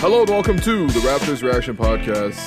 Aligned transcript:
Hello 0.00 0.20
and 0.20 0.30
welcome 0.30 0.60
to 0.60 0.86
the 0.86 1.00
Raptors 1.00 1.42
Reaction 1.42 1.76
Podcast. 1.76 2.38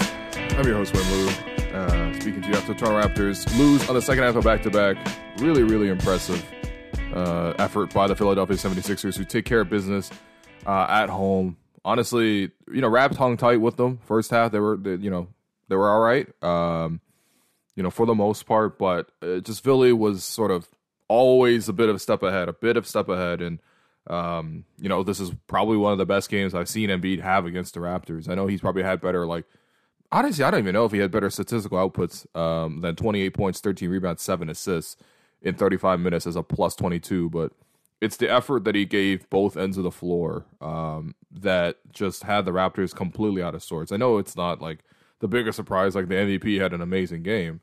I'm 0.57 0.65
your 0.65 0.75
host, 0.77 0.93
Wim 0.93 1.11
Lou. 1.11 1.75
Uh, 1.75 2.13
speaking 2.13 2.41
to 2.41 2.47
you 2.47 2.53
after 2.55 2.73
Toronto 2.73 3.05
Raptors 3.05 3.57
lose 3.57 3.89
on 3.89 3.95
the 3.95 4.01
second 4.01 4.23
half 4.23 4.37
of 4.37 4.45
back 4.45 4.63
to 4.63 4.69
back. 4.69 4.95
Really, 5.37 5.61
really 5.61 5.89
impressive 5.89 6.49
uh, 7.13 7.53
effort 7.59 7.93
by 7.93 8.07
the 8.07 8.15
Philadelphia 8.15 8.55
76ers 8.55 9.17
who 9.17 9.25
take 9.25 9.43
care 9.43 9.59
of 9.59 9.69
business 9.69 10.09
uh, 10.65 10.87
at 10.89 11.09
home. 11.09 11.57
Honestly, 11.83 12.51
you 12.71 12.79
know, 12.79 12.87
Raps 12.87 13.17
hung 13.17 13.35
tight 13.35 13.59
with 13.59 13.75
them 13.75 13.99
first 14.05 14.31
half. 14.31 14.53
They 14.53 14.59
were, 14.59 14.77
they, 14.77 14.95
you 14.95 15.11
know, 15.11 15.27
they 15.67 15.75
were 15.75 15.89
all 15.89 15.99
right, 15.99 16.29
um, 16.41 17.01
you 17.75 17.83
know, 17.83 17.89
for 17.89 18.05
the 18.05 18.15
most 18.15 18.45
part. 18.45 18.79
But 18.79 19.11
uh, 19.21 19.39
just 19.39 19.61
Philly 19.61 19.91
was 19.91 20.23
sort 20.23 20.51
of 20.51 20.69
always 21.09 21.67
a 21.67 21.73
bit 21.73 21.89
of 21.89 21.97
a 21.97 21.99
step 21.99 22.23
ahead, 22.23 22.47
a 22.47 22.53
bit 22.53 22.77
of 22.77 22.87
step 22.87 23.09
ahead, 23.09 23.41
and 23.41 23.59
um, 24.07 24.65
you 24.79 24.89
know, 24.89 25.03
this 25.03 25.19
is 25.19 25.31
probably 25.47 25.77
one 25.77 25.91
of 25.91 25.97
the 25.97 26.05
best 26.05 26.29
games 26.29 26.55
I've 26.55 26.69
seen 26.69 26.89
Embiid 26.89 27.21
have 27.21 27.45
against 27.45 27.73
the 27.73 27.79
Raptors. 27.79 28.29
I 28.29 28.35
know 28.35 28.47
he's 28.47 28.61
probably 28.61 28.83
had 28.83 29.01
better, 29.01 29.25
like, 29.25 29.45
honestly, 30.11 30.43
I 30.43 30.51
don't 30.51 30.61
even 30.61 30.73
know 30.73 30.85
if 30.85 30.91
he 30.91 30.99
had 30.99 31.11
better 31.11 31.29
statistical 31.29 31.77
outputs 31.77 32.25
um, 32.35 32.81
than 32.81 32.95
28 32.95 33.33
points, 33.33 33.59
13 33.59 33.89
rebounds, 33.89 34.21
7 34.21 34.49
assists 34.49 34.97
in 35.41 35.55
35 35.55 35.99
minutes 35.99 36.27
as 36.27 36.35
a 36.35 36.43
plus 36.43 36.75
22. 36.75 37.29
But 37.29 37.53
it's 38.01 38.17
the 38.17 38.29
effort 38.29 38.63
that 38.63 38.75
he 38.75 38.85
gave 38.85 39.29
both 39.29 39.55
ends 39.55 39.77
of 39.77 39.83
the 39.83 39.91
floor 39.91 40.45
um, 40.59 41.15
that 41.31 41.77
just 41.91 42.23
had 42.23 42.45
the 42.45 42.51
Raptors 42.51 42.95
completely 42.95 43.43
out 43.43 43.55
of 43.55 43.63
sorts. 43.63 43.91
I 43.91 43.97
know 43.97 44.17
it's 44.17 44.35
not 44.35 44.61
like 44.61 44.79
the 45.19 45.27
biggest 45.27 45.55
surprise, 45.55 45.95
like 45.95 46.07
the 46.07 46.15
MVP 46.15 46.59
had 46.59 46.73
an 46.73 46.81
amazing 46.81 47.21
game. 47.21 47.61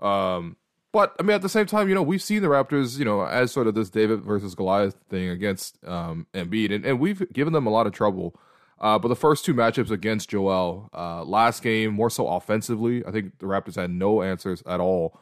Um, 0.00 0.56
but 0.92 1.14
I 1.18 1.22
mean, 1.22 1.34
at 1.34 1.42
the 1.42 1.48
same 1.48 1.66
time, 1.66 1.88
you 1.88 1.94
know, 1.94 2.02
we've 2.02 2.22
seen 2.22 2.42
the 2.42 2.48
Raptors, 2.48 2.98
you 2.98 3.04
know, 3.04 3.22
as 3.24 3.52
sort 3.52 3.66
of 3.66 3.74
this 3.74 3.90
David 3.90 4.22
versus 4.22 4.54
Goliath 4.54 4.96
thing 5.08 5.28
against 5.28 5.78
um, 5.86 6.26
Embiid, 6.32 6.74
and, 6.74 6.84
and 6.84 7.00
we've 7.00 7.30
given 7.32 7.52
them 7.52 7.66
a 7.66 7.70
lot 7.70 7.86
of 7.86 7.92
trouble. 7.92 8.38
Uh, 8.78 8.98
but 8.98 9.08
the 9.08 9.16
first 9.16 9.44
two 9.44 9.54
matchups 9.54 9.90
against 9.90 10.28
Joel, 10.28 10.90
uh, 10.92 11.24
last 11.24 11.62
game 11.62 11.94
more 11.94 12.10
so 12.10 12.28
offensively, 12.28 13.02
I 13.06 13.10
think 13.10 13.38
the 13.38 13.46
Raptors 13.46 13.74
had 13.74 13.90
no 13.90 14.20
answers 14.20 14.62
at 14.66 14.80
all 14.80 15.18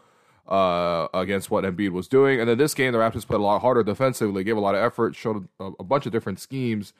uh, 0.48 1.06
against 1.14 1.52
what 1.52 1.62
Embiid 1.62 1.90
was 1.90 2.08
doing. 2.08 2.40
And 2.40 2.48
then 2.48 2.58
this 2.58 2.74
game, 2.74 2.92
the 2.92 2.98
Raptors 2.98 3.24
played 3.24 3.38
a 3.38 3.44
lot 3.44 3.60
harder 3.60 3.84
defensively, 3.84 4.42
gave 4.42 4.56
a 4.56 4.60
lot 4.60 4.74
of 4.74 4.82
effort, 4.82 5.14
showed 5.14 5.48
a, 5.60 5.70
a 5.78 5.84
bunch 5.84 6.04
of 6.04 6.10
different 6.10 6.40
schemes, 6.40 6.92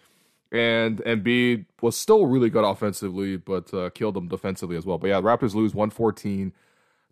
and 0.53 0.99
Embiid 0.99 1.67
was 1.83 1.97
still 1.97 2.27
really 2.27 2.51
good 2.51 2.65
offensively, 2.65 3.37
but 3.37 3.75
uh, 3.75 3.91
killed 3.91 4.15
them 4.15 4.29
defensively 4.29 4.77
as 4.77 4.87
well. 4.87 4.99
But 4.99 5.09
yeah, 5.09 5.21
the 5.21 5.27
Raptors 5.27 5.55
lose 5.55 5.75
one 5.75 5.91
fourteen 5.91 6.53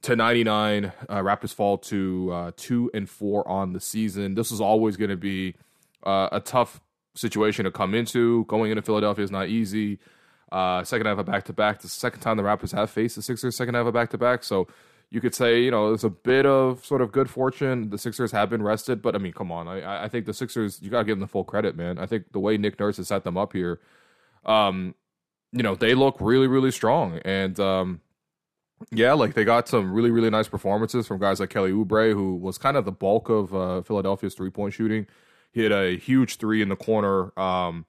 to 0.03 0.17
99. 0.17 0.93
Uh, 1.09 1.19
Raptors 1.19 1.55
fall 1.55 1.79
to 1.79 2.31
uh, 2.33 2.51
two 2.57 2.91
and 2.93 3.09
four 3.09 3.47
on 3.49 3.73
the 3.73 3.81
season. 3.81 4.35
This 4.35 4.53
is 4.53 4.61
always 4.61 4.97
going 4.97 5.11
to 5.11 5.17
be 5.17 5.55
uh, 6.03 6.29
a 6.33 6.41
tough 6.41 6.81
situation 7.15 7.65
to 7.65 7.71
come 7.71 7.95
into. 7.95 8.45
Going 8.47 8.71
into 8.71 8.83
Philadelphia 8.83 9.25
is 9.25 9.31
not 9.31 9.49
easy. 9.49 9.99
Uh, 10.51 10.85
second 10.85 11.07
half 11.07 11.19
of 11.19 11.27
back 11.27 11.45
to 11.45 11.53
back. 11.53 11.81
The 11.81 11.89
second 11.89 12.21
time 12.21 12.37
the 12.37 12.43
Raptors 12.43 12.73
have 12.73 12.91
faced 12.91 13.17
the 13.17 13.23
Sixers, 13.23 13.57
second 13.57 13.75
half 13.75 13.87
of 13.87 13.95
back 13.95 14.11
to 14.11 14.19
back. 14.19 14.45
So 14.45 14.69
you 15.11 15.21
could 15.21 15.35
say, 15.35 15.63
you 15.63 15.71
know, 15.71 15.89
there's 15.89 16.05
a 16.05 16.11
bit 16.11 16.47
of 16.47 16.85
sort 16.85 17.01
of 17.01 17.13
good 17.13 17.31
fortune. 17.31 17.91
The 17.91 17.99
Sixers 17.99 18.33
have 18.33 18.51
been 18.51 18.63
rested, 18.63 19.03
but 19.03 19.15
I 19.15 19.19
mean, 19.19 19.33
come 19.33 19.53
on. 19.53 19.69
I, 19.69 20.05
I 20.05 20.09
think 20.09 20.27
the 20.27 20.35
Sixers, 20.35 20.81
you 20.83 20.91
got 20.91 21.01
to 21.01 21.05
give 21.05 21.17
them 21.17 21.21
the 21.21 21.27
full 21.27 21.45
credit, 21.45 21.77
man. 21.77 21.99
I 21.99 22.07
think 22.07 22.33
the 22.33 22.41
way 22.41 22.57
Nick 22.57 22.79
Nurse 22.81 22.97
has 22.97 23.09
set 23.09 23.25
them 23.25 23.37
up 23.37 23.53
here, 23.53 23.81
um, 24.45 24.95
you 25.53 25.63
know, 25.63 25.75
they 25.75 25.95
look 25.95 26.17
really, 26.21 26.49
really 26.49 26.71
strong. 26.71 27.21
And, 27.25 27.59
um, 27.61 28.01
yeah, 28.91 29.13
like 29.13 29.35
they 29.35 29.45
got 29.45 29.69
some 29.69 29.93
really, 29.93 30.11
really 30.11 30.31
nice 30.31 30.49
performances 30.49 31.07
from 31.07 31.19
guys 31.19 31.41
like 31.41 31.51
Kelly 31.51 31.73
Oubre, 31.73 32.13
who 32.13 32.37
was 32.37 32.59
kind 32.59 32.77
of 32.77 32.85
the 32.85 32.93
bulk 32.93 33.29
of 33.29 33.55
uh, 33.55 33.83
Philadelphia's 33.83 34.35
three 34.35 34.51
point 34.51 34.75
shooting. 34.75 35.07
He 35.53 35.63
had 35.63 35.73
a 35.73 35.97
huge 35.97 36.37
three 36.37 36.63
in 36.63 36.69
the 36.69 36.77
corner 36.77 37.39
um, 37.39 37.85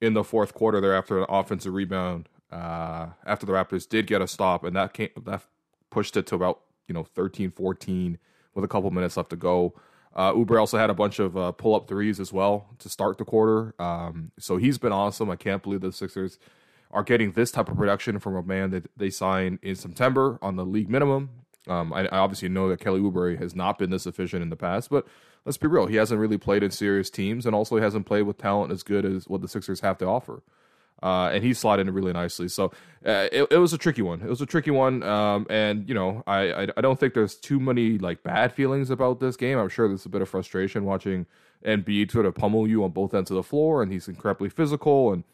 in 0.00 0.14
the 0.14 0.24
fourth 0.24 0.54
quarter 0.54 0.80
there 0.80 0.94
after 0.94 1.18
an 1.18 1.26
offensive 1.28 1.74
rebound. 1.74 2.28
Uh, 2.50 3.08
after 3.24 3.46
the 3.46 3.52
Raptors 3.52 3.88
did 3.88 4.06
get 4.06 4.20
a 4.20 4.28
stop, 4.28 4.64
and 4.64 4.76
that 4.76 4.92
came 4.92 5.08
that 5.24 5.42
pushed 5.90 6.16
it 6.16 6.26
to 6.26 6.34
about 6.34 6.60
you 6.86 6.94
know 6.94 7.04
13, 7.04 7.50
14 7.50 8.18
with 8.54 8.64
a 8.64 8.68
couple 8.68 8.90
minutes 8.90 9.16
left 9.16 9.30
to 9.30 9.36
go. 9.36 9.74
Uh, 10.14 10.32
Oubre 10.32 10.60
also 10.60 10.76
had 10.76 10.90
a 10.90 10.94
bunch 10.94 11.18
of 11.18 11.36
uh, 11.36 11.52
pull 11.52 11.74
up 11.74 11.88
threes 11.88 12.20
as 12.20 12.32
well 12.32 12.68
to 12.78 12.88
start 12.88 13.16
the 13.16 13.24
quarter. 13.24 13.74
Um, 13.78 14.32
so 14.38 14.58
he's 14.58 14.76
been 14.76 14.92
awesome. 14.92 15.30
I 15.30 15.36
can't 15.36 15.62
believe 15.62 15.80
the 15.80 15.92
Sixers 15.92 16.38
are 16.92 17.02
getting 17.02 17.32
this 17.32 17.50
type 17.50 17.68
of 17.68 17.76
production 17.76 18.18
from 18.18 18.36
a 18.36 18.42
man 18.42 18.70
that 18.70 18.90
they 18.96 19.10
signed 19.10 19.58
in 19.62 19.74
September 19.74 20.38
on 20.42 20.56
the 20.56 20.64
league 20.64 20.90
minimum. 20.90 21.30
Um, 21.68 21.92
I, 21.92 22.06
I, 22.06 22.18
obviously 22.18 22.48
know 22.48 22.68
that 22.68 22.80
Kelly 22.80 23.00
Oubre 23.00 23.38
has 23.38 23.54
not 23.54 23.78
been 23.78 23.90
this 23.90 24.06
efficient 24.06 24.42
in 24.42 24.50
the 24.50 24.56
past, 24.56 24.90
but 24.90 25.06
let's 25.44 25.56
be 25.56 25.68
real, 25.68 25.86
he 25.86 25.94
hasn't 25.94 26.20
really 26.20 26.36
played 26.36 26.64
in 26.64 26.72
serious 26.72 27.08
teams, 27.08 27.46
and 27.46 27.54
also 27.54 27.76
he 27.76 27.82
hasn't 27.82 28.04
played 28.04 28.22
with 28.22 28.36
talent 28.36 28.72
as 28.72 28.82
good 28.82 29.04
as 29.04 29.28
what 29.28 29.42
the 29.42 29.48
Sixers 29.48 29.80
have 29.80 29.96
to 29.98 30.06
offer. 30.06 30.42
Uh, 31.02 31.30
and 31.32 31.42
he 31.44 31.52
slotted 31.52 31.86
in 31.86 31.94
really 31.94 32.12
nicely. 32.12 32.48
So 32.48 32.66
uh, 33.06 33.28
it, 33.32 33.48
it, 33.50 33.58
was 33.58 33.72
a 33.72 33.78
tricky 33.78 34.02
one. 34.02 34.20
It 34.22 34.28
was 34.28 34.40
a 34.40 34.46
tricky 34.46 34.70
one, 34.70 35.02
um, 35.02 35.46
and 35.50 35.88
you 35.88 35.94
know, 35.94 36.22
I, 36.26 36.52
I, 36.52 36.68
I 36.76 36.80
don't 36.80 36.98
think 36.98 37.14
there's 37.14 37.34
too 37.34 37.58
many 37.58 37.98
like 37.98 38.22
bad 38.22 38.52
feelings 38.52 38.90
about 38.90 39.18
this 39.18 39.36
game. 39.36 39.58
I'm 39.58 39.68
sure 39.68 39.88
there's 39.88 40.06
a 40.06 40.08
bit 40.08 40.22
of 40.22 40.28
frustration 40.28 40.84
watching 40.84 41.26
Embiid 41.64 42.12
sort 42.12 42.26
of 42.26 42.34
pummel 42.34 42.68
you 42.68 42.84
on 42.84 42.90
both 42.90 43.14
ends 43.14 43.30
of 43.30 43.36
the 43.36 43.42
floor, 43.42 43.82
and 43.82 43.92
he's 43.92 44.06
incredibly 44.06 44.48
physical 44.48 45.12
and 45.12 45.24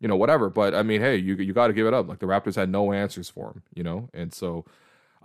you 0.00 0.08
know, 0.08 0.16
whatever. 0.16 0.50
But 0.50 0.74
I 0.74 0.82
mean, 0.82 1.00
hey, 1.00 1.16
you 1.16 1.36
you 1.36 1.52
got 1.52 1.68
to 1.68 1.72
give 1.72 1.86
it 1.86 1.94
up. 1.94 2.08
Like 2.08 2.18
the 2.18 2.26
Raptors 2.26 2.56
had 2.56 2.70
no 2.70 2.92
answers 2.92 3.28
for 3.28 3.48
him, 3.50 3.62
you 3.74 3.82
know, 3.82 4.08
and 4.12 4.32
so. 4.32 4.64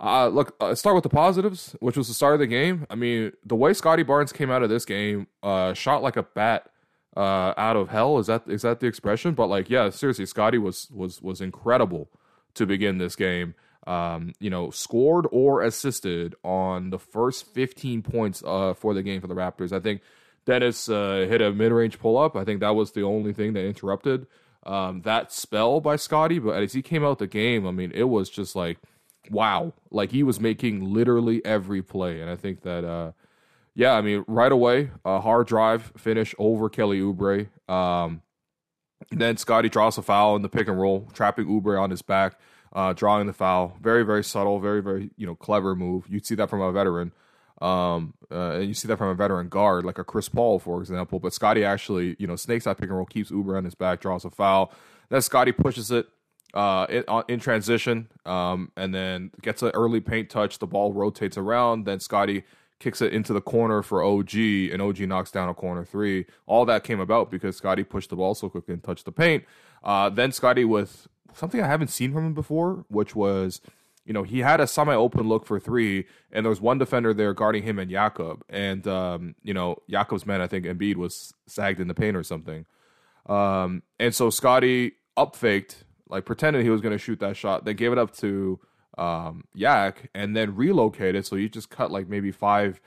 Uh, 0.00 0.26
look, 0.26 0.56
uh, 0.58 0.74
start 0.74 0.96
with 0.96 1.04
the 1.04 1.08
positives, 1.08 1.76
which 1.78 1.96
was 1.96 2.08
the 2.08 2.14
start 2.14 2.34
of 2.34 2.40
the 2.40 2.46
game. 2.46 2.86
I 2.90 2.96
mean, 2.96 3.30
the 3.44 3.54
way 3.54 3.72
Scottie 3.72 4.02
Barnes 4.02 4.32
came 4.32 4.50
out 4.50 4.64
of 4.64 4.68
this 4.68 4.84
game, 4.84 5.28
uh, 5.44 5.74
shot 5.74 6.02
like 6.02 6.16
a 6.16 6.24
bat 6.24 6.72
uh, 7.16 7.54
out 7.56 7.76
of 7.76 7.88
hell. 7.88 8.18
Is 8.18 8.26
that 8.26 8.42
is 8.48 8.62
that 8.62 8.80
the 8.80 8.86
expression? 8.86 9.34
But 9.34 9.46
like, 9.46 9.70
yeah, 9.70 9.90
seriously, 9.90 10.26
Scottie 10.26 10.58
was 10.58 10.88
was 10.90 11.22
was 11.22 11.40
incredible 11.40 12.08
to 12.54 12.66
begin 12.66 12.98
this 12.98 13.16
game. 13.16 13.54
Um, 13.86 14.32
you 14.38 14.50
know, 14.50 14.70
scored 14.70 15.26
or 15.32 15.62
assisted 15.62 16.36
on 16.44 16.90
the 16.90 16.98
first 16.98 17.52
15 17.52 18.02
points 18.02 18.42
uh, 18.46 18.74
for 18.74 18.94
the 18.94 19.02
game 19.02 19.20
for 19.20 19.26
the 19.26 19.34
Raptors. 19.34 19.72
I 19.72 19.80
think 19.80 20.02
Dennis 20.46 20.88
uh, 20.88 21.26
hit 21.28 21.40
a 21.40 21.52
mid 21.52 21.72
range 21.72 21.98
pull 21.98 22.16
up. 22.16 22.36
I 22.36 22.44
think 22.44 22.60
that 22.60 22.74
was 22.74 22.92
the 22.92 23.02
only 23.02 23.32
thing 23.32 23.54
that 23.54 23.64
interrupted 23.64 24.26
um, 24.64 25.02
that 25.02 25.32
spell 25.32 25.80
by 25.80 25.96
Scottie, 25.96 26.38
but 26.38 26.62
as 26.62 26.72
he 26.72 26.82
came 26.82 27.04
out 27.04 27.18
the 27.18 27.26
game, 27.26 27.66
I 27.66 27.70
mean, 27.70 27.92
it 27.94 28.04
was 28.04 28.30
just 28.30 28.54
like, 28.54 28.78
wow, 29.30 29.72
like 29.90 30.10
he 30.12 30.22
was 30.22 30.40
making 30.40 30.92
literally 30.92 31.44
every 31.44 31.82
play, 31.82 32.20
and 32.20 32.30
I 32.30 32.36
think 32.36 32.62
that, 32.62 32.84
uh, 32.84 33.12
yeah, 33.74 33.94
I 33.94 34.02
mean, 34.02 34.24
right 34.28 34.52
away, 34.52 34.90
a 35.04 35.20
hard 35.20 35.46
drive 35.46 35.92
finish 35.96 36.34
over 36.38 36.68
Kelly 36.68 37.00
Oubre. 37.00 37.48
Um, 37.68 38.22
then 39.10 39.36
Scottie 39.36 39.68
draws 39.68 39.98
a 39.98 40.02
foul 40.02 40.36
in 40.36 40.42
the 40.42 40.48
pick 40.48 40.68
and 40.68 40.80
roll, 40.80 41.08
trapping 41.12 41.46
Oubre 41.46 41.80
on 41.80 41.90
his 41.90 42.02
back, 42.02 42.38
uh, 42.72 42.92
drawing 42.92 43.26
the 43.26 43.32
foul. 43.32 43.76
Very, 43.80 44.04
very 44.04 44.22
subtle, 44.22 44.60
very, 44.60 44.82
very 44.82 45.10
you 45.16 45.26
know 45.26 45.34
clever 45.34 45.74
move. 45.74 46.06
You'd 46.08 46.26
see 46.26 46.34
that 46.36 46.50
from 46.50 46.60
a 46.60 46.70
veteran. 46.70 47.12
Um, 47.62 48.14
uh, 48.30 48.56
and 48.56 48.66
you 48.66 48.74
see 48.74 48.88
that 48.88 48.96
from 48.96 49.08
a 49.08 49.14
veteran 49.14 49.48
guard 49.48 49.84
like 49.84 49.98
a 49.98 50.04
Chris 50.04 50.28
Paul, 50.28 50.58
for 50.58 50.80
example. 50.80 51.20
But 51.20 51.32
Scottie 51.32 51.64
actually, 51.64 52.16
you 52.18 52.26
know, 52.26 52.34
snakes 52.34 52.64
that 52.64 52.76
pick 52.76 52.88
and 52.88 52.96
roll, 52.96 53.06
keeps 53.06 53.30
Oubre 53.30 53.56
on 53.56 53.64
his 53.64 53.76
back, 53.76 54.00
draws 54.00 54.24
a 54.24 54.30
foul. 54.30 54.72
Then 55.10 55.22
Scottie 55.22 55.52
pushes 55.52 55.92
it 55.92 56.08
uh, 56.54 56.86
in, 56.88 57.04
in 57.28 57.38
transition, 57.38 58.08
um, 58.26 58.72
and 58.76 58.92
then 58.92 59.30
gets 59.42 59.62
an 59.62 59.70
early 59.74 60.00
paint 60.00 60.28
touch. 60.28 60.58
The 60.58 60.66
ball 60.66 60.92
rotates 60.92 61.38
around. 61.38 61.84
Then 61.84 62.00
Scottie 62.00 62.42
kicks 62.80 63.00
it 63.00 63.12
into 63.12 63.32
the 63.32 63.40
corner 63.40 63.80
for 63.80 64.02
OG, 64.02 64.34
and 64.34 64.82
OG 64.82 65.00
knocks 65.00 65.30
down 65.30 65.48
a 65.48 65.54
corner 65.54 65.84
three. 65.84 66.26
All 66.46 66.64
that 66.64 66.82
came 66.82 66.98
about 66.98 67.30
because 67.30 67.56
Scottie 67.56 67.84
pushed 67.84 68.10
the 68.10 68.16
ball 68.16 68.34
so 68.34 68.48
quickly 68.48 68.74
and 68.74 68.82
touched 68.82 69.04
the 69.04 69.12
paint. 69.12 69.44
Uh, 69.84 70.10
then 70.10 70.32
Scottie 70.32 70.64
with 70.64 71.06
something 71.32 71.60
I 71.60 71.68
haven't 71.68 71.88
seen 71.88 72.12
from 72.12 72.26
him 72.26 72.34
before, 72.34 72.84
which 72.88 73.14
was 73.14 73.60
you 74.04 74.12
know, 74.12 74.22
he 74.22 74.40
had 74.40 74.60
a 74.60 74.66
semi-open 74.66 75.28
look 75.28 75.46
for 75.46 75.60
three, 75.60 76.06
and 76.32 76.44
there 76.44 76.50
was 76.50 76.60
one 76.60 76.78
defender 76.78 77.14
there 77.14 77.34
guarding 77.34 77.62
him 77.62 77.78
and 77.78 77.90
Jakob. 77.90 78.42
And 78.48 78.86
um, 78.86 79.34
you 79.42 79.54
know, 79.54 79.76
Jakob's 79.88 80.26
man, 80.26 80.40
I 80.40 80.46
think 80.46 80.64
Embiid 80.66 80.96
was 80.96 81.32
sagged 81.46 81.80
in 81.80 81.88
the 81.88 81.94
paint 81.94 82.16
or 82.16 82.22
something. 82.22 82.66
Um, 83.26 83.82
and 84.00 84.14
so 84.14 84.30
Scottie 84.30 84.92
up 85.16 85.36
faked, 85.36 85.84
like 86.08 86.24
pretended 86.24 86.62
he 86.62 86.70
was 86.70 86.80
going 86.80 86.92
to 86.92 86.98
shoot 86.98 87.20
that 87.20 87.36
shot, 87.36 87.64
then 87.64 87.76
gave 87.76 87.92
it 87.92 87.98
up 87.98 88.14
to 88.16 88.58
um, 88.98 89.44
Yak, 89.54 90.10
and 90.14 90.36
then 90.36 90.56
relocated. 90.56 91.24
So 91.24 91.36
he 91.36 91.48
just 91.48 91.70
cut 91.70 91.90
like 91.90 92.08
maybe 92.08 92.32
five 92.32 92.80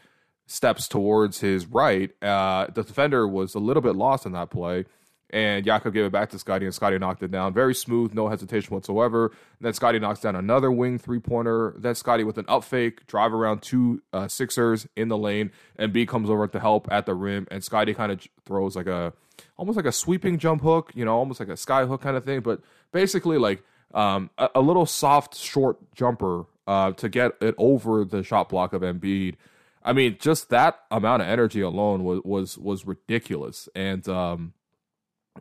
steps 0.48 0.88
towards 0.88 1.40
his 1.40 1.66
right. 1.66 2.12
Uh, 2.22 2.68
the 2.74 2.84
defender 2.84 3.28
was 3.28 3.56
a 3.56 3.60
little 3.60 3.82
bit 3.82 3.96
lost 3.96 4.26
in 4.26 4.34
that 4.34 4.50
play 4.50 4.86
and 5.32 5.66
Jakob 5.66 5.94
gave 5.94 6.06
it 6.06 6.12
back 6.12 6.30
to 6.30 6.40
Scottie, 6.40 6.66
and 6.66 6.74
Scottie 6.74 6.98
knocked 7.00 7.24
it 7.24 7.32
down. 7.32 7.54
Very 7.54 7.74
smooth, 7.74 8.14
no 8.14 8.30
hesitation 8.30 8.74
whatsoever. 8.74 9.26
And 9.26 9.34
then 9.62 9.74
Scottie 9.74 10.00
knocks 10.00 10.20
down 10.20 10.36
another 10.36 10.72
wing 10.72 10.98
three 10.98 11.20
pointer. 11.20 11.74
Then 11.78 11.96
Scottie 11.96 12.24
with 12.24 12.38
an 12.38 12.46
up 12.48 12.64
fake, 12.64 13.08
drive 13.08 13.34
around 13.34 13.62
two 13.62 14.02
uh, 14.14 14.28
Sixers 14.28 14.88
in 14.96 15.08
the 15.08 15.18
lane, 15.18 15.52
Embiid 15.80 16.08
comes 16.08 16.30
over 16.30 16.48
to 16.48 16.60
help 16.60 16.88
at 16.92 17.06
the 17.06 17.16
rim, 17.16 17.48
and 17.52 17.64
Scottie 17.64 17.94
kind 17.94 18.12
of 18.12 18.26
throws 18.46 18.76
like 18.76 18.88
a 18.88 19.14
almost 19.58 19.76
like 19.76 19.86
a 19.86 19.92
sweeping 19.92 20.38
jump 20.38 20.62
hook, 20.62 20.92
you 20.96 21.06
know, 21.06 21.16
almost 21.16 21.40
like 21.40 21.50
a 21.50 21.58
sky 21.58 21.86
hook 21.86 22.02
kind 22.02 22.16
of 22.16 22.24
thing, 22.24 22.42
but 22.42 22.62
basically 22.92 23.38
like 23.38 23.64
um, 23.94 24.30
a, 24.38 24.50
a, 24.56 24.62
little 24.62 24.86
soft 24.86 25.36
short 25.36 25.78
jumper 25.94 26.46
uh, 26.68 26.92
to 26.94 27.10
get 27.10 27.32
it 27.42 27.56
over 27.58 28.04
the 28.04 28.24
shot 28.24 28.50
block 28.50 28.74
of 28.74 28.82
Embiid. 28.82 29.36
I 29.84 29.94
mean, 29.94 30.18
just 30.20 30.50
that 30.50 30.80
amount 30.92 31.22
of 31.22 31.28
energy 31.28 31.62
alone 31.62 32.04
was 32.04 32.22
was 32.24 32.58
was 32.58 32.86
ridiculous, 32.86 33.70
and 33.76 34.08
um, 34.10 34.54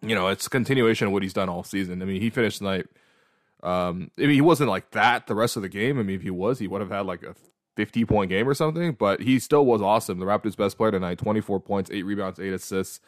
you 0.03 0.15
know, 0.15 0.29
it's 0.29 0.47
a 0.47 0.51
continuation 0.51 1.07
of 1.07 1.13
what 1.13 1.23
he's 1.23 1.33
done 1.33 1.49
all 1.49 1.65
season. 1.65 2.03
I 2.03 2.05
mean, 2.05 2.21
he 2.21 2.31
finished 2.31 2.59
tonight. 2.59 2.87
Um, 3.63 4.11
I 4.19 4.23
mean, 4.23 4.31
he 4.31 4.41
wasn't 4.41 4.71
like 4.71 4.91
that 4.91 5.27
the 5.27 5.35
rest 5.35 5.57
of 5.57 5.63
the 5.63 5.69
game. 5.69 5.99
I 5.99 6.03
mean, 6.03 6.17
if 6.17 6.23
he 6.23 6.31
was, 6.31 6.59
he 6.59 6.67
would 6.69 6.81
have 6.81 6.91
had 6.91 7.07
like 7.07 7.23
a 7.23 7.35
50 7.77 8.05
point 8.05 8.31
game 8.31 8.49
or 8.49 8.55
something, 8.55 8.93
but 8.93 9.21
he 9.21 9.39
still 9.39 9.65
was 9.65 9.81
awesome. 9.81 10.19
The 10.19 10.27
Raptors' 10.27 10.57
best 10.57 10.77
player 10.77 10.91
tonight 10.91 11.19
24 11.19 11.61
points, 11.61 11.91
8 11.91 12.03
rebounds, 12.03 12.39
8 12.39 12.53
assists 12.53 13.01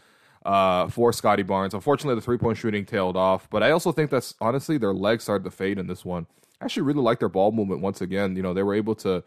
uh, 0.44 0.88
for 0.88 1.12
Scottie 1.12 1.42
Barnes. 1.42 1.74
Unfortunately, 1.74 2.14
the 2.14 2.20
three 2.24 2.38
point 2.38 2.56
shooting 2.56 2.84
tailed 2.84 3.16
off, 3.16 3.48
but 3.50 3.62
I 3.62 3.70
also 3.70 3.92
think 3.92 4.10
that's 4.10 4.34
honestly 4.40 4.78
their 4.78 4.94
legs 4.94 5.24
started 5.24 5.44
to 5.44 5.50
fade 5.50 5.78
in 5.78 5.86
this 5.86 6.04
one. 6.04 6.26
I 6.60 6.64
actually 6.64 6.84
really 6.84 7.00
like 7.00 7.18
their 7.18 7.28
ball 7.28 7.52
movement 7.52 7.82
once 7.82 8.00
again. 8.00 8.36
You 8.36 8.42
know, 8.42 8.54
they 8.54 8.62
were 8.62 8.74
able 8.74 8.94
to 8.96 9.22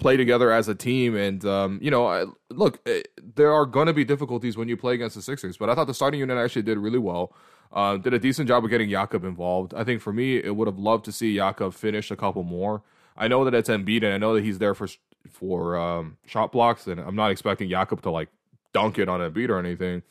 play 0.00 0.16
together 0.16 0.50
as 0.50 0.66
a 0.66 0.74
team. 0.74 1.14
And 1.14 1.44
um, 1.44 1.78
you 1.80 1.90
know, 1.90 2.06
I, 2.06 2.24
look, 2.50 2.80
eh, 2.86 3.02
there 3.36 3.52
are 3.52 3.66
going 3.66 3.86
to 3.86 3.92
be 3.92 4.04
difficulties 4.04 4.56
when 4.56 4.68
you 4.68 4.76
play 4.76 4.94
against 4.94 5.14
the 5.14 5.22
Sixers, 5.22 5.56
but 5.56 5.70
I 5.70 5.74
thought 5.76 5.86
the 5.86 5.94
starting 5.94 6.18
unit 6.18 6.36
actually 6.36 6.62
did 6.62 6.78
really 6.78 6.98
well. 6.98 7.32
Uh, 7.72 7.96
did 7.98 8.12
a 8.12 8.18
decent 8.18 8.48
job 8.48 8.64
of 8.64 8.70
getting 8.70 8.90
Jakob 8.90 9.22
involved. 9.22 9.72
I 9.74 9.84
think 9.84 10.02
for 10.02 10.12
me, 10.12 10.38
it 10.38 10.56
would 10.56 10.66
have 10.66 10.78
loved 10.78 11.04
to 11.04 11.12
see 11.12 11.36
Jakob 11.36 11.72
finish 11.72 12.10
a 12.10 12.16
couple 12.16 12.42
more. 12.42 12.82
I 13.16 13.28
know 13.28 13.44
that 13.44 13.54
it's 13.54 13.68
Embiid, 13.68 14.02
and 14.02 14.12
I 14.12 14.18
know 14.18 14.34
that 14.34 14.42
he's 14.42 14.58
there 14.58 14.74
for 14.74 14.88
for 15.28 15.78
um, 15.78 16.16
shot 16.26 16.50
blocks, 16.50 16.88
and 16.88 16.98
I'm 16.98 17.14
not 17.14 17.30
expecting 17.30 17.68
Jakob 17.68 18.02
to 18.02 18.10
like 18.10 18.28
dunk 18.72 18.98
it 18.98 19.08
on 19.08 19.20
Embiid 19.20 19.50
or 19.50 19.58
anything. 19.58 20.02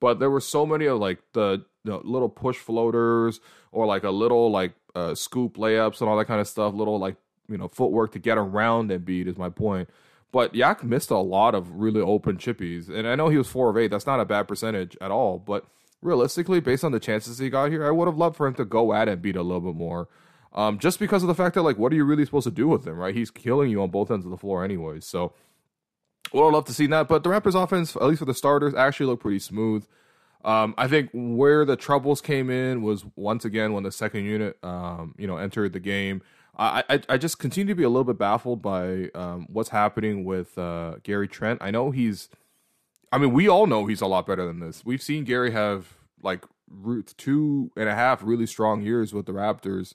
But 0.00 0.18
there 0.18 0.30
were 0.30 0.40
so 0.40 0.66
many 0.66 0.86
of 0.86 0.98
like 0.98 1.18
the, 1.32 1.64
the 1.84 1.98
little 1.98 2.28
push 2.28 2.56
floaters 2.56 3.40
or 3.72 3.86
like 3.86 4.04
a 4.04 4.10
little 4.10 4.50
like 4.50 4.72
uh, 4.94 5.14
scoop 5.14 5.56
layups 5.56 6.00
and 6.00 6.08
all 6.08 6.16
that 6.18 6.26
kind 6.26 6.40
of 6.40 6.48
stuff, 6.48 6.74
little 6.74 6.98
like 6.98 7.16
you 7.48 7.58
know 7.58 7.68
footwork 7.68 8.12
to 8.12 8.18
get 8.18 8.38
around 8.38 8.90
Embiid 8.90 9.26
is 9.26 9.36
my 9.36 9.48
point. 9.48 9.88
But 10.32 10.54
Yak 10.54 10.82
missed 10.82 11.10
a 11.10 11.18
lot 11.18 11.54
of 11.54 11.70
really 11.70 12.00
open 12.00 12.38
chippies, 12.38 12.88
and 12.88 13.06
I 13.06 13.14
know 13.14 13.28
he 13.28 13.38
was 13.38 13.48
four 13.48 13.70
of 13.70 13.76
eight. 13.76 13.90
That's 13.92 14.06
not 14.06 14.18
a 14.18 14.24
bad 14.24 14.48
percentage 14.48 14.96
at 15.00 15.12
all. 15.12 15.38
But 15.38 15.64
realistically, 16.02 16.60
based 16.60 16.82
on 16.82 16.92
the 16.92 16.98
chances 16.98 17.38
he 17.38 17.50
got 17.50 17.70
here, 17.70 17.86
I 17.86 17.90
would 17.90 18.08
have 18.08 18.16
loved 18.16 18.36
for 18.36 18.46
him 18.46 18.54
to 18.54 18.64
go 18.64 18.92
at 18.92 19.06
Embiid 19.06 19.36
a 19.36 19.42
little 19.42 19.60
bit 19.60 19.76
more. 19.76 20.08
Um, 20.52 20.78
just 20.78 20.98
because 20.98 21.22
of 21.22 21.28
the 21.28 21.34
fact 21.34 21.54
that 21.54 21.62
like, 21.62 21.78
what 21.78 21.92
are 21.92 21.96
you 21.96 22.04
really 22.04 22.24
supposed 22.24 22.44
to 22.44 22.50
do 22.50 22.68
with 22.68 22.86
him, 22.86 22.96
right? 22.96 23.14
He's 23.14 23.30
killing 23.30 23.70
you 23.70 23.82
on 23.82 23.90
both 23.90 24.10
ends 24.10 24.24
of 24.24 24.30
the 24.30 24.36
floor, 24.36 24.64
anyways. 24.64 25.04
So, 25.04 25.32
would 26.32 26.50
love 26.50 26.64
to 26.66 26.74
see 26.74 26.86
that. 26.88 27.08
But 27.08 27.22
the 27.22 27.30
Raptors' 27.30 27.60
offense, 27.60 27.96
at 27.96 28.02
least 28.02 28.20
for 28.20 28.24
the 28.24 28.34
starters, 28.34 28.74
actually 28.74 29.06
looked 29.06 29.22
pretty 29.22 29.38
smooth. 29.38 29.86
Um, 30.44 30.74
I 30.76 30.88
think 30.88 31.10
where 31.12 31.64
the 31.64 31.76
troubles 31.76 32.20
came 32.20 32.50
in 32.50 32.82
was 32.82 33.04
once 33.16 33.44
again 33.44 33.72
when 33.72 33.82
the 33.82 33.92
second 33.92 34.24
unit, 34.24 34.58
um, 34.62 35.14
you 35.16 35.26
know, 35.26 35.38
entered 35.38 35.72
the 35.72 35.80
game. 35.80 36.22
I, 36.56 36.84
I, 36.88 37.00
I 37.08 37.18
just 37.18 37.38
continue 37.38 37.74
to 37.74 37.76
be 37.76 37.84
a 37.84 37.88
little 37.88 38.04
bit 38.04 38.18
baffled 38.18 38.62
by 38.62 39.10
um, 39.14 39.46
what's 39.50 39.70
happening 39.70 40.24
with 40.24 40.56
uh, 40.56 40.96
Gary 41.02 41.28
Trent. 41.28 41.60
I 41.62 41.70
know 41.70 41.90
he's, 41.90 42.28
I 43.10 43.18
mean, 43.18 43.32
we 43.32 43.48
all 43.48 43.66
know 43.66 43.86
he's 43.86 44.00
a 44.00 44.06
lot 44.06 44.26
better 44.26 44.46
than 44.46 44.60
this. 44.60 44.82
We've 44.84 45.02
seen 45.02 45.24
Gary 45.24 45.50
have 45.50 45.94
like 46.22 46.44
two 47.16 47.70
and 47.76 47.88
a 47.88 47.94
half 47.94 48.22
really 48.22 48.46
strong 48.46 48.82
years 48.82 49.12
with 49.12 49.26
the 49.26 49.32
Raptors, 49.32 49.94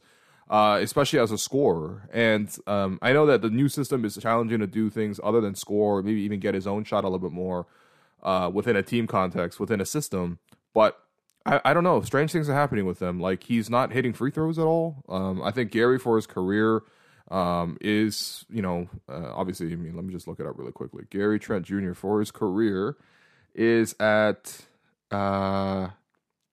uh, 0.49 0.79
especially 0.81 1.19
as 1.19 1.31
a 1.31 1.37
scorer. 1.37 2.09
And 2.11 2.55
um, 2.67 2.99
I 3.01 3.13
know 3.13 3.25
that 3.25 3.41
the 3.41 3.49
new 3.49 3.69
system 3.69 4.03
is 4.05 4.17
challenging 4.17 4.59
to 4.59 4.67
do 4.67 4.89
things 4.89 5.19
other 5.23 5.41
than 5.41 5.55
score, 5.55 6.01
maybe 6.01 6.21
even 6.21 6.39
get 6.39 6.53
his 6.53 6.67
own 6.67 6.83
shot 6.83 7.03
a 7.03 7.07
little 7.07 7.19
bit 7.19 7.31
more 7.31 7.67
uh, 8.21 8.49
within 8.53 8.75
a 8.75 8.83
team 8.83 9.07
context, 9.07 9.59
within 9.59 9.81
a 9.81 9.85
system. 9.85 10.39
But 10.73 10.99
I, 11.49 11.61
I 11.65 11.73
don't 11.73 11.83
know. 11.83 12.01
Strange 12.01 12.31
things 12.31 12.47
are 12.47 12.53
happening 12.53 12.85
with 12.85 13.01
him. 13.01 13.19
Like 13.19 13.43
he's 13.43 13.69
not 13.69 13.91
hitting 13.91 14.13
free 14.13 14.31
throws 14.31 14.59
at 14.59 14.65
all. 14.65 15.03
Um, 15.09 15.41
I 15.41 15.51
think 15.51 15.71
Gary 15.71 15.97
for 15.97 16.15
his 16.15 16.27
career 16.27 16.81
um, 17.31 17.77
is 17.81 18.45
you 18.49 18.61
know 18.61 18.87
uh, 19.09 19.31
obviously. 19.33 19.71
I 19.71 19.75
mean, 19.75 19.95
let 19.95 20.05
me 20.05 20.13
just 20.13 20.27
look 20.27 20.39
it 20.39 20.45
up 20.45 20.57
really 20.57 20.71
quickly. 20.71 21.05
Gary 21.09 21.39
Trent 21.39 21.65
Jr. 21.65 21.93
for 21.93 22.19
his 22.19 22.31
career 22.31 22.97
is 23.55 23.95
at 23.99 24.65
uh, 25.11 25.89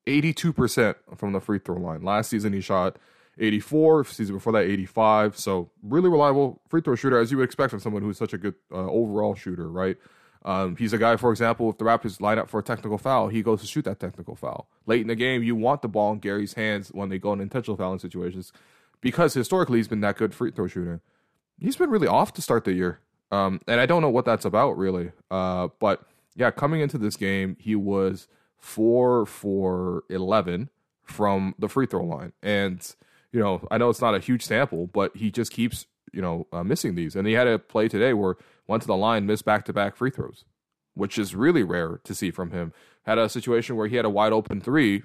eighty-two 0.06 0.52
percent 0.52 0.96
from 1.16 1.32
the 1.32 1.40
free 1.40 1.58
throw 1.58 1.76
line. 1.76 2.02
Last 2.02 2.30
season 2.30 2.52
he 2.52 2.60
shot 2.60 2.96
84. 3.38 4.06
Season 4.06 4.34
before 4.34 4.54
that, 4.54 4.62
85. 4.62 5.36
So 5.38 5.70
really 5.82 6.08
reliable 6.08 6.60
free 6.68 6.80
throw 6.80 6.94
shooter, 6.94 7.18
as 7.18 7.30
you 7.30 7.36
would 7.36 7.44
expect 7.44 7.70
from 7.70 7.80
someone 7.80 8.02
who's 8.02 8.16
such 8.16 8.32
a 8.32 8.38
good 8.38 8.54
uh, 8.72 8.90
overall 8.90 9.34
shooter, 9.34 9.68
right? 9.68 9.98
Um, 10.46 10.76
he's 10.76 10.92
a 10.92 10.98
guy, 10.98 11.16
for 11.16 11.32
example, 11.32 11.68
if 11.70 11.76
the 11.76 11.84
Raptors 11.84 12.20
line 12.20 12.38
up 12.38 12.48
for 12.48 12.60
a 12.60 12.62
technical 12.62 12.98
foul, 12.98 13.28
he 13.28 13.42
goes 13.42 13.60
to 13.62 13.66
shoot 13.66 13.84
that 13.84 13.98
technical 13.98 14.36
foul. 14.36 14.68
Late 14.86 15.00
in 15.00 15.08
the 15.08 15.16
game, 15.16 15.42
you 15.42 15.56
want 15.56 15.82
the 15.82 15.88
ball 15.88 16.12
in 16.12 16.20
Gary's 16.20 16.54
hands 16.54 16.90
when 16.90 17.08
they 17.08 17.18
go 17.18 17.32
in 17.32 17.40
intentional 17.40 17.76
fouling 17.76 17.98
situations 17.98 18.52
because 19.00 19.34
historically 19.34 19.78
he's 19.78 19.88
been 19.88 20.00
that 20.00 20.16
good 20.16 20.32
free 20.32 20.52
throw 20.52 20.68
shooter. 20.68 21.00
He's 21.58 21.76
been 21.76 21.90
really 21.90 22.06
off 22.06 22.32
to 22.34 22.42
start 22.42 22.64
the 22.64 22.72
year. 22.72 23.00
Um, 23.32 23.60
and 23.66 23.80
I 23.80 23.86
don't 23.86 24.02
know 24.02 24.08
what 24.08 24.24
that's 24.24 24.44
about 24.44 24.78
really. 24.78 25.10
Uh, 25.32 25.68
but 25.80 26.02
yeah, 26.36 26.52
coming 26.52 26.80
into 26.80 26.96
this 26.96 27.16
game, 27.16 27.56
he 27.58 27.74
was 27.74 28.28
four 28.56 29.26
for 29.26 30.04
11 30.10 30.70
from 31.02 31.56
the 31.58 31.68
free 31.68 31.86
throw 31.86 32.04
line. 32.04 32.32
And, 32.40 32.80
you 33.32 33.40
know, 33.40 33.66
I 33.68 33.78
know 33.78 33.90
it's 33.90 34.00
not 34.00 34.14
a 34.14 34.20
huge 34.20 34.44
sample, 34.44 34.86
but 34.86 35.16
he 35.16 35.32
just 35.32 35.50
keeps, 35.50 35.86
you 36.12 36.22
know, 36.22 36.46
uh, 36.52 36.62
missing 36.62 36.94
these. 36.94 37.16
And 37.16 37.26
he 37.26 37.32
had 37.32 37.48
a 37.48 37.58
play 37.58 37.88
today 37.88 38.12
where 38.12 38.36
went 38.66 38.82
to 38.82 38.86
the 38.86 38.96
line, 38.96 39.26
missed 39.26 39.44
back 39.44 39.64
to 39.66 39.72
back 39.72 39.96
free 39.96 40.10
throws, 40.10 40.44
which 40.94 41.18
is 41.18 41.34
really 41.34 41.62
rare 41.62 42.00
to 42.04 42.14
see 42.14 42.30
from 42.30 42.50
him. 42.50 42.72
Had 43.04 43.18
a 43.18 43.28
situation 43.28 43.76
where 43.76 43.86
he 43.86 43.96
had 43.96 44.04
a 44.04 44.10
wide 44.10 44.32
open 44.32 44.60
three, 44.60 45.02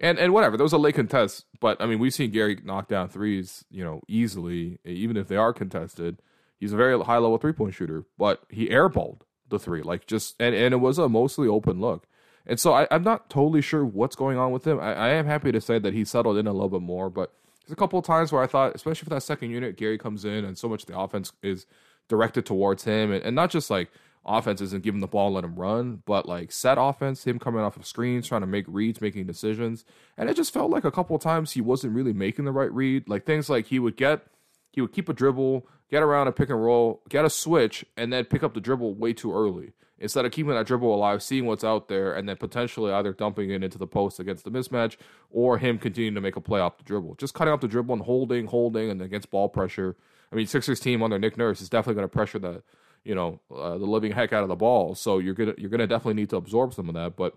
and 0.00 0.18
and 0.18 0.32
whatever. 0.32 0.56
There 0.56 0.64
was 0.64 0.72
a 0.72 0.78
late 0.78 0.94
contest, 0.94 1.46
but 1.60 1.80
I 1.80 1.86
mean, 1.86 1.98
we've 1.98 2.14
seen 2.14 2.30
Gary 2.30 2.58
knock 2.64 2.88
down 2.88 3.08
threes, 3.08 3.64
you 3.70 3.84
know, 3.84 4.02
easily, 4.08 4.78
even 4.84 5.16
if 5.16 5.28
they 5.28 5.36
are 5.36 5.52
contested. 5.52 6.20
He's 6.58 6.72
a 6.72 6.76
very 6.76 6.98
high 7.02 7.18
level 7.18 7.38
three 7.38 7.52
point 7.52 7.74
shooter, 7.74 8.04
but 8.18 8.44
he 8.48 8.68
airballed 8.68 9.22
the 9.48 9.58
three, 9.58 9.82
like 9.82 10.06
just 10.06 10.34
and 10.38 10.54
and 10.54 10.74
it 10.74 10.78
was 10.78 10.98
a 10.98 11.08
mostly 11.08 11.48
open 11.48 11.80
look. 11.80 12.06
And 12.46 12.60
so 12.60 12.72
I, 12.72 12.86
am 12.90 13.02
not 13.02 13.30
totally 13.30 13.62
sure 13.62 13.84
what's 13.84 14.16
going 14.16 14.36
on 14.36 14.52
with 14.52 14.66
him. 14.66 14.78
I, 14.78 14.94
I, 14.94 15.08
am 15.10 15.24
happy 15.24 15.50
to 15.50 15.60
say 15.62 15.78
that 15.78 15.94
he 15.94 16.04
settled 16.04 16.36
in 16.36 16.46
a 16.46 16.52
little 16.52 16.68
bit 16.68 16.82
more, 16.82 17.08
but 17.08 17.32
there's 17.60 17.72
a 17.72 17.76
couple 17.76 17.98
of 17.98 18.04
times 18.04 18.32
where 18.32 18.42
I 18.42 18.46
thought, 18.46 18.74
especially 18.74 19.04
for 19.04 19.10
that 19.10 19.22
second 19.22 19.50
unit, 19.50 19.78
Gary 19.78 19.96
comes 19.96 20.26
in 20.26 20.44
and 20.44 20.58
so 20.58 20.68
much 20.68 20.82
of 20.82 20.88
the 20.88 20.98
offense 20.98 21.32
is 21.42 21.66
directed 22.08 22.46
towards 22.46 22.84
him, 22.84 23.12
and, 23.12 23.24
and 23.24 23.34
not 23.36 23.50
just 23.50 23.70
like 23.70 23.90
offenses 24.26 24.72
and 24.72 24.82
give 24.82 24.94
him 24.94 25.00
the 25.00 25.06
ball 25.06 25.26
and 25.26 25.34
let 25.34 25.44
him 25.44 25.54
run, 25.54 26.02
but 26.06 26.26
like 26.26 26.50
set 26.52 26.78
offense, 26.80 27.24
him 27.24 27.38
coming 27.38 27.60
off 27.60 27.76
of 27.76 27.86
screens, 27.86 28.26
trying 28.26 28.40
to 28.40 28.46
make 28.46 28.64
reads, 28.68 29.00
making 29.00 29.26
decisions. 29.26 29.84
And 30.16 30.30
it 30.30 30.34
just 30.34 30.52
felt 30.52 30.70
like 30.70 30.84
a 30.84 30.90
couple 30.90 31.16
of 31.16 31.22
times 31.22 31.52
he 31.52 31.60
wasn't 31.60 31.94
really 31.94 32.12
making 32.12 32.44
the 32.44 32.52
right 32.52 32.72
read. 32.72 33.08
Like 33.08 33.26
things 33.26 33.50
like 33.50 33.66
he 33.66 33.78
would 33.78 33.96
get, 33.96 34.26
he 34.72 34.80
would 34.80 34.92
keep 34.92 35.08
a 35.08 35.12
dribble, 35.12 35.66
get 35.90 36.02
around 36.02 36.28
a 36.28 36.32
pick 36.32 36.50
and 36.50 36.62
roll, 36.62 37.02
get 37.08 37.24
a 37.24 37.30
switch, 37.30 37.84
and 37.96 38.12
then 38.12 38.24
pick 38.24 38.42
up 38.42 38.54
the 38.54 38.60
dribble 38.60 38.94
way 38.94 39.12
too 39.12 39.34
early. 39.34 39.72
Instead 39.96 40.24
of 40.24 40.32
keeping 40.32 40.52
that 40.52 40.66
dribble 40.66 40.92
alive, 40.92 41.22
seeing 41.22 41.46
what's 41.46 41.62
out 41.62 41.88
there, 41.88 42.14
and 42.14 42.28
then 42.28 42.36
potentially 42.36 42.92
either 42.92 43.12
dumping 43.12 43.50
it 43.50 43.62
into 43.62 43.78
the 43.78 43.86
post 43.86 44.18
against 44.18 44.44
the 44.44 44.50
mismatch 44.50 44.96
or 45.30 45.56
him 45.56 45.78
continuing 45.78 46.16
to 46.16 46.20
make 46.20 46.36
a 46.36 46.40
play 46.40 46.60
off 46.60 46.78
the 46.78 46.84
dribble. 46.84 47.14
Just 47.14 47.32
cutting 47.32 47.54
off 47.54 47.60
the 47.60 47.68
dribble 47.68 47.94
and 47.94 48.02
holding, 48.02 48.46
holding, 48.46 48.90
and 48.90 49.00
against 49.00 49.30
ball 49.30 49.48
pressure 49.48 49.96
I 50.34 50.36
mean, 50.36 50.48
Sixers 50.48 50.80
team 50.80 51.00
under 51.00 51.16
Nick 51.16 51.38
Nurse 51.38 51.60
is 51.60 51.68
definitely 51.68 51.94
going 51.94 52.08
to 52.08 52.12
pressure 52.12 52.40
the, 52.40 52.62
you 53.04 53.14
know, 53.14 53.40
uh, 53.54 53.78
the 53.78 53.86
living 53.86 54.10
heck 54.10 54.32
out 54.32 54.42
of 54.42 54.48
the 54.48 54.56
ball. 54.56 54.96
So 54.96 55.18
you're 55.18 55.34
gonna 55.34 55.54
you're 55.56 55.70
gonna 55.70 55.86
definitely 55.86 56.14
need 56.14 56.30
to 56.30 56.36
absorb 56.36 56.74
some 56.74 56.88
of 56.88 56.94
that. 56.96 57.14
But 57.14 57.36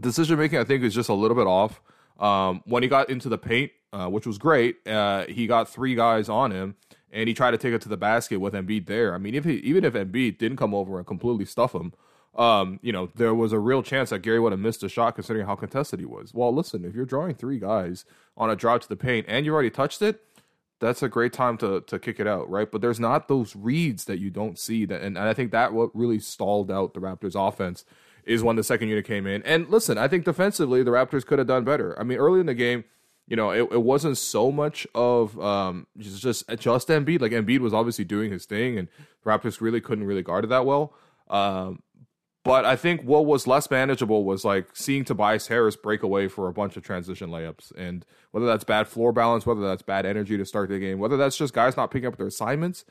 decision 0.00 0.36
making, 0.36 0.58
I 0.58 0.64
think, 0.64 0.82
is 0.82 0.92
just 0.92 1.08
a 1.08 1.14
little 1.14 1.36
bit 1.36 1.46
off. 1.46 1.80
Um, 2.18 2.62
when 2.66 2.82
he 2.82 2.88
got 2.88 3.10
into 3.10 3.28
the 3.28 3.38
paint, 3.38 3.70
uh, 3.92 4.08
which 4.08 4.26
was 4.26 4.38
great, 4.38 4.86
uh, 4.88 5.26
he 5.26 5.46
got 5.46 5.68
three 5.68 5.94
guys 5.94 6.28
on 6.28 6.50
him, 6.50 6.74
and 7.12 7.28
he 7.28 7.34
tried 7.34 7.52
to 7.52 7.58
take 7.58 7.72
it 7.72 7.80
to 7.82 7.88
the 7.88 7.96
basket 7.96 8.40
with 8.40 8.54
Embiid 8.54 8.86
there. 8.86 9.14
I 9.14 9.18
mean, 9.18 9.36
if 9.36 9.44
he, 9.44 9.54
even 9.58 9.84
if 9.84 9.94
Embiid 9.94 10.38
didn't 10.38 10.56
come 10.56 10.74
over 10.74 10.98
and 10.98 11.06
completely 11.06 11.44
stuff 11.44 11.74
him, 11.74 11.92
um, 12.34 12.78
you 12.82 12.92
know, 12.92 13.10
there 13.14 13.34
was 13.34 13.52
a 13.52 13.58
real 13.58 13.82
chance 13.82 14.10
that 14.10 14.20
Gary 14.20 14.40
would 14.40 14.52
have 14.52 14.60
missed 14.60 14.82
a 14.82 14.88
shot 14.88 15.14
considering 15.14 15.46
how 15.46 15.56
contested 15.56 16.00
he 16.00 16.06
was. 16.06 16.34
Well, 16.34 16.54
listen, 16.54 16.84
if 16.84 16.94
you're 16.94 17.04
drawing 17.04 17.34
three 17.34 17.58
guys 17.58 18.04
on 18.36 18.50
a 18.50 18.56
drive 18.56 18.80
to 18.80 18.88
the 18.88 18.96
paint 18.96 19.26
and 19.28 19.46
you 19.46 19.52
already 19.52 19.70
touched 19.70 20.02
it, 20.02 20.22
that's 20.80 21.02
a 21.02 21.08
great 21.08 21.32
time 21.32 21.56
to 21.58 21.82
to 21.82 21.98
kick 21.98 22.18
it 22.18 22.26
out, 22.26 22.48
right? 22.50 22.70
But 22.70 22.80
there's 22.80 23.00
not 23.00 23.28
those 23.28 23.54
reads 23.54 24.06
that 24.06 24.18
you 24.18 24.30
don't 24.30 24.58
see 24.58 24.84
that, 24.86 25.02
and, 25.02 25.16
and 25.16 25.28
I 25.28 25.34
think 25.34 25.52
that 25.52 25.72
what 25.72 25.94
really 25.94 26.18
stalled 26.18 26.70
out 26.70 26.94
the 26.94 27.00
Raptors' 27.00 27.36
offense 27.36 27.84
is 28.24 28.42
when 28.42 28.56
the 28.56 28.64
second 28.64 28.88
unit 28.88 29.04
came 29.04 29.26
in. 29.26 29.42
And 29.44 29.68
listen, 29.68 29.98
I 29.98 30.08
think 30.08 30.24
defensively 30.24 30.82
the 30.82 30.90
Raptors 30.90 31.24
could 31.24 31.38
have 31.38 31.48
done 31.48 31.64
better. 31.64 31.98
I 31.98 32.04
mean, 32.04 32.18
early 32.18 32.40
in 32.40 32.46
the 32.46 32.54
game, 32.54 32.84
you 33.26 33.36
know, 33.36 33.50
it, 33.50 33.62
it 33.72 33.82
wasn't 33.82 34.18
so 34.18 34.50
much 34.50 34.86
of 34.94 35.38
um, 35.40 35.86
just 35.98 36.20
just 36.20 36.48
just 36.58 36.88
Embiid. 36.88 37.20
Like 37.20 37.32
Embiid 37.32 37.60
was 37.60 37.72
obviously 37.72 38.04
doing 38.04 38.32
his 38.32 38.44
thing, 38.44 38.78
and 38.78 38.88
Raptors 39.24 39.60
really 39.60 39.80
couldn't 39.80 40.04
really 40.04 40.22
guard 40.22 40.44
it 40.44 40.48
that 40.48 40.66
well. 40.66 40.94
Um, 41.28 41.82
but 42.42 42.64
I 42.64 42.74
think 42.74 43.02
what 43.02 43.26
was 43.26 43.46
less 43.46 43.70
manageable 43.70 44.24
was 44.24 44.44
like 44.44 44.74
seeing 44.74 45.04
Tobias 45.04 45.48
Harris 45.48 45.76
break 45.76 46.02
away 46.02 46.26
for 46.28 46.48
a 46.48 46.52
bunch 46.52 46.76
of 46.76 46.82
transition 46.82 47.28
layups. 47.28 47.70
And 47.76 48.06
whether 48.30 48.46
that's 48.46 48.64
bad 48.64 48.88
floor 48.88 49.12
balance, 49.12 49.44
whether 49.44 49.60
that's 49.60 49.82
bad 49.82 50.06
energy 50.06 50.38
to 50.38 50.46
start 50.46 50.70
the 50.70 50.78
game, 50.78 50.98
whether 50.98 51.18
that's 51.18 51.36
just 51.36 51.52
guys 51.52 51.76
not 51.76 51.90
picking 51.90 52.08
up 52.08 52.16
their 52.16 52.28
assignments, 52.28 52.84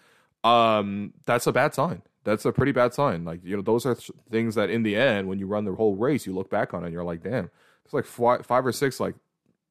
um, 0.43 1.13
that's 1.25 1.47
a 1.47 1.51
bad 1.51 1.73
sign. 1.73 2.03
That's 2.25 2.45
a 2.45 2.51
pretty 2.51 2.73
bad 2.73 2.93
sign. 2.93 3.25
Like, 3.25 3.39
you 3.43 3.55
know, 3.55 3.63
those 3.63 3.87
are 3.87 3.95
th- 3.95 4.11
things 4.29 4.53
that 4.53 4.69
in 4.69 4.83
the 4.83 4.95
end, 4.95 5.27
when 5.27 5.39
you 5.39 5.47
run 5.47 5.65
the 5.65 5.73
whole 5.73 5.95
race, 5.95 6.27
you 6.27 6.33
look 6.35 6.49
back 6.51 6.73
on 6.73 6.83
it 6.83 6.87
and 6.87 6.93
you're 6.93 7.03
like, 7.03 7.23
damn, 7.23 7.49
it's 7.85 7.93
like 7.93 8.05
five, 8.05 8.45
five 8.45 8.65
or 8.65 8.71
six 8.71 8.99
like 8.99 9.15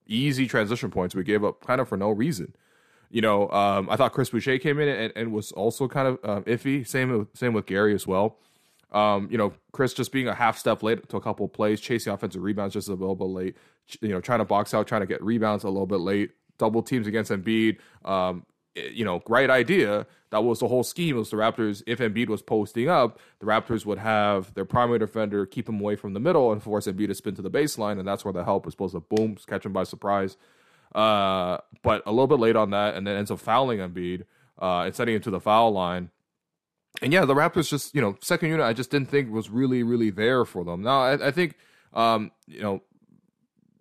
easy 0.09 0.47
transition 0.47 0.91
points 0.91 1.15
we 1.15 1.23
gave 1.23 1.45
up 1.45 1.65
kind 1.65 1.81
of 1.81 1.89
for 1.89 1.97
no 1.97 2.11
reason. 2.11 2.55
You 3.11 3.21
know, 3.23 3.49
um, 3.51 3.89
I 3.89 3.97
thought 3.97 4.13
Chris 4.13 4.31
Boucher 4.31 4.59
came 4.59 4.81
in 4.81 4.89
and, 4.89 5.13
and 5.15 5.33
was 5.33 5.53
also 5.53 5.87
kind 5.89 6.09
of 6.09 6.19
um, 6.25 6.45
iffy. 6.45 6.87
Same 6.87 7.29
same 7.33 7.53
with 7.53 7.67
Gary 7.67 7.95
as 7.95 8.07
well. 8.07 8.39
Um, 8.93 9.29
you 9.31 9.37
know, 9.37 9.53
Chris 9.73 9.93
just 9.93 10.13
being 10.13 10.29
a 10.29 10.35
half 10.35 10.59
step 10.59 10.83
late 10.83 11.09
to 11.11 11.17
a 11.17 11.21
couple 11.21 11.47
plays, 11.49 11.81
chasing 11.81 12.13
offensive 12.13 12.43
rebounds 12.43 12.75
just 12.75 12.89
a 12.89 12.95
little 12.95 13.17
bit 13.17 13.25
late. 13.25 13.57
You 14.01 14.09
know, 14.09 14.21
trying 14.21 14.39
to 14.39 14.45
box 14.45 14.75
out, 14.75 14.87
trying 14.87 15.03
to 15.03 15.07
get 15.07 15.23
rebounds 15.23 15.65
a 15.65 15.69
little 15.69 15.87
bit 15.87 16.01
late. 16.01 16.31
Double 16.59 16.83
teams 16.83 17.07
against 17.07 17.31
Embiid. 17.31 17.79
Um, 18.05 18.45
you 18.75 19.05
know, 19.05 19.21
great 19.21 19.51
idea. 19.51 20.07
That 20.31 20.45
was 20.45 20.61
the 20.61 20.69
whole 20.69 20.83
scheme. 20.83 21.17
Was 21.17 21.31
the 21.31 21.37
Raptors, 21.37 21.83
if 21.87 21.99
Embiid 21.99 22.29
was 22.29 22.43
posting 22.43 22.89
up, 22.89 23.19
the 23.41 23.47
Raptors 23.47 23.87
would 23.87 23.99
have 23.99 24.53
their 24.55 24.65
primary 24.65 24.99
defender 24.99 25.47
keep 25.47 25.69
him 25.69 25.81
away 25.81 25.97
from 25.97 26.13
the 26.13 26.21
middle 26.21 26.53
and 26.53 26.63
force 26.63 26.87
Embiid 26.87 27.09
to 27.09 27.15
spin 27.15 27.35
to 27.37 27.43
the 27.43 27.51
baseline, 27.51 27.99
and 27.99 28.07
that's 28.07 28.25
where 28.25 28.33
the 28.33 28.45
help 28.45 28.65
was 28.65 28.75
supposed 28.75 28.95
to 28.95 29.01
boom, 29.01 29.37
catch 29.47 29.65
him 29.65 29.73
by 29.73 29.85
surprise. 29.85 30.37
Uh, 30.95 31.59
but 31.83 32.03
a 32.07 32.11
little 32.11 32.27
bit 32.27 32.39
late 32.39 32.57
on 32.57 32.71
that, 32.71 32.95
and 32.95 33.07
then 33.07 33.17
ends 33.17 33.31
up 33.31 33.39
fouling 33.39 33.79
Embiid 33.79 34.25
uh, 34.61 34.83
and 34.83 34.95
sending 34.95 35.17
him 35.17 35.23
to 35.23 35.31
the 35.31 35.41
foul 35.41 35.73
line. 35.73 36.11
And 37.03 37.13
yeah, 37.13 37.25
the 37.25 37.35
Raptors 37.35 37.69
just, 37.69 37.95
you 37.95 38.01
know, 38.01 38.17
second 38.21 38.51
unit, 38.51 38.65
I 38.65 38.73
just 38.73 38.91
didn't 38.91 39.09
think 39.09 39.31
was 39.31 39.51
really, 39.51 39.83
really 39.83 40.11
there 40.11 40.45
for 40.45 40.65
them. 40.65 40.83
Now, 40.83 41.03
I, 41.03 41.29
I 41.29 41.31
think, 41.31 41.57
um, 41.95 42.33
you 42.47 42.61
know, 42.61 42.83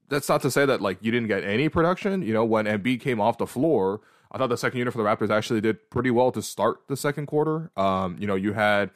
that's 0.10 0.30
not 0.30 0.42
to 0.44 0.52
say 0.52 0.66
that 0.66 0.82
like 0.82 1.00
you 1.02 1.12
didn't 1.12 1.28
get 1.28 1.44
any 1.44 1.70
production. 1.70 2.22
You 2.22 2.34
know, 2.34 2.46
when 2.46 2.66
Embiid 2.66 3.02
came 3.02 3.20
off 3.20 3.38
the 3.38 3.48
floor, 3.48 4.02
I 4.32 4.38
thought 4.38 4.48
the 4.48 4.58
second 4.58 4.80
unit 4.80 4.94
for 4.94 5.02
the 5.02 5.04
Raptors 5.04 5.30
actually 5.30 5.62
did 5.62 5.90
pretty 5.90 6.12
well 6.12 6.32
to 6.32 6.42
start 6.42 6.82
the 6.88 6.98
second 6.98 7.26
quarter. 7.26 7.72
Um, 7.76 8.18
you 8.20 8.28
know, 8.28 8.36
you 8.36 8.54
had 8.54 8.92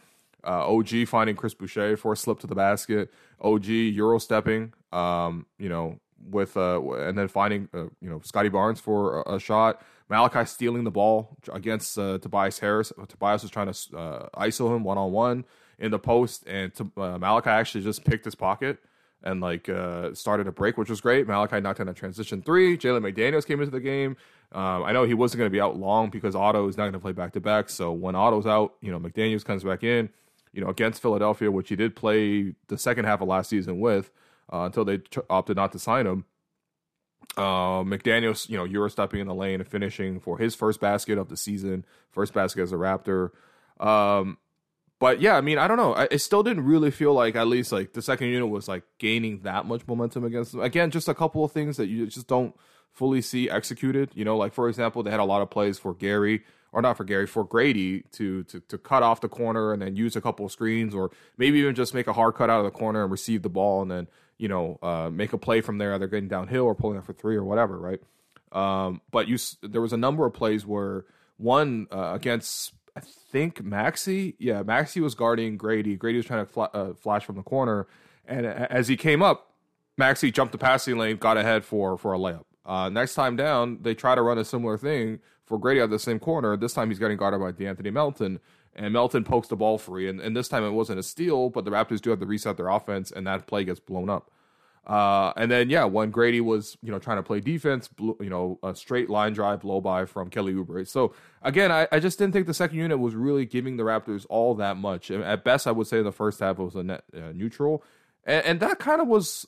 uh, 0.46 0.68
OG 0.68 1.08
finding 1.08 1.36
Chris 1.36 1.54
Boucher 1.54 1.98
for 1.98 2.14
a 2.14 2.18
slip 2.18 2.40
to 2.40 2.48
the 2.48 2.56
basket, 2.56 3.12
OG 3.42 3.66
Euro 3.66 4.20
stepping, 4.20 4.74
um, 4.92 5.46
you 5.58 5.70
know, 5.70 6.00
with 6.30 6.58
uh, 6.58 6.82
and 6.94 7.18
then 7.18 7.28
finding 7.28 7.68
uh, 7.74 7.84
you 8.02 8.10
know 8.10 8.22
Scottie 8.24 8.50
Barnes 8.50 8.80
for 8.80 9.22
a, 9.22 9.36
a, 9.36 9.40
shot. 9.40 9.82
Malachi 10.12 10.46
stealing 10.46 10.84
the 10.84 10.92
ball 10.92 11.38
against 11.54 11.98
uh, 11.98 12.18
Tobias 12.18 12.60
Harris. 12.60 12.92
Tobias 13.08 13.44
was 13.44 13.50
trying 13.50 13.72
to 13.72 13.98
uh, 13.98 14.30
ISO 14.36 14.76
him 14.76 14.84
one 14.84 14.98
on 14.98 15.14
one 15.14 15.46
in 15.80 15.90
the 15.90 16.00
post, 16.00 16.46
and 16.48 16.74
uh, 16.98 17.18
Malachi 17.18 17.50
actually 17.50 17.84
just 17.86 18.04
picked 18.04 18.26
his 18.26 18.36
pocket 18.36 18.80
and 19.24 19.40
like 19.40 19.70
uh, 19.70 20.14
started 20.14 20.48
a 20.48 20.52
break, 20.52 20.78
which 20.78 20.90
was 20.90 21.00
great. 21.00 21.28
Malachi 21.28 21.62
knocked 21.62 21.80
in 21.80 21.88
a 21.88 21.94
transition 21.94 22.42
three. 22.42 22.78
Jalen 22.78 23.10
McDaniels 23.10 23.48
came 23.48 23.62
into 23.62 23.72
the 23.72 23.80
game. 23.80 24.18
Um, 24.52 24.84
I 24.84 24.92
know 24.92 25.06
he 25.06 25.14
wasn't 25.14 25.40
going 25.40 25.50
to 25.50 25.54
be 25.54 25.62
out 25.62 25.78
long 25.78 26.10
because 26.10 26.36
Otto 26.36 26.68
is 26.68 26.76
not 26.76 26.84
going 26.84 26.94
to 26.94 27.00
play 27.00 27.14
back 27.14 27.32
to 27.34 27.40
back. 27.40 27.70
So 27.70 27.94
when 27.94 28.14
Otto's 28.14 28.46
out, 28.46 28.74
you 28.82 28.92
know 28.92 29.00
McDaniels 29.00 29.46
comes 29.46 29.64
back 29.64 29.82
in. 29.82 30.10
You 30.52 30.62
know 30.62 30.68
against 30.68 31.02
Philadelphia, 31.02 31.50
which 31.50 31.70
he 31.70 31.78
did 31.78 31.96
play 31.96 32.54
the 32.68 32.78
second 32.78 33.06
half 33.06 33.22
of 33.22 33.30
last 33.30 33.50
season 33.50 33.80
with 33.80 34.12
uh, 34.52 34.64
until 34.64 34.84
they 34.84 35.00
opted 35.30 35.56
not 35.56 35.72
to 35.72 35.80
sign 35.80 36.06
him. 36.06 36.26
Uh, 37.38 37.84
McDaniels, 37.84 38.50
you 38.50 38.58
know, 38.58 38.66
Euro 38.66 38.90
stepping 38.90 39.22
in 39.22 39.28
the 39.28 39.34
lane 39.34 39.62
and 39.62 39.68
finishing 39.68 40.20
for 40.20 40.38
his 40.38 40.54
first 40.54 40.82
basket 40.82 41.18
of 41.18 41.30
the 41.30 41.38
season, 41.38 41.86
first 42.10 42.34
basket 42.34 42.62
as 42.62 42.74
a 42.74 42.76
Raptor. 42.76 43.30
Um, 43.80 44.38
but 45.00 45.22
yeah, 45.22 45.36
I 45.36 45.42
mean, 45.42 45.58
I 45.58 45.68
don't 45.68 45.78
know. 45.78 45.94
I, 45.94 46.08
it 46.12 46.20
still 46.20 46.44
didn't 46.44 46.66
really 46.66 46.92
feel 46.92 47.14
like 47.14 47.36
at 47.36 47.48
least 47.48 47.72
like 47.72 47.94
the 47.94 48.02
second 48.02 48.28
unit 48.28 48.50
was 48.50 48.68
like 48.68 48.84
gaining 49.00 49.40
that 49.40 49.66
much 49.66 49.82
momentum 49.88 50.26
against 50.26 50.52
them. 50.52 50.62
Again, 50.62 50.92
just 50.92 51.08
a 51.08 51.16
couple 51.16 51.44
of 51.44 51.52
things 51.52 51.78
that 51.78 51.88
you 51.88 52.06
just 52.06 52.28
don't 52.28 52.54
fully 52.92 53.22
see 53.22 53.50
executed. 53.50 54.12
You 54.14 54.26
know, 54.26 54.38
like 54.38 54.54
for 54.54 54.70
example, 54.70 55.02
they 55.02 55.10
had 55.10 55.20
a 55.20 55.26
lot 55.26 55.42
of 55.42 55.50
plays 55.50 55.80
for 55.80 55.94
Gary 55.94 56.44
or 56.72 56.82
not 56.82 56.98
for 56.98 57.04
Gary 57.04 57.28
for 57.28 57.44
Grady 57.44 58.02
to 58.14 58.44
to 58.44 58.60
to 58.60 58.78
cut 58.78 59.04
off 59.04 59.22
the 59.22 59.30
corner 59.30 59.74
and 59.74 59.82
then 59.82 59.96
use 59.96 60.16
a 60.16 60.22
couple 60.22 60.46
of 60.46 60.52
screens 60.52 60.94
or 60.94 61.12
maybe 61.38 61.60
even 61.60 61.76
just 61.76 61.94
make 61.94 62.08
a 62.08 62.14
hard 62.14 62.36
cut 62.36 62.50
out 62.50 62.60
of 62.60 62.66
the 62.66 62.72
corner 62.72 63.04
and 63.04 63.12
receive 63.12 63.42
the 63.42 63.50
ball 63.50 63.82
and 63.82 63.92
then 63.92 64.08
you 64.42 64.48
know 64.48 64.80
uh, 64.82 65.10
make 65.12 65.34
a 65.34 65.38
play 65.38 65.62
from 65.62 65.78
there. 65.78 65.98
They're 66.00 66.08
getting 66.08 66.28
downhill 66.28 66.64
or 66.64 66.74
pulling 66.74 66.98
up 66.98 67.06
for 67.06 67.14
three 67.14 67.36
or 67.36 67.44
whatever, 67.44 67.78
right? 67.78 68.02
Um, 68.52 69.02
but 69.12 69.28
you 69.28 69.38
there 69.62 69.82
was 69.82 69.94
a 69.94 69.98
number 69.98 70.26
of 70.26 70.34
plays 70.34 70.66
where 70.66 71.06
one 71.38 71.88
uh, 71.92 72.14
against 72.16 72.74
I 72.96 73.02
think 73.02 73.64
Maxey, 73.64 74.36
yeah, 74.40 74.64
Maxey 74.64 75.00
was 75.00 75.14
guarding 75.14 75.58
Grady. 75.58 75.96
Grady 75.96 76.18
was 76.18 76.26
trying 76.26 76.46
to 76.46 76.52
fl- 76.52 76.64
uh, 76.74 76.94
flash 76.94 77.24
from 77.24 77.36
the 77.36 77.44
corner, 77.44 77.86
and 78.26 78.48
as 78.48 78.88
he 78.88 78.98
came 78.98 79.22
up, 79.22 79.54
Maxey 79.96 80.32
jumped 80.32 80.54
the 80.54 80.58
passing 80.58 80.98
lane, 80.98 81.18
got 81.18 81.38
ahead 81.38 81.64
for 81.64 81.96
for 81.96 82.14
a 82.14 82.18
layup. 82.18 82.46
Uh, 82.66 82.90
next 82.90 83.14
time 83.14 83.36
down, 83.36 83.78
they 83.84 83.94
try 83.94 84.16
to 84.16 84.24
run 84.24 84.40
a 84.40 84.44
similar 84.44 84.76
thing 84.76 85.20
for 85.46 85.60
Grady 85.60 85.82
at 85.82 85.92
the 85.92 86.00
same 86.00 86.18
corner. 86.18 86.58
This 86.58 86.74
time 86.74 86.90
he's 86.90 87.00
getting 87.00 87.18
guarded 87.18 87.40
by 87.40 87.52
De'Anthony 87.52 87.94
Melton, 87.94 88.40
and 88.76 88.94
Melton 88.94 89.24
pokes 89.24 89.48
the 89.48 89.56
ball 89.56 89.78
free. 89.78 90.08
And, 90.08 90.20
and 90.20 90.36
this 90.36 90.48
time 90.48 90.64
it 90.64 90.72
wasn't 90.72 91.00
a 91.00 91.04
steal, 91.04 91.50
but 91.50 91.66
the 91.66 91.72
Raptors 91.72 92.02
do 92.02 92.10
have 92.10 92.20
to 92.20 92.26
reset 92.26 92.58
their 92.58 92.70
offense, 92.70 93.12
and 93.12 93.28
that 93.28 93.48
play 93.48 93.64
gets 93.64 93.80
blown 93.80 94.10
up. 94.10 94.32
Uh, 94.86 95.32
and 95.38 95.52
then 95.52 95.70
yeah, 95.70 95.84
when 95.86 96.10
Grady 96.10 96.42
was 96.42 96.76
you 96.82 96.92
know 96.92 96.98
trying 96.98 97.18
to 97.18 97.24
play 97.24 97.40
defense, 97.40 97.88
you 98.00 98.30
know 98.30 98.58
a 98.64 98.74
straight 98.74 99.12
line 99.12 99.34
drive 99.34 99.62
blow 99.62 99.80
by 99.80 100.06
from 100.06 100.30
Kelly 100.30 100.54
Oubre. 100.54 100.88
So 100.88 101.14
again, 101.44 101.72
I, 101.72 101.88
I 101.92 102.00
just 102.00 102.18
didn't 102.18 102.34
think 102.34 102.48
the 102.48 102.54
second 102.54 102.78
unit 102.78 103.00
was 103.00 103.14
really 103.14 103.46
giving 103.46 103.78
the 103.78 103.84
Raptors 103.84 104.26
all 104.28 104.56
that 104.56 104.78
much. 104.78 105.12
At 105.12 105.44
best, 105.44 105.68
I 105.68 105.72
would 105.72 105.86
say 105.86 106.02
the 106.02 106.12
first 106.12 106.40
half 106.40 106.58
was 106.58 106.76
a 106.76 106.84
net 106.84 107.04
uh, 107.16 107.32
neutral, 107.32 107.84
and, 108.26 108.44
and 108.44 108.60
that 108.62 108.80
kind 108.80 109.02
of 109.02 109.08
was 109.08 109.48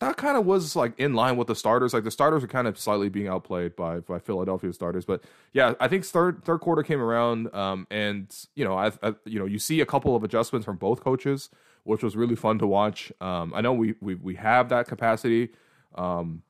that 0.00 0.16
kind 0.16 0.38
of 0.38 0.46
was 0.46 0.74
like 0.74 0.98
in 0.98 1.12
line 1.14 1.36
with 1.36 1.46
the 1.46 1.54
starters. 1.54 1.92
Like 1.92 2.04
the 2.04 2.10
starters 2.10 2.42
were 2.42 2.48
kind 2.48 2.66
of 2.66 2.78
slightly 2.78 3.10
being 3.10 3.28
outplayed 3.28 3.76
by 3.76 4.00
by 4.00 4.18
Philadelphia 4.18 4.72
starters, 4.72 5.04
but 5.04 5.22
yeah, 5.52 5.74
I 5.78 5.88
think 5.88 6.04
third 6.04 6.42
third 6.44 6.60
quarter 6.60 6.82
came 6.82 7.00
around, 7.00 7.54
um, 7.54 7.86
and 7.90 8.34
you 8.54 8.64
know, 8.64 8.76
I, 8.76 8.92
I, 9.02 9.14
you 9.26 9.38
know 9.38 9.44
you 9.44 9.58
see 9.58 9.80
a 9.80 9.86
couple 9.86 10.16
of 10.16 10.24
adjustments 10.24 10.64
from 10.64 10.76
both 10.76 11.00
coaches, 11.00 11.50
which 11.84 12.02
was 12.02 12.16
really 12.16 12.34
fun 12.34 12.58
to 12.58 12.66
watch. 12.66 13.12
Um, 13.20 13.52
I 13.54 13.60
know 13.60 13.74
we 13.74 13.94
we 14.00 14.14
we 14.14 14.34
have 14.36 14.70
that 14.70 14.88
capacity 14.88 15.50
um, 15.94 16.42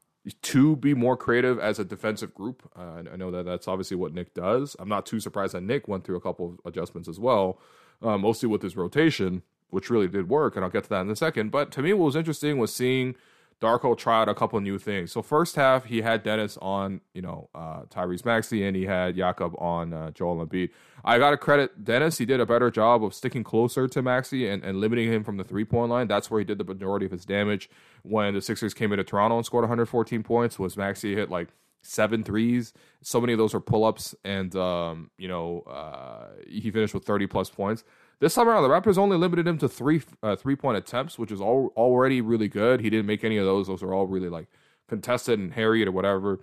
to 0.43 0.77
be 0.77 0.95
more 0.95 1.17
creative 1.17 1.59
as 1.59 1.81
a 1.81 1.85
defensive 1.85 2.33
group. 2.33 2.71
Uh, 2.79 3.03
I 3.13 3.17
know 3.17 3.33
that 3.33 3.47
that's 3.47 3.67
obviously 3.67 3.97
what 3.97 4.15
Nick 4.15 4.33
does. 4.33 4.77
I'm 4.79 4.89
not 4.89 5.07
too 5.07 5.19
surprised 5.19 5.55
that 5.55 5.63
Nick 5.63 5.89
went 5.89 6.05
through 6.05 6.17
a 6.17 6.21
couple 6.21 6.51
of 6.51 6.61
adjustments 6.65 7.09
as 7.09 7.19
well, 7.19 7.59
uh, 8.01 8.17
mostly 8.17 8.49
with 8.49 8.63
his 8.63 8.77
rotation, 8.77 9.43
which 9.71 9.91
really 9.91 10.07
did 10.07 10.29
work, 10.29 10.55
and 10.55 10.65
I'll 10.65 10.71
get 10.71 10.85
to 10.85 10.91
that 10.91 11.01
in 11.01 11.11
a 11.11 11.17
second. 11.17 11.51
But 11.51 11.73
to 11.73 11.83
me, 11.83 11.93
what 11.95 12.05
was 12.05 12.17
interesting 12.17 12.59
was 12.59 12.73
seeing 12.73 13.17
Darko 13.61 13.97
tried 13.97 14.29
a 14.29 14.35
couple 14.35 14.59
new 14.61 14.79
things. 14.79 15.13
So 15.13 15.21
first 15.21 15.57
half, 15.57 15.85
he 15.85 16.01
had 16.01 16.23
Dennis 16.23 16.57
on, 16.63 17.03
you 17.13 17.21
know, 17.21 17.51
uh, 17.55 17.83
Tyrese 17.91 18.25
Maxey, 18.25 18.65
and 18.65 18.75
he 18.75 18.87
had 18.87 19.17
Jakob 19.17 19.55
on 19.59 19.93
uh, 19.93 20.11
Joel 20.13 20.47
Embiid. 20.47 20.71
I 21.05 21.19
got 21.19 21.31
to 21.31 21.37
credit 21.37 21.85
Dennis. 21.85 22.17
He 22.17 22.25
did 22.25 22.41
a 22.41 22.47
better 22.47 22.71
job 22.71 23.05
of 23.05 23.13
sticking 23.13 23.45
closer 23.45 23.87
to 23.87 24.03
Maxey 24.03 24.49
and, 24.49 24.65
and 24.65 24.81
limiting 24.81 25.13
him 25.13 25.25
from 25.25 25.37
the 25.37 25.45
three 25.45 25.65
point 25.65 25.91
line. 25.91 26.09
That's 26.09 26.31
where 26.31 26.41
he 26.41 26.45
did 26.45 26.57
the 26.57 26.65
majority 26.65 27.05
of 27.05 27.13
his 27.13 27.27
damage. 27.27 27.69
When 28.03 28.33
the 28.33 28.41
Sixers 28.41 28.73
came 28.73 28.93
into 28.93 29.05
Toronto 29.05 29.37
and 29.37 29.45
scored 29.45 29.65
114 29.65 30.23
points, 30.23 30.59
was 30.59 30.77
Maxey 30.79 31.15
hit 31.15 31.31
like 31.31 31.49
seven 31.83 32.25
threes. 32.25 32.73
So 33.03 33.21
many 33.21 33.35
of 33.35 33.39
those 33.39 33.55
are 33.55 33.61
pull 33.61 33.85
ups, 33.85 34.15
and 34.25 34.55
um, 34.57 35.11
you 35.19 35.29
know, 35.29 35.61
uh, 35.61 36.29
he 36.47 36.71
finished 36.71 36.95
with 36.95 37.05
30 37.05 37.27
plus 37.27 37.51
points. 37.51 37.85
This 38.21 38.35
time 38.35 38.49
around, 38.49 38.63
the 38.63 38.69
Raptors 38.69 38.99
only 38.99 39.17
limited 39.17 39.49
him 39.49 39.57
to 39.59 39.69
three 39.69 40.03
uh, 40.23 40.37
three 40.37 40.55
point 40.55 40.77
attempts, 40.77 41.19
which 41.19 41.33
is 41.33 41.41
all, 41.41 41.73
already 41.77 42.21
really 42.21 42.49
good. 42.49 42.81
He 42.81 42.91
didn't 42.91 43.07
make 43.07 43.25
any 43.25 43.39
of 43.39 43.47
those; 43.47 43.67
those 43.67 43.83
are 43.83 43.95
all 43.95 44.07
really 44.07 44.29
like 44.29 44.49
contested 44.89 45.39
and 45.39 45.55
harried 45.55 45.89
or 45.89 45.93
whatever. 45.93 46.41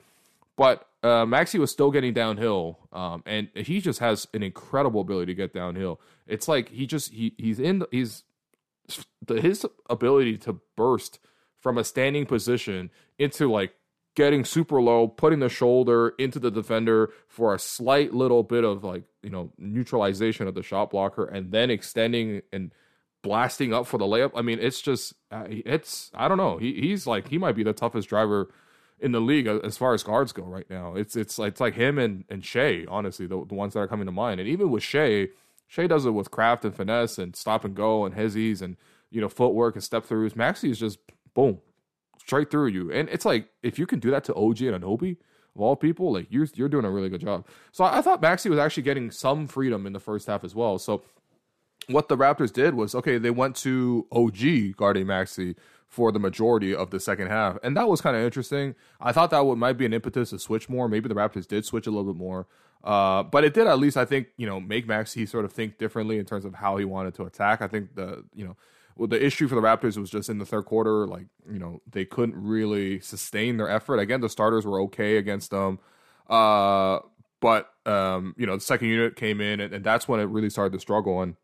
But 0.56 0.88
uh, 1.04 1.26
Maxey 1.28 1.60
was 1.60 1.72
still 1.72 1.92
getting 1.92 2.14
downhill, 2.14 2.80
um, 2.92 3.22
and 3.28 3.50
he 3.54 3.80
just 3.80 4.00
has 4.00 4.28
an 4.34 4.42
incredible 4.42 5.02
ability 5.02 5.32
to 5.34 5.36
get 5.36 5.54
downhill. 5.54 6.02
It's 6.26 6.48
like 6.48 6.70
he 6.70 6.88
just 6.88 7.14
he 7.14 7.36
he's 7.38 7.60
in 7.60 7.84
he's 7.92 8.24
the, 9.26 9.40
his 9.40 9.64
ability 9.88 10.38
to 10.40 10.60
burst 10.76 11.20
from 11.60 11.78
a 11.78 11.84
standing 11.84 12.26
position 12.26 12.90
into 13.20 13.52
like 13.52 13.74
getting 14.18 14.44
super 14.44 14.82
low, 14.82 15.08
putting 15.08 15.38
the 15.38 15.48
shoulder 15.48 16.16
into 16.18 16.40
the 16.40 16.50
defender 16.50 17.14
for 17.28 17.54
a 17.54 17.60
slight 17.60 18.16
little 18.16 18.42
bit 18.42 18.64
of 18.64 18.84
like, 18.84 19.04
you 19.22 19.30
know, 19.30 19.52
neutralization 19.60 20.48
of 20.48 20.56
the 20.56 20.64
shot 20.64 20.90
blocker 20.90 21.24
and 21.24 21.52
then 21.52 21.70
extending 21.70 22.42
and 22.52 22.74
blasting 23.22 23.76
up 23.76 23.86
for 23.86 24.00
the 24.00 24.06
layup. 24.06 24.32
I 24.36 24.42
mean, 24.42 24.58
it's 24.60 24.82
just, 24.82 25.14
uh, 25.30 25.46
it's, 25.48 26.10
I 26.16 26.28
don't 26.28 26.40
know. 26.40 26.58
He, 26.58 26.74
he's 26.82 27.06
like, 27.06 27.28
he 27.28 27.38
might 27.38 27.56
be 27.56 27.62
the 27.62 27.74
toughest 27.74 28.10
driver 28.10 28.52
in 29.00 29.12
the 29.12 29.22
league 29.22 29.46
as 29.46 29.78
far 29.78 29.94
as 29.94 30.02
guards 30.02 30.32
go 30.32 30.42
right 30.42 30.68
now. 30.68 30.96
It's, 30.96 31.16
it's, 31.16 31.38
it's 31.38 31.62
like 31.62 31.76
him 31.76 32.00
and, 32.00 32.24
and 32.28 32.44
Shai, 32.44 32.86
honestly, 32.90 33.28
the, 33.28 33.46
the 33.46 33.54
ones 33.54 33.76
that 33.76 33.82
are 33.82 33.88
coming 33.88 34.08
to 34.08 34.12
mind. 34.12 34.40
And 34.40 34.50
even 34.50 34.72
with 34.72 34.82
Shai, 34.82 35.28
Shai 35.68 35.86
does 35.86 36.08
it 36.08 36.12
with 36.12 36.32
craft 36.32 36.66
and 36.66 36.76
finesse 36.76 37.20
and 37.20 37.36
stop 37.36 37.64
and 37.64 37.76
go 37.76 38.04
and 38.04 38.16
hezzies 38.16 38.64
and, 38.64 38.78
you 39.12 39.22
know, 39.22 39.30
footwork 39.30 39.76
and 39.76 39.84
step 39.84 40.08
throughs. 40.08 40.36
Maxey 40.36 40.72
is 40.72 40.80
just 40.80 40.98
boom, 41.36 41.60
straight 42.28 42.52
through 42.52 42.68
you. 42.68 42.92
And 42.92 43.08
it's 43.10 43.26
like 43.26 43.50
if 43.64 43.80
you 43.80 43.88
can 43.88 44.00
do 44.00 44.12
that 44.12 44.26
to 44.26 44.36
OG 44.36 44.62
and 44.62 44.84
Anunoby 44.84 45.18
of 45.56 45.62
all 45.62 45.76
people, 45.76 46.12
like 46.12 46.28
you're 46.30 46.48
you're 46.56 46.70
doing 46.70 46.86
a 46.86 46.92
really 46.92 47.10
good 47.10 47.22
job. 47.22 47.48
So 47.72 47.84
I, 47.84 48.00
I 48.00 48.02
thought 48.02 48.22
Maxey 48.22 48.50
was 48.50 48.60
actually 48.60 48.84
getting 48.84 49.10
some 49.12 49.48
freedom 49.48 49.88
in 49.88 49.94
the 49.94 50.00
first 50.00 50.28
half 50.28 50.44
as 50.44 50.54
well. 50.54 50.78
So 50.78 51.04
what 51.88 52.10
the 52.10 52.18
Raptors 52.18 52.52
did 52.52 52.74
was 52.74 52.94
okay, 52.94 53.18
they 53.18 53.32
went 53.32 53.56
to 53.58 54.06
OG 54.12 54.76
guarding 54.76 55.08
Maxey 55.08 55.56
for 55.88 56.12
the 56.12 56.20
majority 56.20 56.76
of 56.76 56.90
the 56.90 57.00
second 57.00 57.28
half, 57.30 57.58
and 57.64 57.78
that 57.78 57.88
was 57.88 58.02
kind 58.02 58.18
of 58.18 58.22
interesting. 58.24 58.76
I 59.00 59.14
thought 59.14 59.30
that 59.32 59.46
would 59.46 59.58
might 59.58 59.78
be 59.78 59.86
an 59.86 59.94
impetus 59.94 60.32
to 60.32 60.40
switch 60.40 60.68
more. 60.68 60.90
Maybe 60.90 61.08
the 61.08 61.16
Raptors 61.16 61.48
did 61.48 61.64
switch 61.64 61.88
a 61.88 61.92
little 61.92 62.12
bit 62.12 62.20
more, 62.20 62.46
uh, 62.84 63.24
but 63.24 63.46
it 63.46 63.54
did 63.54 63.68
at 63.68 63.80
least 63.80 63.96
I 63.96 64.04
think 64.04 64.28
you 64.36 64.46
know 64.46 64.60
make 64.60 64.86
Maxey 64.86 65.26
sort 65.26 65.46
of 65.46 65.54
think 65.54 65.78
differently 65.78 66.20
in 66.20 66.26
terms 66.26 66.44
of 66.44 66.56
how 66.56 66.76
he 66.76 66.84
wanted 66.84 67.14
to 67.16 67.24
attack. 67.24 67.62
I 67.62 67.68
think 67.68 67.96
the 67.96 68.26
you 68.36 68.46
know 68.46 68.58
well, 68.98 69.08
the 69.08 69.24
issue 69.24 69.48
for 69.48 69.56
the 69.56 69.62
Raptors 69.62 69.98
was 69.98 70.10
just 70.10 70.30
in 70.30 70.40
the 70.40 70.46
third 70.46 70.66
quarter, 70.66 71.08
like 71.08 71.28
you 71.52 71.60
know 71.60 71.82
they 71.90 72.06
couldn't 72.06 72.36
really 72.36 73.00
sustain 73.00 73.58
their 73.58 73.70
effort. 73.70 73.98
Again, 73.98 74.22
the 74.22 74.30
starters 74.30 74.66
were 74.66 74.82
okay 74.82 75.18
against 75.18 75.52
them, 75.52 75.80
uh, 76.30 77.00
but 77.40 77.72
um, 77.86 78.34
you 78.38 78.46
know 78.46 78.56
the 78.56 78.62
second 78.62 78.88
unit 78.90 79.16
came 79.16 79.40
in, 79.40 79.60
and, 79.60 79.74
and, 79.74 79.84
that's 79.84 80.08
when 80.08 80.20
it 80.20 80.26
really 80.26 80.50
started 80.50 80.74
to 80.74 80.80
struggle. 80.80 81.22
And 81.22 81.36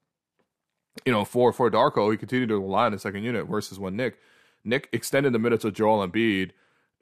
you 1.05 1.11
know, 1.11 1.25
for 1.25 1.53
for 1.53 1.69
Darko, 1.69 2.11
he 2.11 2.17
continued 2.17 2.49
to 2.49 2.59
rely 2.59 2.85
on 2.85 2.91
the 2.91 2.99
second 2.99 3.23
unit 3.23 3.47
versus 3.47 3.79
when 3.79 3.95
Nick 3.95 4.17
Nick 4.63 4.89
extended 4.91 5.33
the 5.33 5.39
minutes 5.39 5.63
of 5.63 5.73
Joel 5.73 6.07
Embiid. 6.07 6.51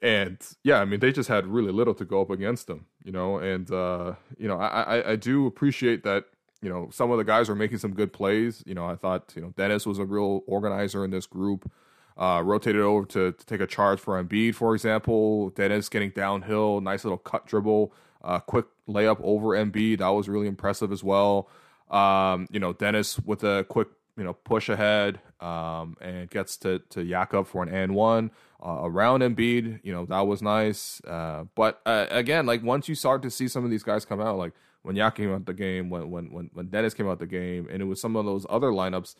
And 0.00 0.38
yeah, 0.64 0.80
I 0.80 0.84
mean, 0.84 1.00
they 1.00 1.12
just 1.12 1.28
had 1.28 1.46
really 1.46 1.72
little 1.72 1.94
to 1.94 2.04
go 2.04 2.20
up 2.20 2.30
against 2.30 2.66
them, 2.66 2.86
you 3.04 3.12
know. 3.12 3.38
And 3.38 3.70
uh, 3.70 4.14
you 4.36 4.48
know, 4.48 4.58
I, 4.58 4.82
I, 4.82 5.10
I 5.12 5.16
do 5.16 5.46
appreciate 5.46 6.02
that. 6.02 6.24
You 6.62 6.70
know, 6.70 6.88
some 6.92 7.10
of 7.10 7.18
the 7.18 7.24
guys 7.24 7.50
are 7.50 7.54
making 7.54 7.78
some 7.78 7.92
good 7.92 8.12
plays. 8.12 8.62
You 8.66 8.74
know, 8.74 8.86
I 8.86 8.96
thought 8.96 9.32
you 9.34 9.42
know 9.42 9.52
Dennis 9.56 9.84
was 9.84 9.98
a 9.98 10.04
real 10.04 10.42
organizer 10.46 11.04
in 11.04 11.10
this 11.10 11.26
group. 11.26 11.70
Uh, 12.16 12.42
rotated 12.44 12.82
over 12.82 13.06
to, 13.06 13.32
to 13.32 13.46
take 13.46 13.60
a 13.60 13.66
charge 13.66 13.98
for 13.98 14.22
Embiid, 14.22 14.54
for 14.54 14.74
example. 14.74 15.48
Dennis 15.50 15.88
getting 15.88 16.10
downhill, 16.10 16.80
nice 16.82 17.04
little 17.04 17.18
cut 17.18 17.46
dribble, 17.46 17.92
uh, 18.22 18.38
quick 18.38 18.66
layup 18.86 19.18
over 19.22 19.48
Embiid. 19.48 19.98
That 19.98 20.08
was 20.08 20.28
really 20.28 20.46
impressive 20.46 20.92
as 20.92 21.02
well. 21.02 21.48
Um, 21.90 22.46
you 22.50 22.60
know, 22.60 22.72
Dennis 22.74 23.18
with 23.18 23.42
a 23.44 23.64
quick 23.68 23.88
you 24.16 24.24
know 24.24 24.34
push 24.34 24.68
ahead 24.68 25.20
um, 25.40 25.96
and 26.00 26.28
gets 26.30 26.56
to 26.58 26.80
to 26.90 27.04
Jakob 27.04 27.46
for 27.46 27.62
an 27.62 27.68
and 27.68 27.94
one 27.94 28.30
uh, 28.64 28.80
around 28.82 29.20
Embiid. 29.20 29.80
You 29.82 29.92
know 29.92 30.06
that 30.06 30.26
was 30.26 30.42
nice. 30.42 31.00
Uh, 31.04 31.44
but 31.54 31.80
uh, 31.86 32.06
again, 32.10 32.46
like 32.46 32.62
once 32.62 32.88
you 32.88 32.94
start 32.94 33.22
to 33.22 33.30
see 33.30 33.48
some 33.48 33.64
of 33.64 33.70
these 33.70 33.82
guys 33.82 34.04
come 34.04 34.20
out, 34.20 34.38
like 34.38 34.52
when 34.82 34.96
Yak 34.96 35.16
came 35.16 35.32
out 35.32 35.46
the 35.46 35.54
game, 35.54 35.90
when 35.90 36.10
when 36.10 36.32
when 36.32 36.50
when 36.52 36.66
Dennis 36.66 36.94
came 36.94 37.08
out 37.08 37.18
the 37.18 37.26
game, 37.26 37.68
and 37.70 37.80
it 37.80 37.86
was 37.86 38.00
some 38.00 38.16
of 38.16 38.24
those 38.24 38.46
other 38.48 38.70
lineups. 38.70 39.14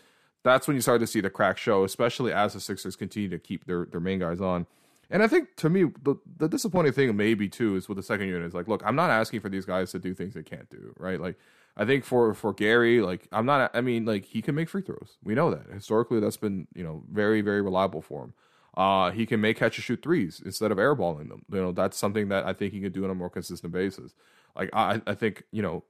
That's 0.44 0.66
when 0.66 0.74
you 0.74 0.80
started 0.80 1.00
to 1.00 1.06
see 1.06 1.20
the 1.20 1.30
crack 1.30 1.56
show, 1.56 1.84
especially 1.84 2.32
as 2.32 2.52
the 2.52 2.60
Sixers 2.60 2.96
continue 2.96 3.28
to 3.28 3.38
keep 3.38 3.66
their 3.66 3.86
their 3.86 4.00
main 4.00 4.18
guys 4.18 4.40
on. 4.40 4.66
And 5.10 5.22
I 5.22 5.28
think 5.28 5.56
to 5.56 5.68
me, 5.68 5.84
the, 6.02 6.16
the 6.38 6.48
disappointing 6.48 6.92
thing 6.92 7.14
maybe 7.14 7.46
too 7.46 7.76
is 7.76 7.86
with 7.86 7.96
the 7.96 8.02
second 8.02 8.28
unit 8.28 8.46
is 8.46 8.54
like, 8.54 8.66
look, 8.66 8.82
I'm 8.84 8.96
not 8.96 9.10
asking 9.10 9.40
for 9.40 9.50
these 9.50 9.66
guys 9.66 9.92
to 9.92 9.98
do 9.98 10.14
things 10.14 10.32
they 10.32 10.42
can't 10.42 10.70
do, 10.70 10.94
right? 10.96 11.20
Like 11.20 11.36
I 11.76 11.84
think 11.84 12.04
for 12.04 12.34
for 12.34 12.52
Gary, 12.52 13.00
like 13.00 13.28
I'm 13.30 13.46
not. 13.46 13.70
I 13.74 13.80
mean, 13.80 14.04
like 14.04 14.24
he 14.24 14.42
can 14.42 14.54
make 14.54 14.68
free 14.68 14.82
throws. 14.82 15.18
We 15.22 15.34
know 15.34 15.50
that 15.50 15.66
historically, 15.72 16.18
that's 16.20 16.36
been 16.36 16.66
you 16.74 16.82
know 16.82 17.04
very 17.10 17.40
very 17.40 17.62
reliable 17.62 18.02
for 18.02 18.24
him. 18.24 18.34
Uh, 18.74 19.10
he 19.10 19.26
can 19.26 19.40
make 19.40 19.58
catch 19.58 19.76
and 19.76 19.84
shoot 19.84 20.02
threes 20.02 20.40
instead 20.44 20.70
of 20.72 20.78
airballing 20.78 21.28
them. 21.28 21.44
You 21.52 21.60
know, 21.60 21.72
that's 21.72 21.96
something 21.96 22.28
that 22.28 22.46
I 22.46 22.52
think 22.52 22.72
he 22.72 22.80
can 22.80 22.92
do 22.92 23.04
on 23.04 23.10
a 23.10 23.14
more 23.14 23.30
consistent 23.30 23.72
basis. 23.72 24.14
Like 24.56 24.70
I, 24.72 25.00
I 25.06 25.14
think 25.14 25.44
you 25.52 25.62
know, 25.62 25.84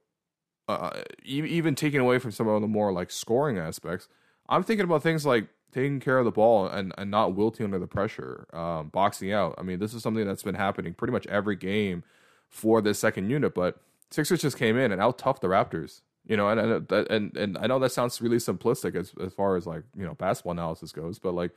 uh, 0.67 1.01
even 1.23 1.75
taking 1.75 1.99
away 1.99 2.19
from 2.19 2.31
some 2.31 2.47
of 2.47 2.61
the 2.61 2.67
more 2.67 2.91
like 2.91 3.11
scoring 3.11 3.57
aspects, 3.57 4.07
I'm 4.49 4.63
thinking 4.63 4.83
about 4.83 5.03
things 5.03 5.25
like 5.25 5.47
taking 5.73 5.99
care 5.99 6.19
of 6.19 6.25
the 6.25 6.31
ball 6.31 6.67
and, 6.67 6.93
and 6.97 7.09
not 7.09 7.35
wilting 7.35 7.65
under 7.65 7.79
the 7.79 7.87
pressure, 7.87 8.45
um, 8.53 8.89
boxing 8.89 9.33
out. 9.33 9.55
I 9.57 9.63
mean, 9.63 9.79
this 9.79 9.93
is 9.93 10.03
something 10.03 10.25
that's 10.25 10.43
been 10.43 10.55
happening 10.55 10.93
pretty 10.93 11.11
much 11.11 11.25
every 11.27 11.55
game 11.55 12.03
for 12.49 12.81
this 12.81 12.99
second 12.99 13.29
unit, 13.29 13.55
but 13.55 13.81
Sixers 14.11 14.41
just 14.41 14.57
came 14.57 14.77
in 14.77 14.91
and 14.91 15.01
out 15.01 15.17
tough 15.17 15.41
the 15.41 15.47
Raptors. 15.47 16.01
You 16.25 16.37
know, 16.37 16.47
and 16.47 16.59
and 16.59 16.91
and 17.09 17.35
and 17.35 17.57
I 17.57 17.67
know 17.67 17.79
that 17.79 17.91
sounds 17.91 18.21
really 18.21 18.37
simplistic 18.37 18.95
as 18.95 19.11
as 19.21 19.33
far 19.33 19.57
as 19.57 19.67
like 19.67 19.83
you 19.97 20.05
know 20.05 20.13
basketball 20.13 20.53
analysis 20.53 20.93
goes, 20.93 21.19
but 21.19 21.33
like, 21.33 21.51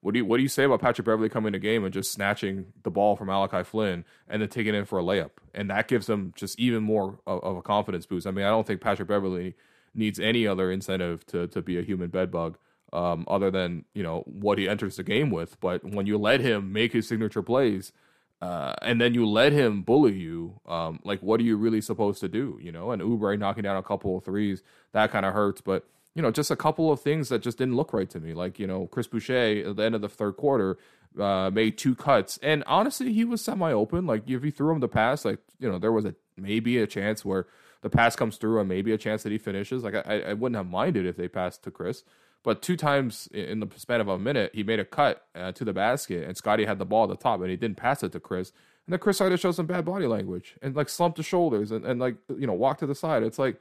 what 0.00 0.12
do 0.14 0.18
you 0.18 0.24
what 0.24 0.36
do 0.36 0.42
you 0.42 0.48
say 0.48 0.64
about 0.64 0.80
Patrick 0.80 1.06
Beverley 1.06 1.28
coming 1.28 1.52
to 1.52 1.58
game 1.58 1.84
and 1.84 1.92
just 1.92 2.12
snatching 2.12 2.66
the 2.82 2.90
ball 2.90 3.16
from 3.16 3.26
Malachi 3.26 3.64
Flynn 3.64 4.04
and 4.28 4.40
then 4.40 4.48
taking 4.48 4.74
it 4.74 4.78
in 4.78 4.84
for 4.84 4.98
a 4.98 5.02
layup, 5.02 5.30
and 5.54 5.70
that 5.70 5.88
gives 5.88 6.06
them 6.06 6.32
just 6.36 6.58
even 6.58 6.82
more 6.82 7.18
of, 7.26 7.42
of 7.42 7.56
a 7.56 7.62
confidence 7.62 8.06
boost. 8.06 8.26
I 8.26 8.30
mean, 8.30 8.44
I 8.44 8.50
don't 8.50 8.66
think 8.66 8.80
Patrick 8.80 9.08
Beverley 9.08 9.54
needs 9.94 10.20
any 10.20 10.46
other 10.46 10.70
incentive 10.70 11.26
to 11.26 11.48
to 11.48 11.62
be 11.62 11.78
a 11.78 11.82
human 11.82 12.10
bedbug 12.10 12.58
um, 12.92 13.24
other 13.28 13.50
than 13.50 13.84
you 13.94 14.02
know 14.02 14.22
what 14.26 14.58
he 14.58 14.68
enters 14.68 14.96
the 14.96 15.02
game 15.02 15.30
with. 15.30 15.58
But 15.60 15.84
when 15.84 16.06
you 16.06 16.18
let 16.18 16.40
him 16.40 16.72
make 16.72 16.92
his 16.92 17.08
signature 17.08 17.42
plays 17.42 17.92
uh, 18.40 18.74
and 18.82 19.00
then 19.00 19.14
you 19.14 19.26
let 19.26 19.52
him 19.52 19.82
bully 19.82 20.14
you, 20.14 20.60
um, 20.66 21.00
like 21.04 21.20
what 21.20 21.40
are 21.40 21.44
you 21.44 21.56
really 21.56 21.80
supposed 21.80 22.20
to 22.20 22.28
do? 22.28 22.58
You 22.62 22.72
know, 22.72 22.92
and 22.92 23.02
Oubre 23.02 23.38
knocking 23.38 23.64
down 23.64 23.76
a 23.76 23.82
couple 23.82 24.16
of 24.16 24.24
threes 24.24 24.62
that 24.92 25.10
kind 25.10 25.26
of 25.26 25.34
hurts, 25.34 25.60
but 25.60 25.86
you 26.18 26.22
know, 26.22 26.32
just 26.32 26.50
a 26.50 26.56
couple 26.56 26.90
of 26.90 27.00
things 27.00 27.28
that 27.28 27.42
just 27.42 27.58
didn't 27.58 27.76
look 27.76 27.92
right 27.92 28.10
to 28.10 28.18
me. 28.18 28.34
Like 28.34 28.58
you 28.58 28.66
know, 28.66 28.88
Chris 28.88 29.06
Boucher 29.06 29.68
at 29.68 29.76
the 29.76 29.84
end 29.84 29.94
of 29.94 30.00
the 30.00 30.08
third 30.08 30.36
quarter 30.36 30.76
uh, 31.16 31.48
made 31.54 31.78
two 31.78 31.94
cuts, 31.94 32.40
and 32.42 32.64
honestly, 32.66 33.12
he 33.12 33.24
was 33.24 33.40
semi 33.40 33.70
open. 33.70 34.04
Like 34.04 34.28
if 34.28 34.44
you 34.44 34.50
threw 34.50 34.72
him 34.72 34.80
the 34.80 34.88
pass, 34.88 35.24
like 35.24 35.38
you 35.60 35.70
know, 35.70 35.78
there 35.78 35.92
was 35.92 36.04
a 36.04 36.16
maybe 36.36 36.78
a 36.78 36.88
chance 36.88 37.24
where 37.24 37.46
the 37.82 37.88
pass 37.88 38.16
comes 38.16 38.36
through, 38.36 38.58
and 38.58 38.68
maybe 38.68 38.90
a 38.90 38.98
chance 38.98 39.22
that 39.22 39.30
he 39.30 39.38
finishes. 39.38 39.84
Like 39.84 39.94
I, 39.94 40.22
I 40.22 40.32
wouldn't 40.32 40.56
have 40.56 40.66
minded 40.66 41.06
if 41.06 41.16
they 41.16 41.28
passed 41.28 41.62
to 41.62 41.70
Chris. 41.70 42.02
But 42.42 42.62
two 42.62 42.76
times 42.76 43.28
in 43.32 43.60
the 43.60 43.68
span 43.76 44.00
of 44.00 44.08
a 44.08 44.18
minute, 44.18 44.50
he 44.52 44.64
made 44.64 44.80
a 44.80 44.84
cut 44.84 45.24
uh, 45.36 45.52
to 45.52 45.64
the 45.64 45.72
basket, 45.72 46.26
and 46.26 46.36
Scottie 46.36 46.64
had 46.64 46.80
the 46.80 46.84
ball 46.84 47.04
at 47.04 47.10
the 47.10 47.16
top, 47.16 47.40
and 47.42 47.48
he 47.50 47.56
didn't 47.56 47.76
pass 47.76 48.02
it 48.02 48.10
to 48.10 48.18
Chris. 48.18 48.50
And 48.86 48.92
then 48.92 48.98
Chris 48.98 49.18
started 49.18 49.36
to 49.36 49.40
show 49.40 49.52
some 49.52 49.66
bad 49.66 49.84
body 49.84 50.08
language 50.08 50.56
and 50.62 50.74
like 50.74 50.88
slumped 50.88 51.16
the 51.16 51.22
shoulders 51.22 51.70
and, 51.70 51.84
and 51.84 52.00
like 52.00 52.16
you 52.28 52.48
know 52.48 52.54
walk 52.54 52.78
to 52.78 52.86
the 52.86 52.96
side. 52.96 53.22
It's 53.22 53.38
like 53.38 53.60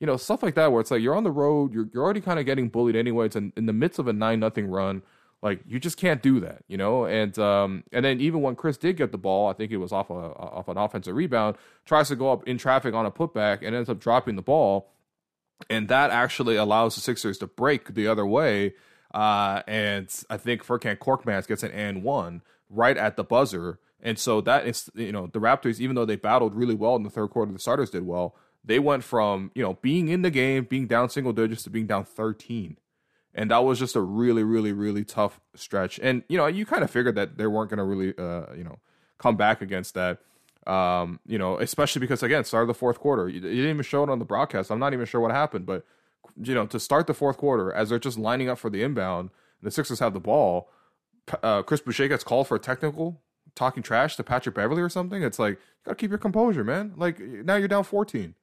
you 0.00 0.06
know 0.06 0.16
stuff 0.16 0.42
like 0.42 0.54
that 0.54 0.72
where 0.72 0.80
it's 0.80 0.90
like 0.90 1.02
you're 1.02 1.14
on 1.14 1.24
the 1.24 1.30
road, 1.30 1.72
you're 1.72 1.88
you're 1.92 2.02
already 2.02 2.20
kind 2.20 2.38
of 2.38 2.46
getting 2.46 2.68
bullied 2.68 2.96
anyway. 2.96 3.26
It's 3.26 3.36
in, 3.36 3.52
in 3.56 3.66
the 3.66 3.72
midst 3.72 3.98
of 3.98 4.08
a 4.08 4.12
nine 4.12 4.40
nothing 4.40 4.66
run. 4.66 5.02
Like 5.42 5.60
you 5.66 5.78
just 5.78 5.98
can't 5.98 6.22
do 6.22 6.40
that, 6.40 6.64
you 6.66 6.76
know. 6.76 7.04
And 7.04 7.38
um, 7.38 7.84
and 7.92 8.04
then 8.04 8.20
even 8.20 8.42
when 8.42 8.56
Chris 8.56 8.76
did 8.76 8.96
get 8.96 9.12
the 9.12 9.18
ball, 9.18 9.48
I 9.48 9.52
think 9.52 9.70
it 9.70 9.76
was 9.76 9.92
off 9.92 10.10
a 10.10 10.14
off 10.14 10.68
an 10.68 10.76
offensive 10.76 11.14
rebound, 11.14 11.56
tries 11.84 12.08
to 12.08 12.16
go 12.16 12.32
up 12.32 12.46
in 12.48 12.58
traffic 12.58 12.94
on 12.94 13.06
a 13.06 13.10
putback 13.10 13.58
and 13.62 13.74
ends 13.74 13.88
up 13.88 14.00
dropping 14.00 14.36
the 14.36 14.42
ball 14.42 14.90
and 15.70 15.88
that 15.88 16.10
actually 16.10 16.56
allows 16.56 16.94
the 16.94 17.00
Sixers 17.00 17.38
to 17.38 17.46
break 17.46 17.94
the 17.94 18.06
other 18.06 18.26
way. 18.26 18.74
Uh, 19.14 19.62
and 19.66 20.08
I 20.28 20.36
think 20.36 20.64
Furkan 20.64 20.98
Korkmaz 20.98 21.46
gets 21.46 21.62
an 21.62 21.70
and 21.72 22.02
one 22.02 22.42
right 22.68 22.96
at 22.96 23.16
the 23.16 23.24
buzzer. 23.24 23.78
And 24.02 24.18
so 24.18 24.40
that 24.42 24.66
is, 24.66 24.90
you 24.94 25.12
know, 25.12 25.28
the 25.28 25.40
Raptors, 25.40 25.80
even 25.80 25.96
though 25.96 26.04
they 26.04 26.16
battled 26.16 26.54
really 26.54 26.74
well 26.74 26.96
in 26.96 27.02
the 27.02 27.10
third 27.10 27.30
quarter, 27.30 27.52
the 27.52 27.58
starters 27.58 27.90
did 27.90 28.06
well. 28.06 28.34
They 28.66 28.78
went 28.80 29.04
from, 29.04 29.52
you 29.54 29.62
know, 29.62 29.74
being 29.74 30.08
in 30.08 30.22
the 30.22 30.30
game, 30.30 30.64
being 30.64 30.86
down 30.86 31.08
single 31.08 31.32
digits 31.32 31.62
to 31.62 31.70
being 31.70 31.86
down 31.86 32.04
13. 32.04 32.76
And 33.32 33.50
that 33.50 33.58
was 33.58 33.78
just 33.78 33.94
a 33.94 34.00
really, 34.00 34.42
really, 34.42 34.72
really 34.72 35.04
tough 35.04 35.40
stretch. 35.54 36.00
And, 36.02 36.24
you 36.28 36.36
know, 36.36 36.46
you 36.46 36.66
kind 36.66 36.82
of 36.82 36.90
figured 36.90 37.14
that 37.14 37.38
they 37.38 37.46
weren't 37.46 37.70
going 37.70 37.78
to 37.78 37.84
really, 37.84 38.14
uh, 38.18 38.52
you 38.56 38.64
know, 38.64 38.78
come 39.18 39.36
back 39.36 39.62
against 39.62 39.94
that. 39.94 40.18
Um, 40.66 41.20
you 41.26 41.38
know, 41.38 41.58
especially 41.58 42.00
because 42.00 42.24
again, 42.24 42.42
start 42.42 42.62
of 42.62 42.68
the 42.68 42.74
fourth 42.74 42.98
quarter, 42.98 43.28
you, 43.28 43.36
you, 43.36 43.40
didn't 43.40 43.70
even 43.70 43.82
show 43.84 44.02
it 44.02 44.10
on 44.10 44.18
the 44.18 44.24
broadcast. 44.24 44.70
I'm 44.72 44.80
not 44.80 44.92
even 44.92 45.06
sure 45.06 45.20
what 45.20 45.30
happened, 45.30 45.64
but 45.64 45.84
you 46.42 46.54
know, 46.54 46.66
to 46.66 46.80
start 46.80 47.06
the 47.06 47.14
fourth 47.14 47.36
quarter 47.36 47.72
as 47.72 47.88
they're 47.90 48.00
just 48.00 48.18
lining 48.18 48.48
up 48.48 48.58
for 48.58 48.68
the 48.68 48.82
inbound, 48.82 49.30
the 49.62 49.70
Sixers 49.70 50.00
have 50.00 50.12
the 50.12 50.18
ball. 50.18 50.68
Uh, 51.40 51.62
Chris 51.62 51.80
Boucher 51.80 52.08
gets 52.08 52.24
called 52.24 52.48
for 52.48 52.56
a 52.56 52.58
technical, 52.58 53.20
talking 53.54 53.82
trash 53.82 54.16
to 54.16 54.24
Patrick 54.24 54.56
Beverley 54.56 54.82
or 54.82 54.88
something. 54.88 55.22
It's 55.22 55.38
like 55.38 55.54
you 55.54 55.58
gotta 55.84 55.96
keep 55.96 56.10
your 56.10 56.18
composure, 56.18 56.64
man. 56.64 56.94
Like 56.96 57.20
now 57.20 57.54
you're 57.54 57.68
down 57.68 57.84
14, 57.84 58.34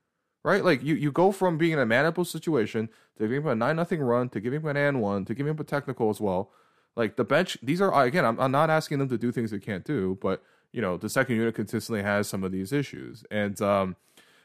right? 0.44 0.64
Like 0.64 0.84
you 0.84 0.96
you 0.96 1.12
go 1.12 1.32
from 1.32 1.58
being 1.58 1.74
in 1.74 1.80
a 1.80 1.86
manageable 1.86 2.26
situation 2.26 2.90
to 3.18 3.24
giving 3.24 3.38
him 3.38 3.48
a 3.48 3.56
nine 3.56 3.76
nothing 3.76 4.02
run 4.02 4.30
to 4.30 4.40
giving 4.40 4.62
him 4.62 4.68
an 4.68 4.78
and 4.78 5.02
one 5.02 5.26
to 5.26 5.34
giving 5.34 5.52
him 5.52 5.60
a 5.60 5.64
technical 5.64 6.10
as 6.10 6.20
well. 6.22 6.52
Like 6.96 7.16
the 7.16 7.24
bench, 7.24 7.58
these 7.64 7.82
are 7.82 8.04
again. 8.04 8.24
I'm, 8.24 8.40
I'm 8.40 8.52
not 8.52 8.70
asking 8.70 9.00
them 9.00 9.10
to 9.10 9.18
do 9.18 9.32
things 9.32 9.52
they 9.52 9.60
can't 9.60 9.84
do, 9.84 10.18
but 10.22 10.44
you 10.74 10.82
know 10.82 10.98
the 10.98 11.08
second 11.08 11.38
unit 11.38 11.56
consistently 11.56 12.04
has 12.04 12.28
some 12.28 12.44
of 12.44 12.52
these 12.52 12.74
issues 12.74 13.24
and 13.32 13.62
um, 13.62 13.96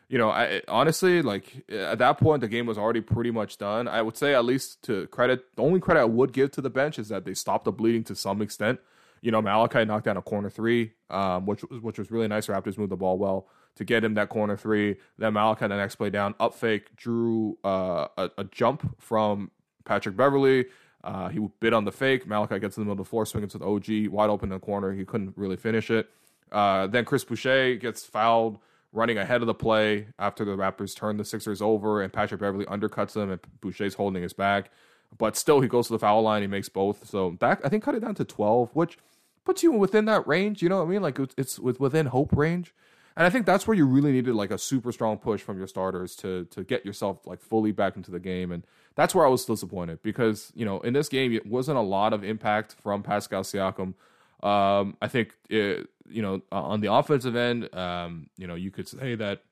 you 0.09 0.19
know 0.19 0.31
I 0.31 0.63
honestly 0.69 1.23
like 1.23 1.65
at 1.69 1.99
that 1.99 2.19
point 2.19 2.43
the 2.43 2.49
game 2.49 2.67
was 2.67 2.79
already 2.79 3.01
pretty 3.01 3.33
much 3.33 3.59
done 3.59 3.89
I 3.89 4.03
would 4.03 4.17
say 4.17 4.35
at 4.35 4.45
least 4.45 4.83
to 4.85 5.09
credit 5.09 5.45
the 5.57 5.63
only 5.63 5.81
credit 5.81 6.01
I 6.01 6.05
would 6.05 6.33
give 6.33 6.53
to 6.53 6.61
the 6.61 6.71
bench 6.71 6.99
is 6.99 7.09
that 7.09 7.25
they 7.25 7.35
stopped 7.35 7.65
the 7.65 7.73
bleeding 7.73 8.05
to 8.05 8.15
some 8.15 8.41
extent 8.41 8.79
you 9.21 9.33
know 9.33 9.43
Malachi 9.43 9.85
knocked 9.85 10.05
down 10.05 10.17
a 10.17 10.23
corner 10.23 10.51
three 10.51 10.93
um, 11.11 11.47
which 11.47 11.65
was 11.65 11.81
which 11.81 11.99
was 11.99 12.11
really 12.11 12.29
nice 12.29 12.47
Raptors 12.47 12.79
moved 12.79 12.93
the 12.93 12.97
ball 12.97 13.19
well 13.19 13.49
to 13.79 13.85
get 13.85 14.05
him 14.05 14.15
that 14.15 14.29
corner 14.29 14.57
three 14.57 14.97
then 15.19 15.33
Malachi 15.33 15.67
the 15.67 15.77
next 15.77 15.97
play 15.97 16.11
down 16.11 16.35
up 16.39 16.55
fake 16.55 16.95
drew 16.97 17.59
uh, 17.65 18.07
a, 18.17 18.31
a 18.39 18.45
jump 18.45 18.95
from 19.01 19.51
Patrick 19.85 20.17
Beverley. 20.17 20.67
uh, 21.03 21.29
he 21.29 21.39
bid 21.61 21.73
on 21.73 21.85
the 21.87 21.93
fake. 21.93 22.27
Malachi 22.27 22.59
gets 22.59 22.77
in 22.77 22.83
the 22.83 22.85
middle 22.85 23.01
of 23.01 23.07
the 23.07 23.09
floor, 23.09 23.25
swinging 23.25 23.49
to 23.49 23.59
the 23.59 23.65
OG, 23.65 24.13
wide 24.13 24.29
open 24.31 24.51
in 24.53 24.59
the 24.59 24.61
corner. 24.61 24.93
He 24.93 25.05
couldn't 25.05 25.33
really 25.37 25.57
finish 25.57 25.91
it. 25.91 26.11
Uh, 26.53 26.87
then 26.87 27.05
Chris 27.05 27.25
Boucher 27.25 27.77
gets 27.77 28.05
fouled 28.05 28.59
running 28.93 29.17
ahead 29.19 29.41
of 29.41 29.47
the 29.47 29.55
play 29.55 30.09
after 30.19 30.45
the 30.45 30.57
Raptors 30.57 30.95
turn 30.97 31.17
the 31.17 31.25
Sixers 31.25 31.63
over, 31.63 32.03
and 32.03 32.13
Patrick 32.13 32.41
Beverley 32.41 32.67
undercuts 32.67 33.17
him, 33.17 33.31
and 33.31 33.41
Boucher's 33.61 33.95
holding 33.95 34.23
his 34.23 34.33
back. 34.33 34.71
But 35.17 35.37
still, 35.37 35.61
he 35.61 35.69
goes 35.69 35.87
to 35.87 35.95
the 35.95 35.99
foul 35.99 36.23
line. 36.23 36.43
He 36.43 36.49
makes 36.49 36.69
both. 36.69 37.07
So 37.09 37.37
that 37.41 37.61
I 37.65 37.69
think 37.71 37.83
cut 37.85 37.95
it 37.95 38.01
down 38.01 38.15
to 38.17 38.25
twelve, 38.25 38.71
which 38.75 38.99
puts 39.45 39.63
you 39.63 39.73
within 39.73 40.05
that 40.07 40.27
range. 40.27 40.63
You 40.63 40.69
know 40.69 40.79
what 40.79 40.89
I 40.89 40.91
mean? 40.91 41.03
Like 41.03 41.19
it's, 41.19 41.35
it's 41.39 41.59
within 41.59 42.07
hope 42.07 42.37
range. 42.37 42.75
And 43.19 43.27
I 43.27 43.31
think 43.31 43.47
that's 43.47 43.67
where 43.67 43.77
you 43.77 43.85
really 43.85 44.13
needed 44.13 44.33
like 44.37 44.53
a 44.53 44.59
super 44.59 44.93
strong 44.93 45.19
push 45.19 45.43
from 45.43 45.59
your 45.59 45.67
starters 45.67 46.15
to 46.17 46.45
to 46.53 46.63
get 46.63 46.87
yourself 46.87 47.27
like 47.27 47.43
fully 47.43 47.73
back 47.73 47.97
into 47.97 48.13
the 48.13 48.21
game. 48.21 48.53
And 48.53 48.65
that's 48.95 49.13
where 49.13 49.27
I 49.27 49.29
was 49.29 49.45
disappointed 49.45 50.01
because 50.05 50.53
you 50.55 50.65
know 50.65 50.79
in 50.81 50.93
this 50.93 51.09
game 51.09 51.33
it 51.33 51.45
wasn't 51.45 51.79
a 51.79 51.83
lot 51.83 52.13
of 52.13 52.23
impact 52.23 52.77
from 52.81 53.03
Pascal 53.03 53.43
Siakam. 53.43 53.95
Um, 54.41 54.97
I 55.03 55.09
think 55.09 55.35
it, 55.51 55.89
you 56.09 56.23
know 56.23 56.43
on 56.53 56.81
the 56.81 56.93
offensive 56.93 57.35
end, 57.35 57.75
um, 57.75 58.31
you 58.39 58.47
know 58.47 58.55
you 58.55 58.71
could 58.71 58.87
say 58.87 59.17
that 59.17 59.43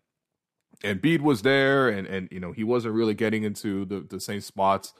Embiid 0.85 1.21
was 1.21 1.43
there, 1.43 1.89
and 1.89 2.07
and 2.07 2.29
you 2.31 2.39
know 2.39 2.53
he 2.53 2.63
wasn't 2.63 2.95
really 2.95 3.15
getting 3.15 3.43
into 3.43 3.85
the 3.85 3.99
the 3.99 4.21
same 4.21 4.43
spots 4.43 4.93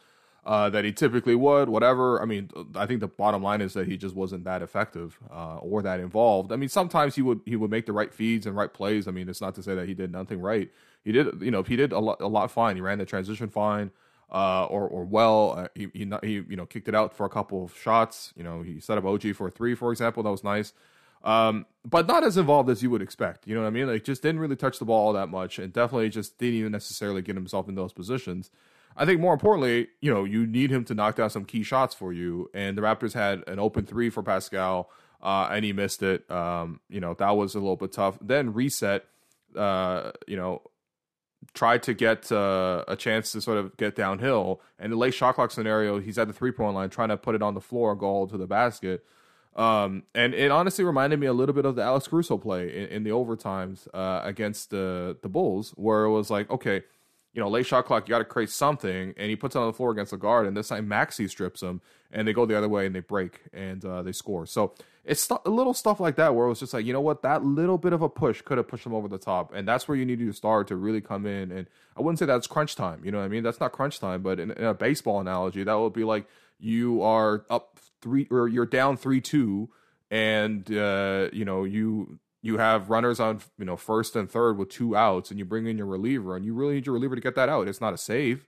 uh, 0.47 0.71
that 0.71 0.85
he 0.87 0.93
typically 0.93 1.35
would. 1.35 1.69
Whatever. 1.69 2.23
I 2.23 2.27
mean, 2.27 2.51
I 2.77 2.87
think 2.87 3.01
the 3.01 3.09
bottom 3.09 3.43
line 3.43 3.61
is 3.61 3.75
that 3.75 3.89
he 3.89 3.99
just 3.99 4.15
wasn't 4.17 4.45
that 4.45 4.63
effective 4.63 5.19
uh, 5.31 5.59
or 5.59 5.83
that 5.83 6.01
involved. 6.01 6.53
I 6.53 6.57
mean, 6.57 6.71
sometimes 6.71 7.17
he 7.17 7.23
would 7.23 7.43
he 7.47 7.57
would 7.57 7.71
make 7.71 7.87
the 7.87 7.93
right 7.93 8.15
feeds 8.15 8.47
and 8.47 8.57
right 8.57 8.73
plays. 8.73 9.09
I 9.09 9.13
mean, 9.13 9.29
it's 9.29 9.43
not 9.43 9.57
to 9.57 9.63
say 9.65 9.75
that 9.75 9.89
he 9.89 9.95
did 9.95 10.13
nothing 10.13 10.41
right. 10.41 10.71
He 11.05 11.13
did, 11.13 11.43
you 11.43 11.51
know, 11.53 11.65
he 11.65 11.77
did 11.77 11.93
a 11.93 12.01
lot, 12.01 12.21
a 12.23 12.29
lot 12.29 12.51
fine. 12.51 12.77
He 12.77 12.83
ran 12.83 12.99
the 12.99 13.07
transition 13.07 13.51
fine. 13.51 13.91
uh, 14.31 14.67
or 14.67 14.89
or 14.89 15.05
well. 15.05 15.55
Uh, 15.59 15.69
he, 15.75 15.89
he 15.95 16.11
he 16.23 16.33
you 16.49 16.57
know 16.57 16.67
kicked 16.67 16.89
it 16.89 16.95
out 16.95 17.15
for 17.17 17.27
a 17.27 17.31
couple 17.31 17.65
of 17.65 17.77
shots. 17.77 18.33
You 18.37 18.45
know 18.45 18.63
he 18.63 18.81
set 18.81 18.99
up 18.99 19.05
OG 19.05 19.35
for 19.35 19.49
a 19.49 19.51
three, 19.51 19.75
for 19.75 19.93
example. 19.93 20.23
That 20.23 20.31
was 20.31 20.45
nice. 20.45 20.73
Um, 21.25 21.67
but 21.85 22.07
not 22.07 22.23
as 22.25 22.37
involved 22.37 22.71
as 22.71 22.83
you 22.83 22.91
would 22.91 23.03
expect. 23.03 23.47
You 23.49 23.55
know 23.55 23.63
what 23.63 23.69
I 23.69 23.71
mean? 23.71 23.87
Like 23.89 24.05
just 24.05 24.23
didn't 24.23 24.41
really 24.41 24.57
touch 24.57 24.79
the 24.79 24.85
ball 24.85 25.09
all 25.09 25.13
that 25.15 25.29
much, 25.29 25.59
and 25.59 25.73
definitely 25.73 26.09
just 26.11 26.39
didn't 26.39 26.57
even 26.57 26.73
necessarily 26.73 27.23
get 27.23 27.35
himself 27.37 27.69
in 27.69 27.75
those 27.75 27.93
positions. 27.93 28.51
I 28.97 29.05
think 29.05 29.21
more 29.21 29.35
importantly, 29.35 29.89
you 30.01 30.13
know, 30.13 30.25
you 30.25 30.47
need 30.47 30.71
him 30.71 30.85
to 30.87 30.95
knock 30.95 31.17
down 31.17 31.31
some 31.31 31.45
key 31.45 31.63
shots 31.63 31.95
for 31.95 32.13
you. 32.13 32.51
And 32.55 32.77
the 32.77 32.83
Raptors 32.83 33.13
had 33.13 33.45
an 33.47 33.59
open 33.59 33.85
three 33.85 34.09
for 34.09 34.23
Pascal, 34.23 34.91
uh, 35.23 35.49
and 35.51 35.65
he 35.65 35.73
missed 35.73 36.03
it. 36.03 36.29
Um, 36.31 36.81
you 36.89 37.01
know, 37.01 37.15
that 37.15 37.37
was 37.37 37.55
a 37.55 37.59
little 37.59 37.77
bit 37.77 37.93
tough. 37.93 38.19
Then 38.21 38.55
reset, 38.55 39.05
uh, 39.55 40.13
you 40.27 40.37
know, 40.37 40.63
tried 41.53 41.83
to 41.85 41.95
get 41.95 42.33
uh, 42.33 42.85
a 42.89 42.97
chance 42.97 43.33
to 43.33 43.41
sort 43.41 43.59
of 43.59 43.77
get 43.77 43.97
downhill. 43.97 44.63
And 44.79 44.93
the 44.93 44.97
late 44.97 45.15
shot 45.15 45.35
clock 45.35 45.51
scenario, 45.51 46.01
he's 46.01 46.19
at 46.19 46.27
the 46.27 46.35
three 46.35 46.53
point 46.53 46.75
line 46.75 46.91
trying 46.91 47.11
to 47.11 47.17
put 47.17 47.35
it 47.35 47.43
on 47.43 47.55
the 47.55 47.61
floor, 47.61 47.95
goal 47.95 48.27
to 48.29 48.37
the 48.37 48.47
basket. 48.47 49.05
Um, 49.57 50.03
and 50.15 50.35
it 50.35 50.51
honestly 50.51 50.85
reminded 50.85 51.19
me 51.19 51.27
a 51.27 51.33
little 51.33 51.55
bit 51.55 51.65
of 51.65 51.77
the 51.77 51.83
Alex 51.83 52.07
Caruso 52.09 52.37
play 52.37 52.69
in, 52.77 52.89
in 52.89 53.05
the 53.05 53.11
overtimes 53.11 53.89
uh, 53.95 54.21
against 54.23 54.71
the 54.71 55.17
the 55.23 55.29
Bulls, 55.29 55.71
where 55.77 56.05
it 56.05 56.11
was 56.11 56.31
like, 56.31 56.51
okay, 56.51 56.83
you 57.37 57.43
know, 57.43 57.51
late 57.51 57.67
shot 57.67 57.85
clock, 57.85 58.09
you 58.09 58.13
got 58.13 58.19
to 58.19 58.25
create 58.25 58.49
something, 58.49 59.13
and 59.15 59.29
he 59.29 59.37
puts 59.37 59.55
it 59.55 59.59
on 59.59 59.67
the 59.67 59.73
floor 59.75 59.91
against 59.91 60.11
the 60.11 60.17
guard, 60.17 60.47
and 60.47 60.57
this 60.57 60.69
time 60.69 60.89
Maxey 60.89 61.29
strips 61.29 61.63
him, 61.63 61.83
and 62.11 62.27
they 62.27 62.33
go 62.33 62.47
the 62.47 62.57
other 62.57 62.69
way 62.69 62.87
and 62.87 62.95
they 62.95 63.01
break 63.01 63.43
and 63.53 63.85
uh, 63.85 64.03
they 64.03 64.13
score. 64.13 64.47
So 64.47 64.73
it's 65.05 65.23
st- 65.23 65.43
a 65.45 65.51
little 65.51 65.75
stuff 65.75 66.01
like 66.01 66.17
that 66.17 66.35
where 66.35 66.47
it 66.47 66.49
was 66.49 66.61
just 66.61 66.73
like, 66.73 66.87
you 66.87 66.95
know 66.95 67.01
what, 67.03 67.21
that 67.23 67.45
little 67.45 67.77
bit 67.77 67.93
of 67.93 68.01
a 68.01 68.09
push 68.09 68.41
could 68.41 68.57
have 68.57 68.67
pushed 68.67 68.85
them 68.85 68.95
over 68.95 69.07
the 69.07 69.19
top, 69.19 69.53
and 69.53 69.69
that's 69.69 69.87
where 69.87 69.99
you 69.99 70.07
need 70.07 70.19
to 70.21 70.33
start 70.33 70.69
to 70.69 70.77
really 70.77 71.03
come 71.03 71.27
in. 71.27 71.53
And 71.53 71.67
I 71.95 72.01
wouldn't 72.01 72.19
say 72.19 72.25
that's 72.25 72.47
crunch 72.47 72.75
time, 72.75 73.05
you 73.05 73.13
know 73.13 73.19
what 73.19 73.25
I 73.25 73.29
mean? 73.29 73.43
That's 73.43 73.61
not 73.61 73.73
crunch 73.73 74.01
time, 74.01 74.23
but 74.23 74.41
in, 74.41 74.53
in 74.53 74.65
a 74.65 74.73
baseball 74.73 75.21
analogy, 75.21 75.63
that 75.63 75.75
would 75.75 75.93
be 75.93 76.05
like 76.05 76.27
you 76.59 77.03
are 77.03 77.45
up 77.51 77.79
three 78.01 78.27
or 78.31 78.49
you're 78.49 78.65
down 78.65 78.97
three 78.97 79.21
two, 79.21 79.69
and 80.11 80.75
uh, 80.75 81.29
you 81.35 81.45
know 81.45 81.65
you 81.65 82.19
you 82.47 82.59
have 82.59 82.91
runners 82.91 83.21
on 83.21 83.41
you 83.59 83.65
know 83.65 83.77
first 83.77 84.17
and 84.17 84.31
third 84.31 84.57
with 84.59 84.69
two 84.69 84.97
outs, 84.97 85.31
and 85.31 85.39
you 85.39 85.45
bring 85.45 85.67
in 85.67 85.77
your 85.77 85.87
reliever, 85.87 86.37
and 86.37 86.45
you 86.45 86.55
really 86.55 86.75
need 86.75 86.87
your 86.87 86.95
reliever 86.95 87.17
to 87.17 87.21
get 87.21 87.35
that 87.35 87.49
out. 87.49 87.69
It's 87.69 87.81
not 87.81 87.93
a 87.93 87.99
save. 87.99 88.47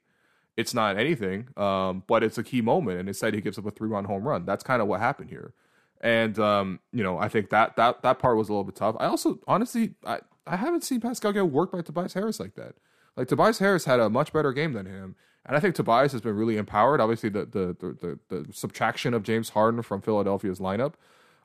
It's 0.56 0.74
not 0.74 0.98
anything, 0.98 1.48
um, 1.56 2.02
but 2.08 2.24
it's 2.24 2.36
a 2.38 2.42
key 2.42 2.62
moment, 2.62 2.98
and 2.98 3.08
instead 3.08 3.34
he 3.34 3.40
gives 3.40 3.58
up 3.58 3.66
a 3.66 3.70
three-run 3.70 4.06
home 4.06 4.26
run. 4.26 4.44
That's 4.44 4.64
kind 4.64 4.82
of 4.82 4.88
what 4.88 4.98
happened 4.98 5.30
here 5.30 5.54
and 6.00 6.38
um, 6.38 6.80
you 6.92 7.02
know, 7.02 7.18
I 7.18 7.28
think 7.28 7.50
that 7.50 7.76
that 7.76 8.02
that 8.02 8.18
part 8.18 8.36
was 8.36 8.48
a 8.48 8.52
little 8.52 8.64
bit 8.64 8.76
tough. 8.76 8.96
I 8.98 9.06
also 9.06 9.40
honestly, 9.46 9.94
I 10.04 10.20
I 10.46 10.56
haven't 10.56 10.84
seen 10.84 11.00
Pascal 11.00 11.32
get 11.32 11.50
worked 11.50 11.72
by 11.72 11.82
Tobias 11.82 12.14
Harris 12.14 12.40
like 12.40 12.54
that. 12.54 12.74
Like 13.16 13.28
Tobias 13.28 13.58
Harris 13.58 13.84
had 13.84 13.98
a 13.98 14.08
much 14.08 14.32
better 14.32 14.52
game 14.52 14.74
than 14.74 14.86
him, 14.86 15.16
and 15.44 15.56
I 15.56 15.60
think 15.60 15.74
Tobias 15.74 16.12
has 16.12 16.20
been 16.20 16.36
really 16.36 16.56
empowered. 16.56 17.00
Obviously, 17.00 17.30
the 17.30 17.44
the 17.46 17.76
the, 17.78 18.18
the, 18.28 18.44
the 18.44 18.52
subtraction 18.52 19.12
of 19.12 19.22
James 19.24 19.50
Harden 19.50 19.82
from 19.82 20.00
Philadelphia's 20.00 20.60
lineup 20.60 20.94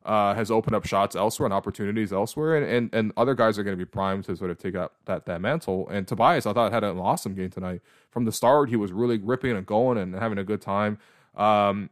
uh, 0.05 0.33
has 0.33 0.51
opened 0.51 0.75
up 0.75 0.85
shots 0.85 1.15
elsewhere 1.15 1.45
and 1.45 1.53
opportunities 1.53 2.11
elsewhere, 2.11 2.55
and 2.57 2.65
and, 2.65 2.93
and 2.93 3.13
other 3.17 3.35
guys 3.35 3.57
are 3.57 3.63
going 3.63 3.77
to 3.77 3.85
be 3.85 3.89
primed 3.89 4.25
to 4.25 4.35
sort 4.35 4.51
of 4.51 4.57
take 4.57 4.75
up 4.75 4.93
that 5.05 5.25
that 5.25 5.41
mantle. 5.41 5.87
And 5.89 6.07
Tobias, 6.07 6.45
I 6.45 6.53
thought 6.53 6.71
had 6.71 6.83
an 6.83 6.99
awesome 6.99 7.35
game 7.35 7.49
tonight. 7.49 7.81
From 8.11 8.25
the 8.25 8.31
start, 8.31 8.69
he 8.69 8.75
was 8.75 8.91
really 8.91 9.17
ripping 9.17 9.55
and 9.55 9.65
going 9.65 9.97
and 9.97 10.13
having 10.15 10.37
a 10.37 10.43
good 10.43 10.61
time. 10.61 10.97
Um, 11.35 11.89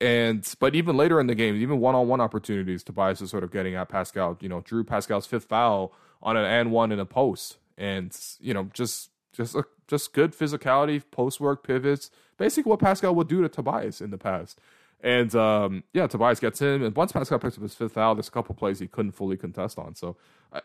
and 0.00 0.54
but 0.60 0.74
even 0.74 0.96
later 0.96 1.20
in 1.20 1.26
the 1.26 1.34
game, 1.34 1.56
even 1.56 1.78
one 1.78 1.94
on 1.94 2.08
one 2.08 2.20
opportunities, 2.20 2.82
Tobias 2.82 3.20
is 3.20 3.30
sort 3.30 3.44
of 3.44 3.50
getting 3.50 3.74
at 3.74 3.88
Pascal. 3.88 4.38
You 4.40 4.48
know, 4.48 4.60
drew 4.60 4.84
Pascal's 4.84 5.26
fifth 5.26 5.44
foul 5.44 5.92
on 6.22 6.36
an 6.36 6.44
and 6.44 6.72
one 6.72 6.92
in 6.92 7.00
a 7.00 7.06
post, 7.06 7.58
and 7.76 8.16
you 8.40 8.54
know, 8.54 8.70
just 8.72 9.10
just 9.32 9.54
a, 9.54 9.64
just 9.88 10.12
good 10.12 10.32
physicality, 10.32 11.02
post 11.10 11.40
work 11.40 11.66
pivots, 11.66 12.10
basically 12.38 12.70
what 12.70 12.80
Pascal 12.80 13.14
would 13.14 13.28
do 13.28 13.42
to 13.42 13.48
Tobias 13.48 14.00
in 14.00 14.10
the 14.10 14.18
past. 14.18 14.58
And 15.02 15.34
um, 15.34 15.84
yeah, 15.94 16.06
Tobias 16.06 16.40
gets 16.40 16.60
him, 16.60 16.82
and 16.82 16.94
once 16.94 17.12
Pascal 17.12 17.38
picks 17.38 17.56
up 17.56 17.62
his 17.62 17.74
fifth 17.74 17.92
foul, 17.92 18.14
there's 18.14 18.28
a 18.28 18.30
couple 18.30 18.54
plays 18.54 18.80
he 18.80 18.86
couldn't 18.86 19.12
fully 19.12 19.36
contest 19.36 19.78
on. 19.78 19.94
So 19.94 20.16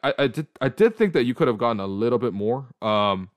I, 0.04 0.14
I 0.20 0.28
did 0.28 0.48
I 0.60 0.70
did 0.70 0.96
think 0.96 1.14
that 1.14 1.24
you 1.24 1.34
could 1.34 1.48
have 1.48 1.58
gotten 1.58 1.80
a 1.80 1.88
little 1.88 2.20
bit 2.20 2.34
more. 2.34 2.68
Um, 2.82 3.30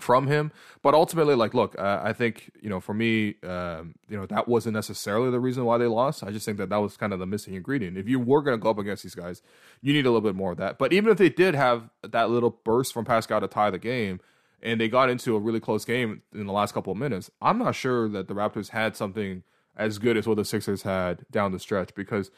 from 0.00 0.26
him. 0.26 0.52
But 0.82 0.94
ultimately, 0.94 1.34
like, 1.34 1.54
look, 1.54 1.78
uh, 1.78 2.00
I 2.02 2.12
think 2.12 2.50
you 2.60 2.68
know, 2.68 2.80
for 2.80 2.94
me, 2.94 3.34
um, 3.42 3.94
you 4.08 4.16
know, 4.16 4.26
that 4.26 4.48
wasn't 4.48 4.74
necessarily 4.74 5.30
the 5.30 5.40
reason 5.40 5.64
why 5.64 5.78
they 5.78 5.86
lost. 5.86 6.24
I 6.24 6.30
just 6.30 6.44
think 6.44 6.58
that 6.58 6.70
that 6.70 6.78
was 6.78 6.96
kind 6.96 7.12
of 7.12 7.18
the 7.18 7.26
missing 7.26 7.54
ingredient. 7.54 7.96
If 7.96 8.08
you 8.08 8.18
were 8.18 8.42
going 8.42 8.58
to 8.58 8.62
go 8.62 8.70
up 8.70 8.78
against 8.78 9.02
these 9.02 9.14
guys, 9.14 9.42
you 9.82 9.92
need 9.92 10.06
a 10.06 10.10
little 10.10 10.26
bit 10.26 10.34
more 10.34 10.52
of 10.52 10.58
that. 10.58 10.78
But 10.78 10.92
even 10.92 11.10
if 11.10 11.18
they 11.18 11.28
did 11.28 11.54
have 11.54 11.90
that 12.02 12.30
little 12.30 12.58
burst 12.64 12.92
from 12.92 13.04
Pascal 13.04 13.40
to 13.40 13.48
tie 13.48 13.70
the 13.70 13.78
game, 13.78 14.20
and 14.62 14.80
they 14.80 14.88
got 14.88 15.10
into 15.10 15.36
a 15.36 15.38
really 15.38 15.60
close 15.60 15.84
game 15.84 16.22
in 16.34 16.46
the 16.46 16.52
last 16.52 16.72
couple 16.72 16.92
of 16.92 16.98
minutes, 16.98 17.30
I'm 17.40 17.58
not 17.58 17.74
sure 17.74 18.08
that 18.08 18.28
the 18.28 18.34
Raptors 18.34 18.70
had 18.70 18.96
something 18.96 19.42
as 19.76 19.98
good 19.98 20.16
as 20.16 20.26
what 20.26 20.36
the 20.36 20.44
Sixers 20.44 20.82
had 20.82 21.24
down 21.30 21.52
the 21.52 21.58
stretch 21.58 21.94
because 21.94 22.30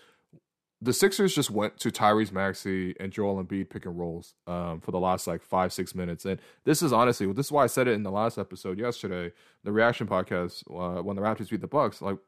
the 0.82 0.92
Sixers 0.92 1.32
just 1.32 1.48
went 1.48 1.78
to 1.78 1.90
Tyrese 1.90 2.32
Maxey 2.32 2.94
and 2.98 3.12
Joel 3.12 3.42
Embiid 3.42 3.70
pick 3.70 3.86
and 3.86 3.96
rolls 3.96 4.34
um, 4.48 4.80
for 4.80 4.90
the 4.90 4.98
last 4.98 5.28
like 5.28 5.40
five 5.42 5.72
six 5.72 5.94
minutes, 5.94 6.24
and 6.24 6.40
this 6.64 6.82
is 6.82 6.92
honestly 6.92 7.32
this 7.32 7.46
is 7.46 7.52
why 7.52 7.62
I 7.62 7.68
said 7.68 7.86
it 7.86 7.92
in 7.92 8.02
the 8.02 8.10
last 8.10 8.36
episode 8.36 8.80
yesterday, 8.80 9.32
the 9.62 9.70
reaction 9.70 10.08
podcast 10.08 10.64
uh, 10.68 11.00
when 11.00 11.14
the 11.14 11.22
Raptors 11.22 11.50
beat 11.50 11.60
the 11.60 11.68
Bucks. 11.68 12.02
Like, 12.02 12.18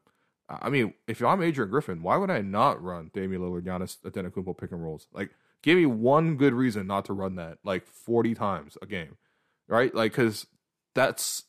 I 0.47 0.69
mean, 0.69 0.93
if 1.05 1.21
I'm 1.21 1.43
Adrian 1.43 1.69
Griffin, 1.69 2.01
why 2.01 2.15
would 2.15 2.31
I 2.31 2.39
not 2.41 2.81
run 2.81 3.11
Damian 3.13 3.41
Lillard, 3.41 3.63
Giannis 3.63 3.97
Antetokounmpo 4.05 4.57
pick 4.57 4.71
and 4.71 4.81
rolls? 4.81 5.07
Like, 5.11 5.31
give 5.61 5.77
me 5.77 5.85
one 5.85 6.37
good 6.37 6.53
reason 6.53 6.87
not 6.87 7.03
to 7.05 7.13
run 7.13 7.35
that 7.35 7.57
like 7.65 7.85
40 7.85 8.35
times 8.35 8.77
a 8.81 8.85
game, 8.85 9.17
right? 9.67 9.93
Like, 9.93 10.13
because 10.13 10.47
that's 10.93 11.43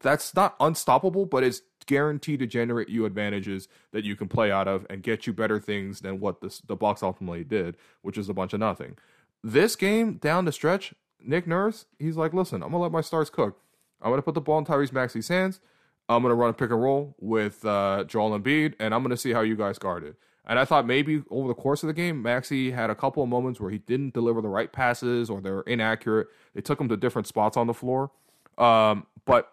that's 0.00 0.34
not 0.34 0.56
unstoppable, 0.58 1.26
but 1.26 1.44
it's 1.44 1.60
guaranteed 1.86 2.40
to 2.40 2.46
generate 2.46 2.88
you 2.88 3.04
advantages 3.04 3.68
that 3.92 4.04
you 4.04 4.16
can 4.16 4.28
play 4.28 4.50
out 4.50 4.68
of 4.68 4.86
and 4.90 5.02
get 5.02 5.26
you 5.26 5.32
better 5.32 5.58
things 5.58 6.00
than 6.00 6.20
what 6.20 6.40
the 6.40 6.60
the 6.66 6.76
Bucks 6.76 7.02
ultimately 7.02 7.44
did, 7.44 7.76
which 8.02 8.18
is 8.18 8.28
a 8.28 8.34
bunch 8.34 8.52
of 8.52 8.60
nothing. 8.60 8.96
This 9.42 9.76
game 9.76 10.14
down 10.14 10.44
the 10.44 10.52
stretch, 10.52 10.94
Nick 11.22 11.46
Nurse, 11.46 11.86
he's 11.98 12.16
like, 12.16 12.34
listen, 12.34 12.62
I'm 12.62 12.70
gonna 12.70 12.82
let 12.82 12.92
my 12.92 13.00
stars 13.00 13.30
cook. 13.30 13.60
I'm 14.02 14.10
gonna 14.10 14.22
put 14.22 14.34
the 14.34 14.40
ball 14.40 14.58
in 14.58 14.64
Tyrese 14.64 14.92
Maxey's 14.92 15.28
hands. 15.28 15.60
I'm 16.08 16.22
gonna 16.22 16.34
run 16.34 16.50
a 16.50 16.52
pick 16.52 16.70
and 16.70 16.82
roll 16.82 17.14
with 17.20 17.64
uh, 17.64 18.04
Joel 18.04 18.38
Embiid, 18.38 18.74
and 18.78 18.94
I'm 18.94 19.02
gonna 19.02 19.16
see 19.16 19.32
how 19.32 19.40
you 19.42 19.56
guys 19.56 19.78
guard 19.78 20.04
it. 20.04 20.16
And 20.46 20.58
I 20.58 20.64
thought 20.64 20.86
maybe 20.86 21.22
over 21.30 21.46
the 21.46 21.54
course 21.54 21.82
of 21.82 21.86
the 21.86 21.92
game, 21.92 22.22
Maxey 22.22 22.72
had 22.72 22.90
a 22.90 22.94
couple 22.94 23.22
of 23.22 23.28
moments 23.28 23.60
where 23.60 23.70
he 23.70 23.78
didn't 23.78 24.14
deliver 24.14 24.40
the 24.40 24.48
right 24.48 24.72
passes 24.72 25.30
or 25.30 25.40
they 25.40 25.50
were 25.50 25.62
inaccurate. 25.62 26.28
They 26.54 26.60
took 26.60 26.80
him 26.80 26.88
to 26.88 26.96
different 26.96 27.28
spots 27.28 27.56
on 27.56 27.66
the 27.66 27.74
floor. 27.74 28.10
Um, 28.58 29.06
but 29.26 29.52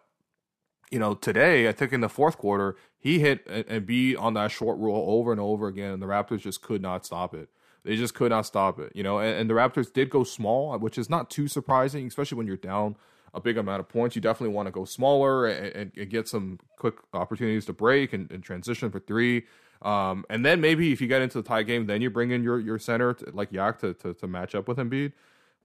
you 0.91 0.99
know, 0.99 1.13
today, 1.13 1.67
I 1.67 1.71
think 1.71 1.93
in 1.93 2.01
the 2.01 2.09
fourth 2.09 2.37
quarter, 2.37 2.75
he 2.97 3.19
hit 3.19 3.45
Embiid 3.47 4.19
on 4.19 4.33
that 4.35 4.51
short 4.51 4.77
roll 4.77 5.05
over 5.11 5.31
and 5.31 5.41
over 5.41 5.67
again, 5.67 5.91
and 5.91 6.01
the 6.01 6.07
Raptors 6.07 6.41
just 6.41 6.61
could 6.61 6.81
not 6.81 7.05
stop 7.05 7.33
it. 7.33 7.49
They 7.83 7.95
just 7.95 8.13
could 8.13 8.31
not 8.31 8.45
stop 8.45 8.79
it, 8.79 8.91
you 8.95 9.03
know. 9.03 9.19
And, 9.19 9.37
and 9.39 9.49
the 9.49 9.53
Raptors 9.53 9.91
did 9.91 10.09
go 10.09 10.23
small, 10.23 10.77
which 10.77 10.97
is 10.97 11.09
not 11.09 11.29
too 11.29 11.47
surprising, 11.47 12.07
especially 12.07 12.37
when 12.37 12.47
you're 12.47 12.57
down 12.57 12.95
a 13.33 13.39
big 13.39 13.57
amount 13.57 13.79
of 13.79 13.87
points. 13.87 14.15
You 14.15 14.21
definitely 14.21 14.53
want 14.53 14.67
to 14.67 14.71
go 14.71 14.83
smaller 14.83 15.45
and, 15.45 15.75
and, 15.75 15.91
and 15.95 16.09
get 16.09 16.27
some 16.27 16.59
quick 16.77 16.95
opportunities 17.13 17.65
to 17.65 17.73
break 17.73 18.13
and, 18.13 18.29
and 18.31 18.43
transition 18.43 18.89
for 18.91 18.99
three. 18.99 19.45
Um, 19.81 20.25
and 20.29 20.45
then 20.45 20.59
maybe 20.59 20.91
if 20.91 21.01
you 21.01 21.07
get 21.07 21.21
into 21.21 21.41
the 21.41 21.47
tie 21.47 21.63
game, 21.63 21.85
then 21.85 22.01
you 22.01 22.09
bring 22.09 22.31
in 22.31 22.43
your 22.43 22.59
your 22.59 22.79
center 22.79 23.13
to, 23.13 23.31
like 23.31 23.51
Yak 23.51 23.79
to, 23.81 23.93
to, 23.95 24.13
to 24.15 24.27
match 24.27 24.55
up 24.55 24.67
with 24.67 24.77
Embiid. 24.77 25.13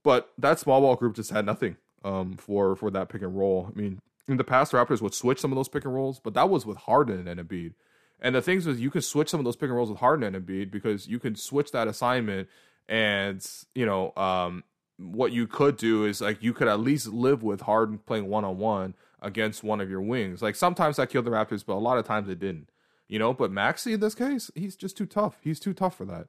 But 0.02 0.32
that 0.38 0.58
small 0.58 0.80
ball 0.80 0.96
group 0.96 1.16
just 1.16 1.30
had 1.30 1.46
nothing 1.46 1.76
um, 2.04 2.34
for 2.34 2.76
for 2.76 2.90
that 2.90 3.08
pick 3.08 3.22
and 3.22 3.36
roll. 3.36 3.70
I 3.74 3.78
mean, 3.78 4.00
in 4.28 4.36
the 4.36 4.44
past, 4.44 4.72
Raptors 4.72 5.00
would 5.00 5.14
switch 5.14 5.40
some 5.40 5.52
of 5.52 5.56
those 5.56 5.68
pick 5.68 5.84
and 5.84 5.94
rolls, 5.94 6.20
but 6.20 6.34
that 6.34 6.48
was 6.48 6.64
with 6.64 6.76
Harden 6.78 7.26
and 7.26 7.40
Embiid. 7.40 7.74
And 8.20 8.34
the 8.34 8.42
things 8.42 8.66
is, 8.66 8.80
you 8.80 8.90
could 8.90 9.04
switch 9.04 9.28
some 9.28 9.40
of 9.40 9.44
those 9.44 9.56
pick 9.56 9.68
and 9.68 9.76
rolls 9.76 9.90
with 9.90 9.98
Harden 9.98 10.34
and 10.34 10.46
Embiid 10.46 10.70
because 10.70 11.08
you 11.08 11.18
could 11.18 11.38
switch 11.38 11.72
that 11.72 11.88
assignment, 11.88 12.48
and 12.88 13.44
you 13.74 13.84
know, 13.84 14.12
um, 14.16 14.62
what 14.98 15.32
you 15.32 15.46
could 15.46 15.76
do 15.76 16.04
is 16.04 16.20
like 16.20 16.42
you 16.42 16.52
could 16.52 16.68
at 16.68 16.80
least 16.80 17.08
live 17.08 17.42
with 17.42 17.62
Harden 17.62 17.98
playing 17.98 18.28
one 18.28 18.44
on 18.44 18.58
one 18.58 18.94
against 19.20 19.64
one 19.64 19.80
of 19.80 19.90
your 19.90 20.00
wings. 20.00 20.42
Like 20.42 20.54
sometimes 20.54 20.96
that 20.96 21.10
killed 21.10 21.24
the 21.24 21.30
Raptors, 21.30 21.64
but 21.64 21.74
a 21.74 21.80
lot 21.80 21.98
of 21.98 22.06
times 22.06 22.28
it 22.28 22.38
didn't. 22.38 22.68
You 23.08 23.18
know, 23.18 23.34
but 23.34 23.50
Maxey 23.50 23.92
in 23.92 24.00
this 24.00 24.14
case, 24.14 24.50
he's 24.54 24.76
just 24.76 24.96
too 24.96 25.06
tough. 25.06 25.38
He's 25.42 25.60
too 25.60 25.74
tough 25.74 25.96
for 25.96 26.06
that. 26.06 26.28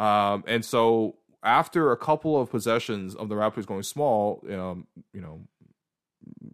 Um, 0.00 0.44
and 0.46 0.64
so 0.64 1.16
after 1.42 1.92
a 1.92 1.96
couple 1.96 2.40
of 2.40 2.50
possessions 2.50 3.14
of 3.14 3.28
the 3.28 3.34
Raptors 3.34 3.66
going 3.66 3.82
small, 3.82 4.44
um, 4.50 4.86
you 5.12 5.20
know, 5.20 5.40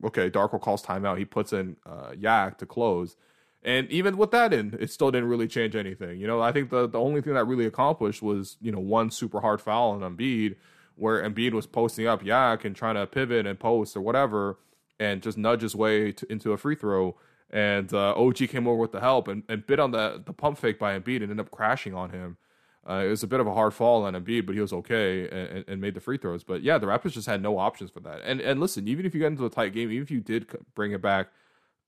okay, 0.05 0.31
Darko 0.31 0.61
calls 0.61 0.83
timeout. 0.83 1.19
He 1.19 1.25
puts 1.25 1.53
in 1.53 1.77
uh, 1.85 2.13
Yak 2.19 2.59
to 2.59 2.67
close. 2.67 3.17
And 3.63 3.91
even 3.91 4.17
with 4.17 4.31
that 4.31 4.53
in, 4.53 4.77
it 4.79 4.91
still 4.93 5.11
didn't 5.11 5.29
really 5.29 5.49
change 5.49 5.75
anything. 5.75 6.21
You 6.21 6.27
know, 6.29 6.41
I 6.41 6.53
think 6.53 6.71
the, 6.71 6.89
the 6.89 7.01
only 7.01 7.21
thing 7.21 7.35
that 7.35 7.47
really 7.47 7.67
accomplished 7.67 8.23
was, 8.23 8.57
you 8.61 8.71
know, 8.71 8.79
one 8.79 9.11
super 9.11 9.41
hard 9.41 9.61
foul 9.61 9.91
on 9.91 10.01
Embiid 10.01 10.55
where 10.95 11.23
Embiid 11.23 11.53
was 11.53 11.67
posting 11.67 12.07
up 12.07 12.25
Yak 12.25 12.65
and 12.65 12.75
trying 12.75 12.95
to 12.95 13.07
pivot 13.07 13.47
and 13.47 13.59
post 13.59 13.97
or 13.97 14.01
whatever 14.01 14.59
and 14.99 15.23
just 15.23 15.37
nudge 15.37 15.63
his 15.63 15.75
way 15.75 16.13
to, 16.13 16.31
into 16.33 16.53
a 16.53 16.57
free 16.57 16.75
throw. 16.75 17.17
And 17.51 17.93
uh, 17.93 18.15
OG 18.15 18.37
came 18.49 18.67
over 18.67 18.79
with 18.79 18.93
the 18.93 19.01
help 19.01 19.29
and, 19.29 19.43
and 19.49 19.67
bit 19.67 19.79
on 19.79 19.91
the, 19.91 20.23
the 20.25 20.33
pump 20.33 20.59
fake 20.59 20.79
by 20.79 20.99
Embiid 20.99 21.17
and 21.17 21.25
ended 21.25 21.41
up 21.41 21.51
crashing 21.51 21.95
on 21.95 22.11
him. 22.11 22.39
Uh, 22.89 23.03
it 23.05 23.09
was 23.09 23.23
a 23.23 23.27
bit 23.27 23.41
of 23.41 23.47
a 23.49 23.53
hard 23.53 23.75
fall 23.75 24.05
on 24.05 24.15
Embiid, 24.15 24.47
but 24.47 24.55
he 24.55 24.61
was 24.61 24.73
okay 24.73 25.29
and, 25.29 25.65
and, 25.67 25.81
made 25.81 25.95
the 25.95 26.01
free 26.01 26.19
throws. 26.19 26.45
But 26.45 26.63
yeah, 26.63 26.79
the 26.79 26.87
Raptors 26.87 27.13
just 27.13 27.27
had 27.27 27.43
no 27.43 27.59
options 27.59 27.91
for 27.91 27.99
that. 28.01 28.21
And 28.25 28.41
and 28.41 28.61
listen, 28.61 28.87
even 28.87 29.05
if 29.05 29.13
you 29.13 29.21
get 29.21 29.27
into 29.27 29.45
a 29.45 29.51
tight 29.51 29.73
game, 29.73 29.91
even 29.91 30.05
if 30.05 30.11
you 30.11 30.21
did 30.21 30.47
bring 30.75 30.93
it 30.93 31.03
back 31.03 31.29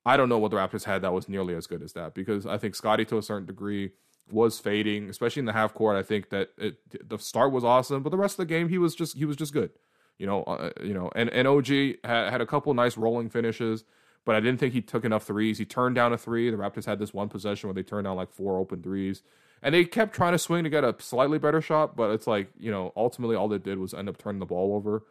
I 0.08 0.16
don't 0.16 0.30
know 0.30 0.38
what 0.38 0.50
the 0.50 0.56
Raptors 0.56 0.84
had 0.84 1.02
that 1.02 1.12
was 1.12 1.28
nearly 1.28 1.54
as 1.54 1.66
good 1.66 1.82
as 1.82 1.92
that 1.92 2.14
because 2.14 2.46
I 2.46 2.56
think 2.56 2.74
Scottie 2.74 3.04
to 3.06 3.18
a 3.18 3.22
certain 3.22 3.46
degree 3.46 3.90
was 4.30 4.58
fading, 4.58 5.10
especially 5.10 5.40
in 5.40 5.46
the 5.46 5.52
half 5.52 5.74
court. 5.74 5.96
I 5.96 6.02
think 6.02 6.30
that 6.30 6.48
it, 6.56 7.08
the 7.08 7.18
start 7.18 7.52
was 7.52 7.62
awesome, 7.62 8.02
but 8.02 8.08
the 8.08 8.16
rest 8.16 8.34
of 8.34 8.38
the 8.38 8.46
game 8.46 8.70
he 8.70 8.78
was 8.78 8.94
just 8.94 9.18
he 9.18 9.26
was 9.26 9.36
just 9.36 9.52
good. 9.52 9.70
You 10.18 10.26
know, 10.26 10.44
uh, 10.44 10.70
you 10.82 10.94
know, 10.94 11.10
and 11.14 11.28
and 11.30 11.46
OG 11.46 11.68
had, 12.04 12.30
had 12.30 12.40
a 12.40 12.46
couple 12.46 12.72
nice 12.72 12.96
rolling 12.96 13.28
finishes, 13.28 13.84
but 14.24 14.34
I 14.34 14.40
didn't 14.40 14.60
think 14.60 14.72
he 14.72 14.80
took 14.80 15.04
enough 15.04 15.24
threes. 15.24 15.58
He 15.58 15.66
turned 15.66 15.94
down 15.94 16.14
a 16.14 16.18
three. 16.18 16.50
The 16.50 16.56
Raptors 16.56 16.86
had 16.86 16.98
this 16.98 17.12
one 17.12 17.28
possession 17.28 17.68
where 17.68 17.74
they 17.74 17.82
turned 17.82 18.04
down 18.04 18.16
like 18.16 18.32
four 18.32 18.58
open 18.58 18.82
threes, 18.82 19.22
and 19.62 19.74
they 19.74 19.84
kept 19.84 20.14
trying 20.14 20.32
to 20.32 20.38
swing 20.38 20.64
to 20.64 20.70
get 20.70 20.84
a 20.84 20.94
slightly 20.98 21.38
better 21.38 21.60
shot, 21.60 21.96
but 21.96 22.10
it's 22.10 22.26
like 22.26 22.50
you 22.58 22.70
know, 22.70 22.92
ultimately 22.96 23.36
all 23.36 23.48
they 23.48 23.58
did 23.58 23.78
was 23.78 23.94
end 23.94 24.08
up 24.08 24.18
turning 24.18 24.38
the 24.38 24.46
ball 24.46 24.74
over 24.74 25.04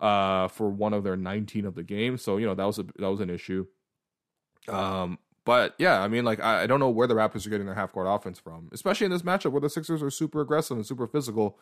uh, 0.00 0.48
for 0.48 0.70
one 0.70 0.92
of 0.92 1.04
their 1.04 1.16
19 1.16 1.66
of 1.66 1.74
the 1.74 1.82
game. 1.82 2.16
So 2.16 2.36
you 2.36 2.46
know 2.46 2.54
that 2.54 2.64
was 2.64 2.78
a 2.78 2.84
that 2.84 3.10
was 3.10 3.20
an 3.20 3.30
issue. 3.30 3.66
Um, 4.68 5.18
but 5.44 5.74
yeah, 5.78 6.00
I 6.00 6.08
mean, 6.08 6.24
like 6.24 6.40
I, 6.40 6.62
I 6.62 6.66
don't 6.66 6.80
know 6.80 6.90
where 6.90 7.06
the 7.06 7.14
Raptors 7.14 7.46
are 7.46 7.50
getting 7.50 7.66
their 7.66 7.74
half 7.74 7.92
court 7.92 8.06
offense 8.08 8.38
from, 8.38 8.68
especially 8.72 9.06
in 9.06 9.10
this 9.10 9.22
matchup 9.22 9.52
where 9.52 9.60
the 9.60 9.70
Sixers 9.70 10.02
are 10.02 10.10
super 10.10 10.40
aggressive 10.40 10.76
and 10.76 10.86
super 10.86 11.06
physical. 11.06 11.58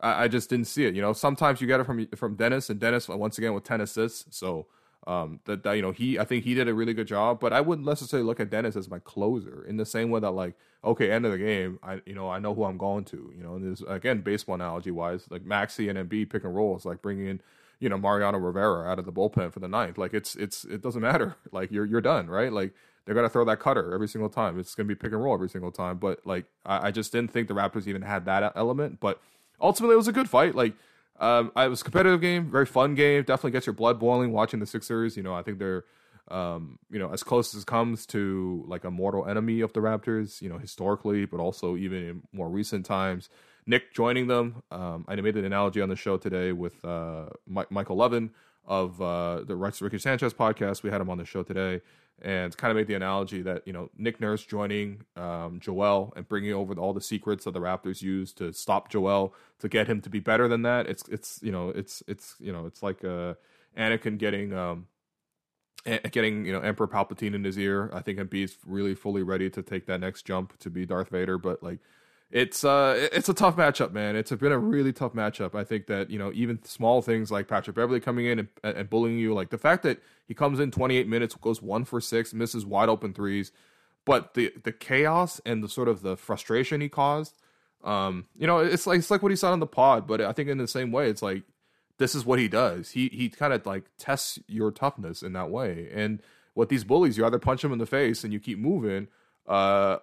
I, 0.00 0.24
I 0.24 0.28
just 0.28 0.50
didn't 0.50 0.66
see 0.66 0.84
it. 0.84 0.94
You 0.94 1.02
know, 1.02 1.12
sometimes 1.12 1.60
you 1.60 1.66
get 1.66 1.80
it 1.80 1.84
from 1.84 2.06
from 2.16 2.36
Dennis, 2.36 2.70
and 2.70 2.78
Dennis 2.78 3.08
once 3.08 3.38
again 3.38 3.54
with 3.54 3.64
10 3.64 3.80
assists. 3.80 4.36
So 4.36 4.66
um, 5.06 5.40
that, 5.44 5.62
that 5.64 5.72
you 5.72 5.82
know 5.82 5.92
he 5.92 6.18
I 6.18 6.24
think 6.24 6.44
he 6.44 6.54
did 6.54 6.68
a 6.68 6.74
really 6.74 6.94
good 6.94 7.06
job, 7.06 7.40
but 7.40 7.52
I 7.52 7.60
wouldn't 7.60 7.86
necessarily 7.86 8.26
look 8.26 8.40
at 8.40 8.50
Dennis 8.50 8.76
as 8.76 8.88
my 8.88 8.98
closer 8.98 9.64
in 9.68 9.76
the 9.76 9.84
same 9.84 10.10
way 10.10 10.20
that 10.20 10.30
like 10.30 10.54
okay 10.82 11.10
end 11.10 11.26
of 11.26 11.32
the 11.32 11.38
game 11.38 11.78
I 11.82 12.00
you 12.06 12.14
know 12.14 12.30
I 12.30 12.38
know 12.38 12.54
who 12.54 12.64
I'm 12.64 12.78
going 12.78 13.04
to 13.06 13.32
you 13.36 13.42
know 13.42 13.54
and 13.54 13.72
this 13.72 13.82
again 13.86 14.22
baseball 14.22 14.54
analogy 14.54 14.90
wise 14.90 15.26
like 15.30 15.44
Maxey 15.44 15.88
and 15.88 15.98
Embiid 15.98 16.30
pick 16.30 16.44
and 16.44 16.54
roll 16.54 16.76
is 16.76 16.84
like 16.84 17.02
bringing 17.02 17.26
in 17.26 17.40
you 17.80 17.88
know 17.88 17.98
Mariano 17.98 18.38
Rivera 18.38 18.90
out 18.90 18.98
of 18.98 19.04
the 19.04 19.12
bullpen 19.12 19.52
for 19.52 19.60
the 19.60 19.68
ninth. 19.68 19.98
Like 19.98 20.14
it's 20.14 20.36
it's 20.36 20.64
it 20.64 20.80
doesn't 20.80 21.02
matter. 21.02 21.36
Like 21.52 21.70
you're 21.70 21.84
you're 21.84 22.00
done 22.00 22.28
right? 22.28 22.52
Like 22.52 22.72
they're 23.04 23.14
gonna 23.14 23.28
throw 23.28 23.44
that 23.44 23.60
cutter 23.60 23.92
every 23.92 24.08
single 24.08 24.30
time. 24.30 24.58
It's 24.58 24.74
gonna 24.74 24.86
be 24.86 24.94
pick 24.94 25.12
and 25.12 25.22
roll 25.22 25.34
every 25.34 25.50
single 25.50 25.70
time 25.70 25.98
but 25.98 26.26
like 26.26 26.46
I, 26.64 26.88
I 26.88 26.90
just 26.90 27.12
didn't 27.12 27.30
think 27.30 27.48
the 27.48 27.54
Raptors 27.54 27.86
even 27.86 28.02
had 28.02 28.24
that 28.24 28.52
element 28.56 29.00
but 29.00 29.20
ultimately 29.60 29.94
it 29.94 29.98
was 29.98 30.08
a 30.08 30.12
good 30.12 30.30
fight. 30.30 30.54
Like 30.54 30.74
um, 31.20 31.52
it 31.56 31.68
was 31.68 31.80
a 31.80 31.84
competitive 31.84 32.20
game, 32.20 32.50
very 32.50 32.66
fun 32.66 32.94
game. 32.94 33.22
Definitely 33.22 33.52
gets 33.52 33.66
your 33.66 33.74
blood 33.74 33.98
boiling 33.98 34.32
watching 34.32 34.60
the 34.60 34.66
Sixers. 34.66 35.16
You 35.16 35.22
know, 35.22 35.34
I 35.34 35.42
think 35.42 35.58
they're, 35.58 35.84
um, 36.28 36.78
you 36.90 36.98
know, 36.98 37.12
as 37.12 37.22
close 37.22 37.54
as 37.54 37.64
comes 37.64 38.06
to 38.06 38.64
like 38.66 38.84
a 38.84 38.90
mortal 38.90 39.26
enemy 39.26 39.60
of 39.60 39.72
the 39.72 39.80
Raptors. 39.80 40.42
You 40.42 40.48
know, 40.48 40.58
historically, 40.58 41.24
but 41.24 41.40
also 41.40 41.76
even 41.76 42.02
in 42.02 42.22
more 42.32 42.48
recent 42.48 42.84
times. 42.84 43.28
Nick 43.66 43.94
joining 43.94 44.26
them. 44.26 44.62
Um, 44.70 45.06
I 45.08 45.16
made 45.16 45.36
an 45.36 45.44
analogy 45.44 45.80
on 45.80 45.88
the 45.88 45.96
show 45.96 46.18
today 46.18 46.52
with 46.52 46.84
uh, 46.84 47.26
Mike, 47.46 47.70
Michael 47.70 47.96
Levin 47.96 48.30
of 48.66 49.00
uh, 49.00 49.42
the 49.44 49.56
Ricky 49.56 49.98
Sanchez 49.98 50.34
podcast. 50.34 50.82
We 50.82 50.90
had 50.90 51.00
him 51.00 51.08
on 51.08 51.18
the 51.18 51.24
show 51.24 51.42
today 51.42 51.80
and 52.24 52.56
kind 52.56 52.70
of 52.70 52.76
made 52.76 52.86
the 52.86 52.94
analogy 52.94 53.42
that 53.42 53.62
you 53.66 53.72
know 53.72 53.90
Nick 53.98 54.18
Nurse 54.18 54.44
joining 54.44 55.02
um, 55.14 55.60
Joel 55.60 56.12
and 56.16 56.26
bringing 56.26 56.54
over 56.54 56.72
all 56.74 56.94
the 56.94 57.00
secrets 57.00 57.44
that 57.44 57.52
the 57.52 57.60
Raptors 57.60 58.00
use 58.00 58.32
to 58.34 58.52
stop 58.52 58.90
Joel 58.90 59.34
to 59.58 59.68
get 59.68 59.86
him 59.86 60.00
to 60.00 60.08
be 60.08 60.20
better 60.20 60.48
than 60.48 60.62
that. 60.62 60.88
It's 60.88 61.06
it's 61.08 61.38
you 61.42 61.52
know 61.52 61.68
it's 61.68 62.02
it's 62.08 62.34
you 62.40 62.50
know 62.50 62.64
it's 62.64 62.82
like 62.82 63.04
uh, 63.04 63.34
Anakin 63.76 64.16
getting 64.16 64.54
um, 64.54 64.86
getting 65.84 66.46
you 66.46 66.52
know 66.52 66.60
Emperor 66.60 66.88
Palpatine 66.88 67.34
in 67.34 67.44
his 67.44 67.58
ear. 67.58 67.90
I 67.92 68.00
think 68.00 68.18
Embiid's 68.18 68.56
really 68.64 68.94
fully 68.94 69.22
ready 69.22 69.50
to 69.50 69.62
take 69.62 69.84
that 69.86 70.00
next 70.00 70.22
jump 70.22 70.58
to 70.60 70.70
be 70.70 70.86
Darth 70.86 71.10
Vader, 71.10 71.36
but 71.36 71.62
like 71.62 71.80
it's 72.34 72.64
uh 72.64 73.08
it's 73.12 73.28
a 73.28 73.34
tough 73.34 73.54
matchup, 73.54 73.92
man. 73.92 74.16
It's 74.16 74.32
been 74.32 74.50
a 74.50 74.58
really 74.58 74.92
tough 74.92 75.12
matchup. 75.12 75.54
I 75.54 75.62
think 75.62 75.86
that 75.86 76.10
you 76.10 76.18
know 76.18 76.32
even 76.34 76.60
small 76.64 77.00
things 77.00 77.30
like 77.30 77.46
Patrick 77.46 77.76
Beverley 77.76 78.00
coming 78.00 78.26
in 78.26 78.40
and, 78.40 78.48
and 78.64 78.90
bullying 78.90 79.18
you, 79.18 79.32
like 79.32 79.50
the 79.50 79.56
fact 79.56 79.84
that 79.84 80.02
he 80.26 80.34
comes 80.34 80.58
in 80.58 80.72
28 80.72 81.06
minutes, 81.06 81.36
goes 81.36 81.62
one 81.62 81.84
for 81.84 82.00
six, 82.00 82.34
misses 82.34 82.66
wide 82.66 82.88
open 82.88 83.14
threes, 83.14 83.52
but 84.04 84.34
the 84.34 84.52
the 84.64 84.72
chaos 84.72 85.40
and 85.46 85.62
the 85.62 85.68
sort 85.68 85.86
of 85.86 86.02
the 86.02 86.16
frustration 86.16 86.80
he 86.80 86.88
caused, 86.88 87.38
um, 87.84 88.26
you 88.36 88.48
know, 88.48 88.58
it's 88.58 88.84
like 88.84 88.98
it's 88.98 89.12
like 89.12 89.22
what 89.22 89.30
he 89.30 89.36
said 89.36 89.52
on 89.52 89.60
the 89.60 89.66
pod. 89.68 90.08
But 90.08 90.20
I 90.20 90.32
think 90.32 90.48
in 90.48 90.58
the 90.58 90.66
same 90.66 90.90
way, 90.90 91.08
it's 91.08 91.22
like 91.22 91.44
this 91.98 92.16
is 92.16 92.26
what 92.26 92.40
he 92.40 92.48
does. 92.48 92.90
He 92.90 93.10
he 93.12 93.28
kind 93.28 93.52
of 93.52 93.64
like 93.64 93.84
tests 93.96 94.40
your 94.48 94.72
toughness 94.72 95.22
in 95.22 95.34
that 95.34 95.50
way. 95.50 95.88
And 95.94 96.20
what 96.54 96.68
these 96.68 96.82
bullies, 96.82 97.16
you 97.16 97.24
either 97.24 97.38
punch 97.38 97.62
them 97.62 97.72
in 97.72 97.78
the 97.78 97.86
face 97.86 98.24
and 98.24 98.32
you 98.32 98.40
keep 98.40 98.58
moving, 98.58 99.06
uh, 99.46 99.98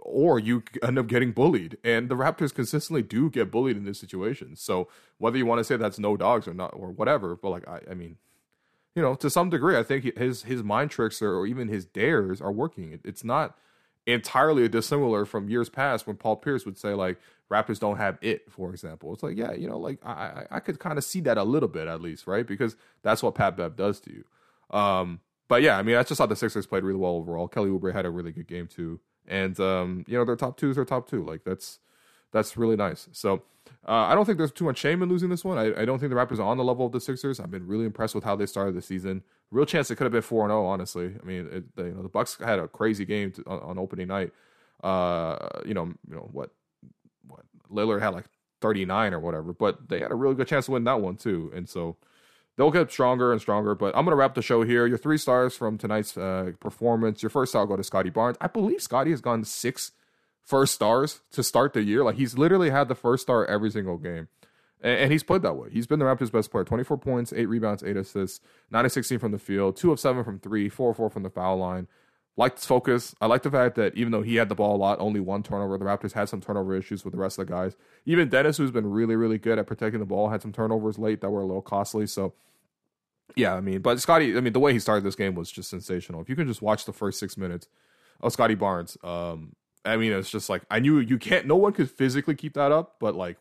or 0.00 0.38
you 0.38 0.62
end 0.82 0.98
up 0.98 1.06
getting 1.06 1.32
bullied. 1.32 1.76
And 1.82 2.08
the 2.08 2.16
Raptors 2.16 2.54
consistently 2.54 3.02
do 3.02 3.30
get 3.30 3.50
bullied 3.50 3.76
in 3.76 3.84
this 3.84 3.98
situation. 3.98 4.56
So 4.56 4.88
whether 5.18 5.36
you 5.36 5.46
want 5.46 5.58
to 5.58 5.64
say 5.64 5.76
that's 5.76 5.98
no 5.98 6.16
dogs 6.16 6.46
or 6.46 6.54
not 6.54 6.72
or 6.74 6.90
whatever, 6.90 7.36
but 7.36 7.50
like 7.50 7.68
I, 7.68 7.80
I 7.90 7.94
mean, 7.94 8.16
you 8.94 9.02
know, 9.02 9.14
to 9.16 9.30
some 9.30 9.50
degree, 9.50 9.76
I 9.76 9.82
think 9.82 10.16
his 10.16 10.44
his 10.44 10.62
mind 10.62 10.90
tricks 10.90 11.22
or, 11.22 11.34
or 11.34 11.46
even 11.46 11.68
his 11.68 11.84
dares 11.84 12.40
are 12.40 12.52
working. 12.52 12.92
It, 12.92 13.00
it's 13.04 13.24
not 13.24 13.56
entirely 14.06 14.68
dissimilar 14.68 15.24
from 15.24 15.48
years 15.48 15.68
past 15.68 16.06
when 16.06 16.16
Paul 16.16 16.36
Pierce 16.36 16.64
would 16.64 16.78
say 16.78 16.94
like 16.94 17.18
Raptors 17.50 17.80
don't 17.80 17.98
have 17.98 18.18
it, 18.20 18.50
for 18.50 18.70
example. 18.70 19.12
It's 19.12 19.22
like 19.22 19.36
yeah, 19.36 19.52
you 19.52 19.68
know, 19.68 19.78
like 19.78 20.04
I 20.04 20.46
I 20.50 20.60
could 20.60 20.78
kind 20.78 20.98
of 20.98 21.04
see 21.04 21.20
that 21.22 21.38
a 21.38 21.44
little 21.44 21.68
bit 21.68 21.88
at 21.88 22.00
least, 22.00 22.26
right? 22.26 22.46
Because 22.46 22.76
that's 23.02 23.22
what 23.22 23.34
Pat 23.34 23.56
Bev 23.56 23.76
does 23.76 24.00
to 24.00 24.12
you. 24.12 24.24
Um, 24.76 25.20
but 25.48 25.62
yeah, 25.62 25.76
I 25.76 25.82
mean, 25.82 25.96
I 25.96 26.04
just 26.04 26.18
thought 26.18 26.28
the 26.28 26.36
Sixers 26.36 26.66
played 26.66 26.84
really 26.84 26.98
well 26.98 27.12
overall. 27.12 27.48
Kelly 27.48 27.70
Oubre 27.70 27.92
had 27.92 28.06
a 28.06 28.10
really 28.10 28.30
good 28.30 28.46
game 28.46 28.68
too 28.68 29.00
and 29.30 29.58
um, 29.60 30.04
you 30.06 30.18
know 30.18 30.24
their 30.26 30.36
top 30.36 30.58
two 30.58 30.68
is 30.68 30.76
their 30.76 30.84
top 30.84 31.08
two. 31.08 31.24
Like 31.24 31.44
that's 31.44 31.78
that's 32.32 32.56
really 32.56 32.76
nice. 32.76 33.08
So 33.12 33.42
uh, 33.86 33.92
I 33.92 34.14
don't 34.14 34.26
think 34.26 34.36
there's 34.36 34.52
too 34.52 34.64
much 34.64 34.78
shame 34.78 35.02
in 35.02 35.08
losing 35.08 35.30
this 35.30 35.44
one. 35.44 35.56
I, 35.56 35.80
I, 35.80 35.84
don't 35.84 35.98
think 35.98 36.10
the 36.10 36.16
Raptors 36.16 36.38
are 36.38 36.42
on 36.42 36.58
the 36.58 36.64
level 36.64 36.84
of 36.84 36.92
the 36.92 37.00
Sixers. 37.00 37.40
I've 37.40 37.50
been 37.50 37.66
really 37.66 37.86
impressed 37.86 38.14
with 38.14 38.24
how 38.24 38.36
they 38.36 38.46
started 38.46 38.74
the 38.74 38.82
season. 38.82 39.22
Real 39.50 39.64
chance 39.64 39.90
it 39.90 39.96
could 39.96 40.04
have 40.04 40.12
been 40.12 40.22
four 40.22 40.44
and 40.44 40.50
zero. 40.50 40.64
Oh, 40.64 40.66
honestly, 40.66 41.14
I 41.20 41.24
mean, 41.24 41.48
it, 41.50 41.64
you 41.76 41.92
know, 41.92 42.02
the 42.02 42.08
Bucks 42.08 42.36
had 42.44 42.58
a 42.58 42.68
crazy 42.68 43.04
game 43.04 43.30
to, 43.32 43.44
on, 43.46 43.60
on, 43.60 43.78
opening 43.78 44.08
night. 44.08 44.32
Uh, 44.82 45.48
you 45.64 45.74
know, 45.74 45.86
you 46.08 46.14
know 46.14 46.28
what, 46.32 46.50
what 47.26 47.40
Lillard 47.72 48.00
had 48.00 48.10
like 48.10 48.26
39 48.60 49.14
or 49.14 49.20
whatever, 49.20 49.52
but 49.52 49.88
they 49.88 50.00
had 50.00 50.12
a 50.12 50.14
really 50.14 50.34
good 50.34 50.48
chance 50.48 50.66
to 50.66 50.72
win 50.72 50.84
that 50.84 51.00
one 51.00 51.16
too. 51.16 51.50
And 51.54 51.68
so 51.68 51.96
they'll 52.60 52.70
get 52.70 52.92
stronger 52.92 53.32
and 53.32 53.40
stronger. 53.40 53.74
But 53.74 53.96
I'm 53.96 54.04
going 54.04 54.12
to 54.12 54.16
wrap 54.16 54.34
the 54.34 54.42
show 54.42 54.62
here. 54.64 54.86
Your 54.86 54.98
three 54.98 55.16
stars 55.16 55.56
from 55.56 55.78
tonight's 55.78 56.14
uh, 56.14 56.52
performance. 56.60 57.22
Your 57.22 57.30
first 57.30 57.52
star 57.52 57.64
go 57.64 57.74
to 57.74 57.82
Scottie 57.82 58.10
Barnes. 58.10 58.36
I 58.38 58.48
believe 58.48 58.82
Scottie 58.82 59.12
has 59.12 59.22
gone 59.22 59.44
six 59.44 59.92
first 60.44 60.74
stars 60.74 61.20
to 61.32 61.42
start 61.42 61.72
the 61.72 61.82
year. 61.82 62.04
Like 62.04 62.16
he's 62.16 62.36
literally 62.36 62.68
had 62.68 62.88
the 62.88 62.94
first 62.94 63.22
star 63.22 63.46
every 63.46 63.70
single 63.70 63.96
game. 63.96 64.28
And, 64.82 64.98
and 65.00 65.12
he's 65.12 65.22
played 65.22 65.40
that 65.40 65.54
way. 65.54 65.70
He's 65.72 65.86
been 65.86 66.00
the 66.00 66.04
Raptors' 66.04 66.30
best 66.30 66.50
player 66.50 66.64
24 66.64 66.98
points, 66.98 67.32
8 67.32 67.46
rebounds, 67.46 67.82
8 67.82 67.96
assists, 67.96 68.40
9 68.70 68.84
of 68.84 68.92
16 68.92 69.18
from 69.18 69.32
the 69.32 69.38
field, 69.38 69.76
2 69.76 69.92
of 69.92 69.98
7 69.98 70.22
from 70.22 70.38
3, 70.38 70.68
4 70.68 70.90
of 70.90 70.96
4 70.98 71.08
from 71.08 71.22
the 71.22 71.30
foul 71.30 71.56
line. 71.56 71.88
Like 72.36 72.56
his 72.56 72.66
focus. 72.66 73.14
I 73.22 73.26
like 73.26 73.42
the 73.42 73.50
fact 73.50 73.74
that 73.76 73.94
even 73.96 74.12
though 74.12 74.22
he 74.22 74.36
had 74.36 74.50
the 74.50 74.54
ball 74.54 74.76
a 74.76 74.78
lot, 74.78 75.00
only 75.00 75.20
one 75.20 75.42
turnover. 75.42 75.78
The 75.78 75.84
Raptors 75.86 76.12
had 76.12 76.28
some 76.28 76.42
turnover 76.42 76.76
issues 76.76 77.04
with 77.04 77.12
the 77.12 77.18
rest 77.18 77.38
of 77.38 77.46
the 77.46 77.52
guys. 77.52 77.74
Even 78.04 78.28
Dennis, 78.28 78.58
who's 78.58 78.70
been 78.70 78.90
really, 78.90 79.16
really 79.16 79.38
good 79.38 79.58
at 79.58 79.66
protecting 79.66 80.00
the 80.00 80.06
ball, 80.06 80.28
had 80.28 80.42
some 80.42 80.52
turnovers 80.52 80.98
late 80.98 81.22
that 81.22 81.30
were 81.30 81.40
a 81.40 81.46
little 81.46 81.62
costly. 81.62 82.06
So 82.06 82.34
yeah, 83.36 83.54
I 83.54 83.60
mean, 83.60 83.80
but 83.80 84.00
Scottie, 84.00 84.36
I 84.36 84.40
mean, 84.40 84.52
the 84.52 84.60
way 84.60 84.72
he 84.72 84.78
started 84.78 85.04
this 85.04 85.16
game 85.16 85.34
was 85.34 85.50
just 85.50 85.70
sensational. 85.70 86.20
If 86.20 86.28
you 86.28 86.36
can 86.36 86.46
just 86.46 86.62
watch 86.62 86.84
the 86.84 86.92
first 86.92 87.18
six 87.18 87.36
minutes 87.36 87.68
of 88.20 88.32
Scottie 88.32 88.54
Barnes, 88.54 88.96
um, 89.02 89.54
I 89.84 89.96
mean, 89.96 90.12
it's 90.12 90.30
just 90.30 90.48
like 90.48 90.62
I 90.70 90.80
knew 90.80 90.98
you 90.98 91.18
can't. 91.18 91.46
No 91.46 91.56
one 91.56 91.72
could 91.72 91.90
physically 91.90 92.34
keep 92.34 92.54
that 92.54 92.72
up, 92.72 92.96
but 93.00 93.14
like 93.14 93.36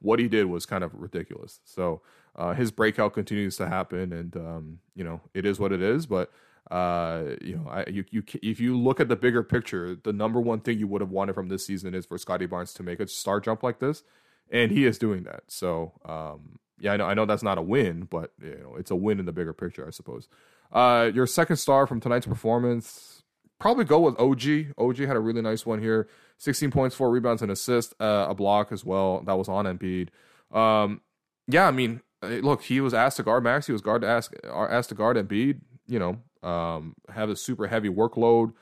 what 0.00 0.18
he 0.18 0.28
did 0.28 0.46
was 0.46 0.66
kind 0.66 0.84
of 0.84 0.94
ridiculous. 0.94 1.60
So 1.64 2.02
uh, 2.36 2.54
his 2.54 2.70
breakout 2.70 3.14
continues 3.14 3.56
to 3.56 3.68
happen, 3.68 4.12
and 4.12 4.36
um, 4.36 4.78
you 4.94 5.04
know, 5.04 5.20
it 5.34 5.44
is 5.44 5.58
what 5.58 5.72
it 5.72 5.82
is. 5.82 6.06
But 6.06 6.30
uh, 6.70 7.36
you 7.40 7.56
know, 7.56 7.68
I, 7.68 7.84
you 7.88 8.04
you 8.10 8.22
if 8.42 8.60
you 8.60 8.78
look 8.78 9.00
at 9.00 9.08
the 9.08 9.16
bigger 9.16 9.42
picture, 9.42 9.96
the 9.96 10.12
number 10.12 10.40
one 10.40 10.60
thing 10.60 10.78
you 10.78 10.86
would 10.86 11.00
have 11.00 11.10
wanted 11.10 11.34
from 11.34 11.48
this 11.48 11.66
season 11.66 11.94
is 11.94 12.06
for 12.06 12.18
Scottie 12.18 12.46
Barnes 12.46 12.72
to 12.74 12.82
make 12.82 13.00
a 13.00 13.08
star 13.08 13.40
jump 13.40 13.62
like 13.62 13.80
this, 13.80 14.02
and 14.50 14.70
he 14.70 14.84
is 14.84 14.98
doing 14.98 15.24
that. 15.24 15.44
So 15.48 15.92
um, 16.04 16.58
yeah, 16.82 16.92
I 16.92 16.96
know 16.96 17.06
I 17.06 17.14
know 17.14 17.24
that's 17.24 17.44
not 17.44 17.58
a 17.58 17.62
win, 17.62 18.08
but 18.10 18.32
you 18.42 18.58
know 18.58 18.74
it's 18.76 18.90
a 18.90 18.96
win 18.96 19.20
in 19.20 19.24
the 19.24 19.32
bigger 19.32 19.52
picture, 19.52 19.86
I 19.86 19.90
suppose. 19.90 20.28
Uh, 20.72 21.10
your 21.14 21.28
second 21.28 21.56
star 21.56 21.86
from 21.86 22.00
tonight's 22.00 22.26
performance, 22.26 23.22
probably 23.60 23.84
go 23.84 24.00
with 24.00 24.18
OG. 24.18 24.74
OG 24.76 24.98
had 24.98 25.16
a 25.16 25.20
really 25.20 25.40
nice 25.40 25.64
one 25.64 25.80
here, 25.80 26.08
sixteen 26.38 26.72
points, 26.72 26.96
four 26.96 27.10
rebounds, 27.10 27.40
and 27.40 27.52
assist, 27.52 27.94
uh, 28.00 28.26
a 28.28 28.34
block 28.34 28.72
as 28.72 28.84
well. 28.84 29.22
That 29.22 29.38
was 29.38 29.48
on 29.48 29.64
Embiid. 29.64 30.08
Um, 30.50 31.02
yeah, 31.46 31.68
I 31.68 31.70
mean, 31.70 32.00
look, 32.20 32.62
he 32.62 32.80
was 32.80 32.92
asked 32.92 33.18
to 33.18 33.22
guard 33.22 33.44
Max. 33.44 33.66
He 33.66 33.72
was 33.72 33.80
guard 33.80 34.02
to 34.02 34.08
ask 34.08 34.32
asked 34.44 34.88
to 34.88 34.96
guard 34.96 35.16
Embiid. 35.16 35.60
You 35.86 36.00
know, 36.00 36.48
um, 36.48 36.94
have 37.14 37.30
a 37.30 37.36
super 37.36 37.68
heavy 37.68 37.88
workload. 37.88 38.54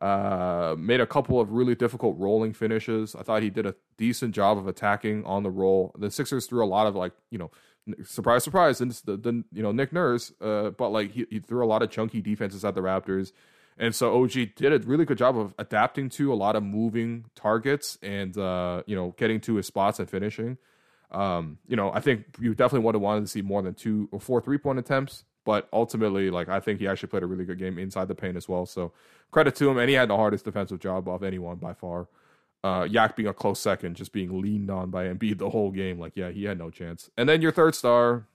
Uh, 0.00 0.76
made 0.78 1.00
a 1.00 1.06
couple 1.06 1.40
of 1.40 1.52
really 1.52 1.74
difficult 1.74 2.18
rolling 2.18 2.52
finishes. 2.52 3.14
I 3.14 3.22
thought 3.22 3.42
he 3.42 3.48
did 3.48 3.64
a 3.64 3.74
decent 3.96 4.34
job 4.34 4.58
of 4.58 4.66
attacking 4.66 5.24
on 5.24 5.42
the 5.42 5.50
roll. 5.50 5.94
The 5.98 6.10
Sixers 6.10 6.46
threw 6.46 6.62
a 6.62 6.68
lot 6.68 6.86
of 6.86 6.94
like 6.94 7.12
you 7.30 7.38
know, 7.38 7.50
surprise, 8.04 8.44
surprise, 8.44 8.80
and 8.80 8.90
the, 9.04 9.16
the 9.16 9.44
you 9.52 9.62
know 9.62 9.72
Nick 9.72 9.92
Nurse, 9.92 10.32
uh, 10.40 10.70
but 10.70 10.90
like 10.90 11.12
he, 11.12 11.26
he 11.30 11.38
threw 11.40 11.64
a 11.64 11.66
lot 11.66 11.82
of 11.82 11.90
chunky 11.90 12.20
defenses 12.20 12.64
at 12.64 12.74
the 12.74 12.80
Raptors. 12.80 13.32
And 13.78 13.94
so 13.94 14.22
OG 14.22 14.54
did 14.56 14.72
a 14.72 14.78
really 14.86 15.04
good 15.04 15.18
job 15.18 15.36
of 15.36 15.54
adapting 15.58 16.08
to 16.10 16.32
a 16.32 16.34
lot 16.34 16.56
of 16.56 16.62
moving 16.62 17.26
targets 17.34 17.98
and 18.02 18.36
uh, 18.36 18.82
you 18.86 18.96
know 18.96 19.14
getting 19.18 19.40
to 19.42 19.56
his 19.56 19.66
spots 19.66 19.98
and 19.98 20.08
finishing. 20.08 20.58
Um, 21.10 21.58
you 21.68 21.76
know, 21.76 21.92
I 21.92 22.00
think 22.00 22.24
you 22.40 22.54
definitely 22.54 22.84
would 22.84 22.94
have 22.94 23.02
wanted 23.02 23.20
to 23.22 23.28
see 23.28 23.42
more 23.42 23.62
than 23.62 23.74
two 23.74 24.08
or 24.12 24.20
four 24.20 24.40
three 24.40 24.58
point 24.58 24.78
attempts 24.78 25.24
but 25.46 25.68
ultimately, 25.72 26.28
like 26.28 26.48
I 26.48 26.58
think 26.58 26.80
he 26.80 26.88
actually 26.88 27.08
played 27.08 27.22
a 27.22 27.26
really 27.26 27.44
good 27.44 27.58
game 27.58 27.78
inside 27.78 28.08
the 28.08 28.16
paint 28.16 28.36
as 28.36 28.48
well. 28.48 28.66
So 28.66 28.92
credit 29.30 29.54
to 29.54 29.70
him, 29.70 29.78
and 29.78 29.88
he 29.88 29.94
had 29.94 30.10
the 30.10 30.16
hardest 30.16 30.44
defensive 30.44 30.80
job 30.80 31.08
of 31.08 31.22
anyone 31.22 31.56
by 31.56 31.72
far. 31.72 32.08
Uh, 32.64 32.86
Yak 32.90 33.16
being 33.16 33.28
a 33.28 33.34
close 33.34 33.60
second, 33.60 33.94
just 33.96 34.12
being 34.12 34.40
leaned 34.40 34.70
on 34.70 34.90
by 34.90 35.04
Embiid 35.04 35.38
the 35.38 35.50
whole 35.50 35.70
game. 35.70 36.00
Like, 36.00 36.12
yeah, 36.16 36.30
he 36.30 36.44
had 36.44 36.58
no 36.58 36.70
chance. 36.70 37.10
And 37.16 37.28
then 37.28 37.40
your 37.40 37.52
third 37.52 37.74
star, 37.74 38.26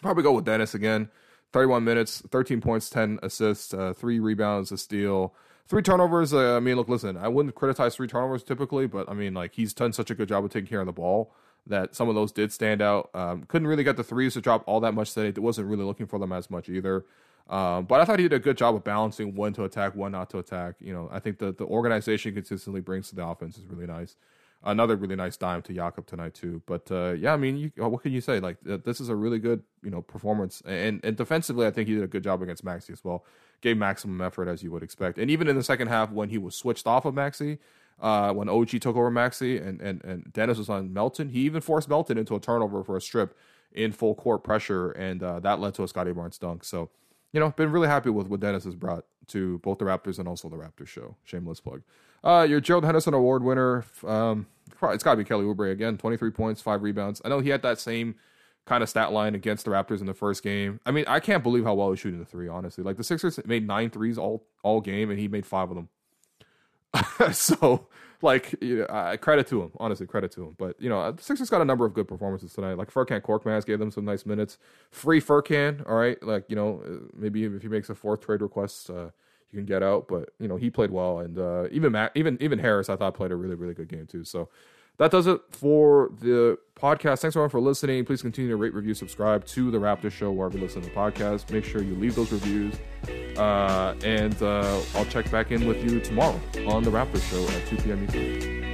probably 0.00 0.22
go 0.22 0.32
with 0.32 0.44
Dennis 0.44 0.74
again. 0.74 1.10
31 1.52 1.82
minutes, 1.82 2.22
13 2.30 2.60
points, 2.60 2.88
10 2.90 3.18
assists, 3.22 3.74
uh, 3.74 3.92
three 3.92 4.20
rebounds, 4.20 4.70
a 4.70 4.78
steal, 4.78 5.34
three 5.66 5.82
turnovers. 5.82 6.32
Uh, 6.32 6.56
I 6.56 6.60
mean, 6.60 6.76
look, 6.76 6.88
listen, 6.88 7.16
I 7.16 7.26
wouldn't 7.26 7.56
criticize 7.56 7.96
three 7.96 8.06
turnovers 8.06 8.44
typically, 8.44 8.86
but 8.86 9.08
I 9.10 9.14
mean, 9.14 9.34
like, 9.34 9.54
he's 9.54 9.72
done 9.72 9.92
such 9.92 10.10
a 10.10 10.14
good 10.14 10.28
job 10.28 10.44
of 10.44 10.52
taking 10.52 10.68
care 10.68 10.80
of 10.80 10.86
the 10.86 10.92
ball 10.92 11.32
that 11.66 11.94
some 11.94 12.08
of 12.08 12.14
those 12.14 12.32
did 12.32 12.52
stand 12.52 12.80
out. 12.80 13.10
Um, 13.14 13.44
couldn't 13.44 13.68
really 13.68 13.84
get 13.84 13.96
the 13.96 14.04
threes 14.04 14.34
to 14.34 14.40
drop 14.40 14.62
all 14.66 14.80
that 14.80 14.94
much 14.94 15.12
today. 15.12 15.28
It 15.28 15.38
wasn't 15.38 15.68
really 15.68 15.84
looking 15.84 16.06
for 16.06 16.18
them 16.18 16.32
as 16.32 16.50
much 16.50 16.68
either. 16.68 17.04
Um, 17.50 17.84
but 17.84 18.00
I 18.00 18.04
thought 18.04 18.20
he 18.20 18.28
did 18.28 18.32
a 18.32 18.38
good 18.38 18.56
job 18.56 18.76
of 18.76 18.84
balancing 18.84 19.34
when 19.34 19.52
to 19.54 19.64
attack, 19.64 19.94
when 19.96 20.12
not 20.12 20.30
to 20.30 20.38
attack. 20.38 20.76
You 20.78 20.94
know, 20.94 21.08
I 21.12 21.18
think 21.18 21.38
the 21.38 21.52
the 21.52 21.64
organization 21.64 22.32
consistently 22.32 22.80
brings 22.80 23.10
to 23.10 23.16
the 23.16 23.26
offense 23.26 23.58
is 23.58 23.66
really 23.66 23.86
nice. 23.86 24.14
Another 24.62 24.94
really 24.94 25.16
nice 25.16 25.36
dime 25.36 25.62
to 25.62 25.72
Jakob 25.72 26.06
tonight 26.06 26.34
too. 26.34 26.62
But 26.66 26.90
uh, 26.92 27.12
yeah, 27.12 27.32
I 27.32 27.36
mean, 27.36 27.56
you, 27.56 27.72
what 27.76 28.02
can 28.02 28.12
you 28.12 28.20
say? 28.20 28.38
Like 28.38 28.58
this 28.62 29.00
is 29.00 29.08
a 29.08 29.16
really 29.16 29.40
good 29.40 29.64
you 29.82 29.90
know 29.90 30.00
performance, 30.00 30.62
and 30.64 31.00
and 31.02 31.16
defensively, 31.16 31.66
I 31.66 31.72
think 31.72 31.88
he 31.88 31.94
did 31.94 32.04
a 32.04 32.08
good 32.08 32.22
job 32.22 32.40
against 32.40 32.62
Maxey 32.62 32.92
as 32.92 33.02
well. 33.02 33.24
Gave 33.62 33.76
maximum 33.76 34.20
effort 34.20 34.46
as 34.46 34.62
you 34.62 34.70
would 34.70 34.84
expect, 34.84 35.18
and 35.18 35.28
even 35.28 35.48
in 35.48 35.56
the 35.56 35.64
second 35.64 35.88
half 35.88 36.12
when 36.12 36.28
he 36.28 36.38
was 36.38 36.54
switched 36.54 36.86
off 36.86 37.04
of 37.04 37.14
Maxey. 37.14 37.58
Uh, 38.00 38.32
when 38.32 38.48
OG 38.48 38.70
took 38.80 38.96
over 38.96 39.10
Maxey 39.10 39.58
and, 39.58 39.78
and, 39.82 40.02
and 40.02 40.32
Dennis 40.32 40.56
was 40.56 40.70
on 40.70 40.90
Melton, 40.90 41.28
he 41.28 41.40
even 41.40 41.60
forced 41.60 41.86
Melton 41.86 42.16
into 42.16 42.34
a 42.34 42.40
turnover 42.40 42.82
for 42.82 42.96
a 42.96 43.00
strip 43.00 43.36
in 43.72 43.92
full 43.92 44.14
court 44.14 44.42
pressure, 44.42 44.90
and 44.92 45.22
uh, 45.22 45.38
that 45.40 45.60
led 45.60 45.74
to 45.74 45.82
a 45.82 45.88
Scottie 45.88 46.12
Barnes 46.12 46.38
dunk. 46.38 46.64
So 46.64 46.88
you 47.32 47.40
know, 47.40 47.50
been 47.50 47.70
really 47.70 47.88
happy 47.88 48.10
with 48.10 48.28
what 48.28 48.40
Dennis 48.40 48.64
has 48.64 48.74
brought 48.74 49.04
to 49.28 49.58
both 49.58 49.78
the 49.78 49.84
Raptors 49.84 50.18
and 50.18 50.28
also 50.28 50.48
the 50.48 50.56
Raptors 50.56 50.88
show. 50.88 51.16
Shameless 51.24 51.60
plug. 51.60 51.82
Uh, 52.22 52.46
your 52.48 52.60
Gerald 52.60 52.84
Henderson 52.84 53.14
Award 53.14 53.42
winner, 53.42 53.84
um, 54.06 54.46
it's 54.82 55.04
got 55.04 55.12
to 55.12 55.16
be 55.16 55.24
Kelly 55.24 55.44
Oubre 55.44 55.72
again. 55.72 55.96
Twenty 55.96 56.16
three 56.16 56.30
points, 56.30 56.60
five 56.60 56.82
rebounds. 56.82 57.22
I 57.24 57.28
know 57.28 57.40
he 57.40 57.48
had 57.50 57.62
that 57.62 57.78
same 57.78 58.16
kind 58.66 58.82
of 58.82 58.88
stat 58.88 59.12
line 59.12 59.34
against 59.34 59.64
the 59.64 59.70
Raptors 59.70 60.00
in 60.00 60.06
the 60.06 60.14
first 60.14 60.42
game. 60.42 60.80
I 60.84 60.90
mean, 60.90 61.04
I 61.08 61.18
can't 61.20 61.42
believe 61.42 61.64
how 61.64 61.74
well 61.74 61.90
he's 61.90 62.00
shooting 62.00 62.18
the 62.18 62.26
three. 62.26 62.48
Honestly, 62.48 62.84
like 62.84 62.96
the 62.96 63.04
Sixers 63.04 63.40
made 63.46 63.66
nine 63.66 63.90
threes 63.90 64.18
all 64.18 64.46
all 64.62 64.80
game, 64.80 65.10
and 65.10 65.18
he 65.18 65.28
made 65.28 65.46
five 65.46 65.70
of 65.70 65.76
them. 65.76 65.88
so 67.32 67.86
like 68.22 68.54
you 68.60 68.78
know, 68.78 68.84
uh, 68.84 69.16
credit 69.16 69.46
to 69.48 69.62
him, 69.62 69.70
honestly, 69.78 70.06
credit 70.06 70.30
to 70.32 70.44
him. 70.44 70.56
But 70.58 70.80
you 70.80 70.88
know, 70.88 71.12
the 71.12 71.22
Sixers 71.22 71.50
got 71.50 71.62
a 71.62 71.64
number 71.64 71.84
of 71.86 71.94
good 71.94 72.08
performances 72.08 72.52
tonight. 72.52 72.74
Like 72.74 72.92
Furkan 72.92 73.20
Korkmaz 73.22 73.64
gave 73.64 73.78
them 73.78 73.90
some 73.90 74.04
nice 74.04 74.26
minutes. 74.26 74.58
Free 74.90 75.20
Furkan, 75.20 75.88
all 75.88 75.96
right. 75.96 76.22
Like 76.22 76.44
you 76.48 76.56
know, 76.56 76.82
uh, 76.84 77.06
maybe 77.16 77.44
if 77.44 77.62
he 77.62 77.68
makes 77.68 77.88
a 77.90 77.94
fourth 77.94 78.20
trade 78.20 78.42
request, 78.42 78.90
uh, 78.90 79.10
you 79.52 79.58
can 79.58 79.66
get 79.66 79.82
out. 79.82 80.08
But 80.08 80.30
you 80.38 80.48
know, 80.48 80.56
he 80.56 80.70
played 80.70 80.90
well, 80.90 81.20
and 81.20 81.38
uh, 81.38 81.68
even 81.70 81.92
Matt, 81.92 82.12
even 82.14 82.36
even 82.40 82.58
Harris, 82.58 82.88
I 82.88 82.96
thought 82.96 83.14
played 83.14 83.32
a 83.32 83.36
really 83.36 83.54
really 83.54 83.74
good 83.74 83.88
game 83.88 84.06
too. 84.06 84.24
So 84.24 84.48
that 85.00 85.10
does 85.10 85.26
it 85.26 85.40
for 85.48 86.10
the 86.20 86.58
podcast. 86.78 87.20
Thanks 87.20 87.34
everyone 87.34 87.48
for 87.48 87.58
listening. 87.58 88.04
Please 88.04 88.20
continue 88.20 88.50
to 88.50 88.56
rate, 88.56 88.74
review, 88.74 88.92
subscribe 88.92 89.46
to 89.46 89.70
the 89.70 89.78
Raptor 89.78 90.12
Show 90.12 90.30
wherever 90.30 90.58
you 90.58 90.62
listen 90.62 90.82
to 90.82 90.88
the 90.90 90.94
podcast. 90.94 91.50
Make 91.50 91.64
sure 91.64 91.82
you 91.82 91.94
leave 91.94 92.14
those 92.14 92.30
reviews. 92.30 92.74
Uh, 93.38 93.94
and 94.04 94.40
uh, 94.42 94.78
I'll 94.94 95.06
check 95.06 95.30
back 95.30 95.52
in 95.52 95.66
with 95.66 95.82
you 95.82 96.00
tomorrow 96.00 96.38
on 96.66 96.82
the 96.82 96.90
Raptor 96.90 97.18
Show 97.30 97.42
at 97.56 97.66
2 97.66 97.76
p.m. 97.78 98.04
Eastern. 98.04 98.69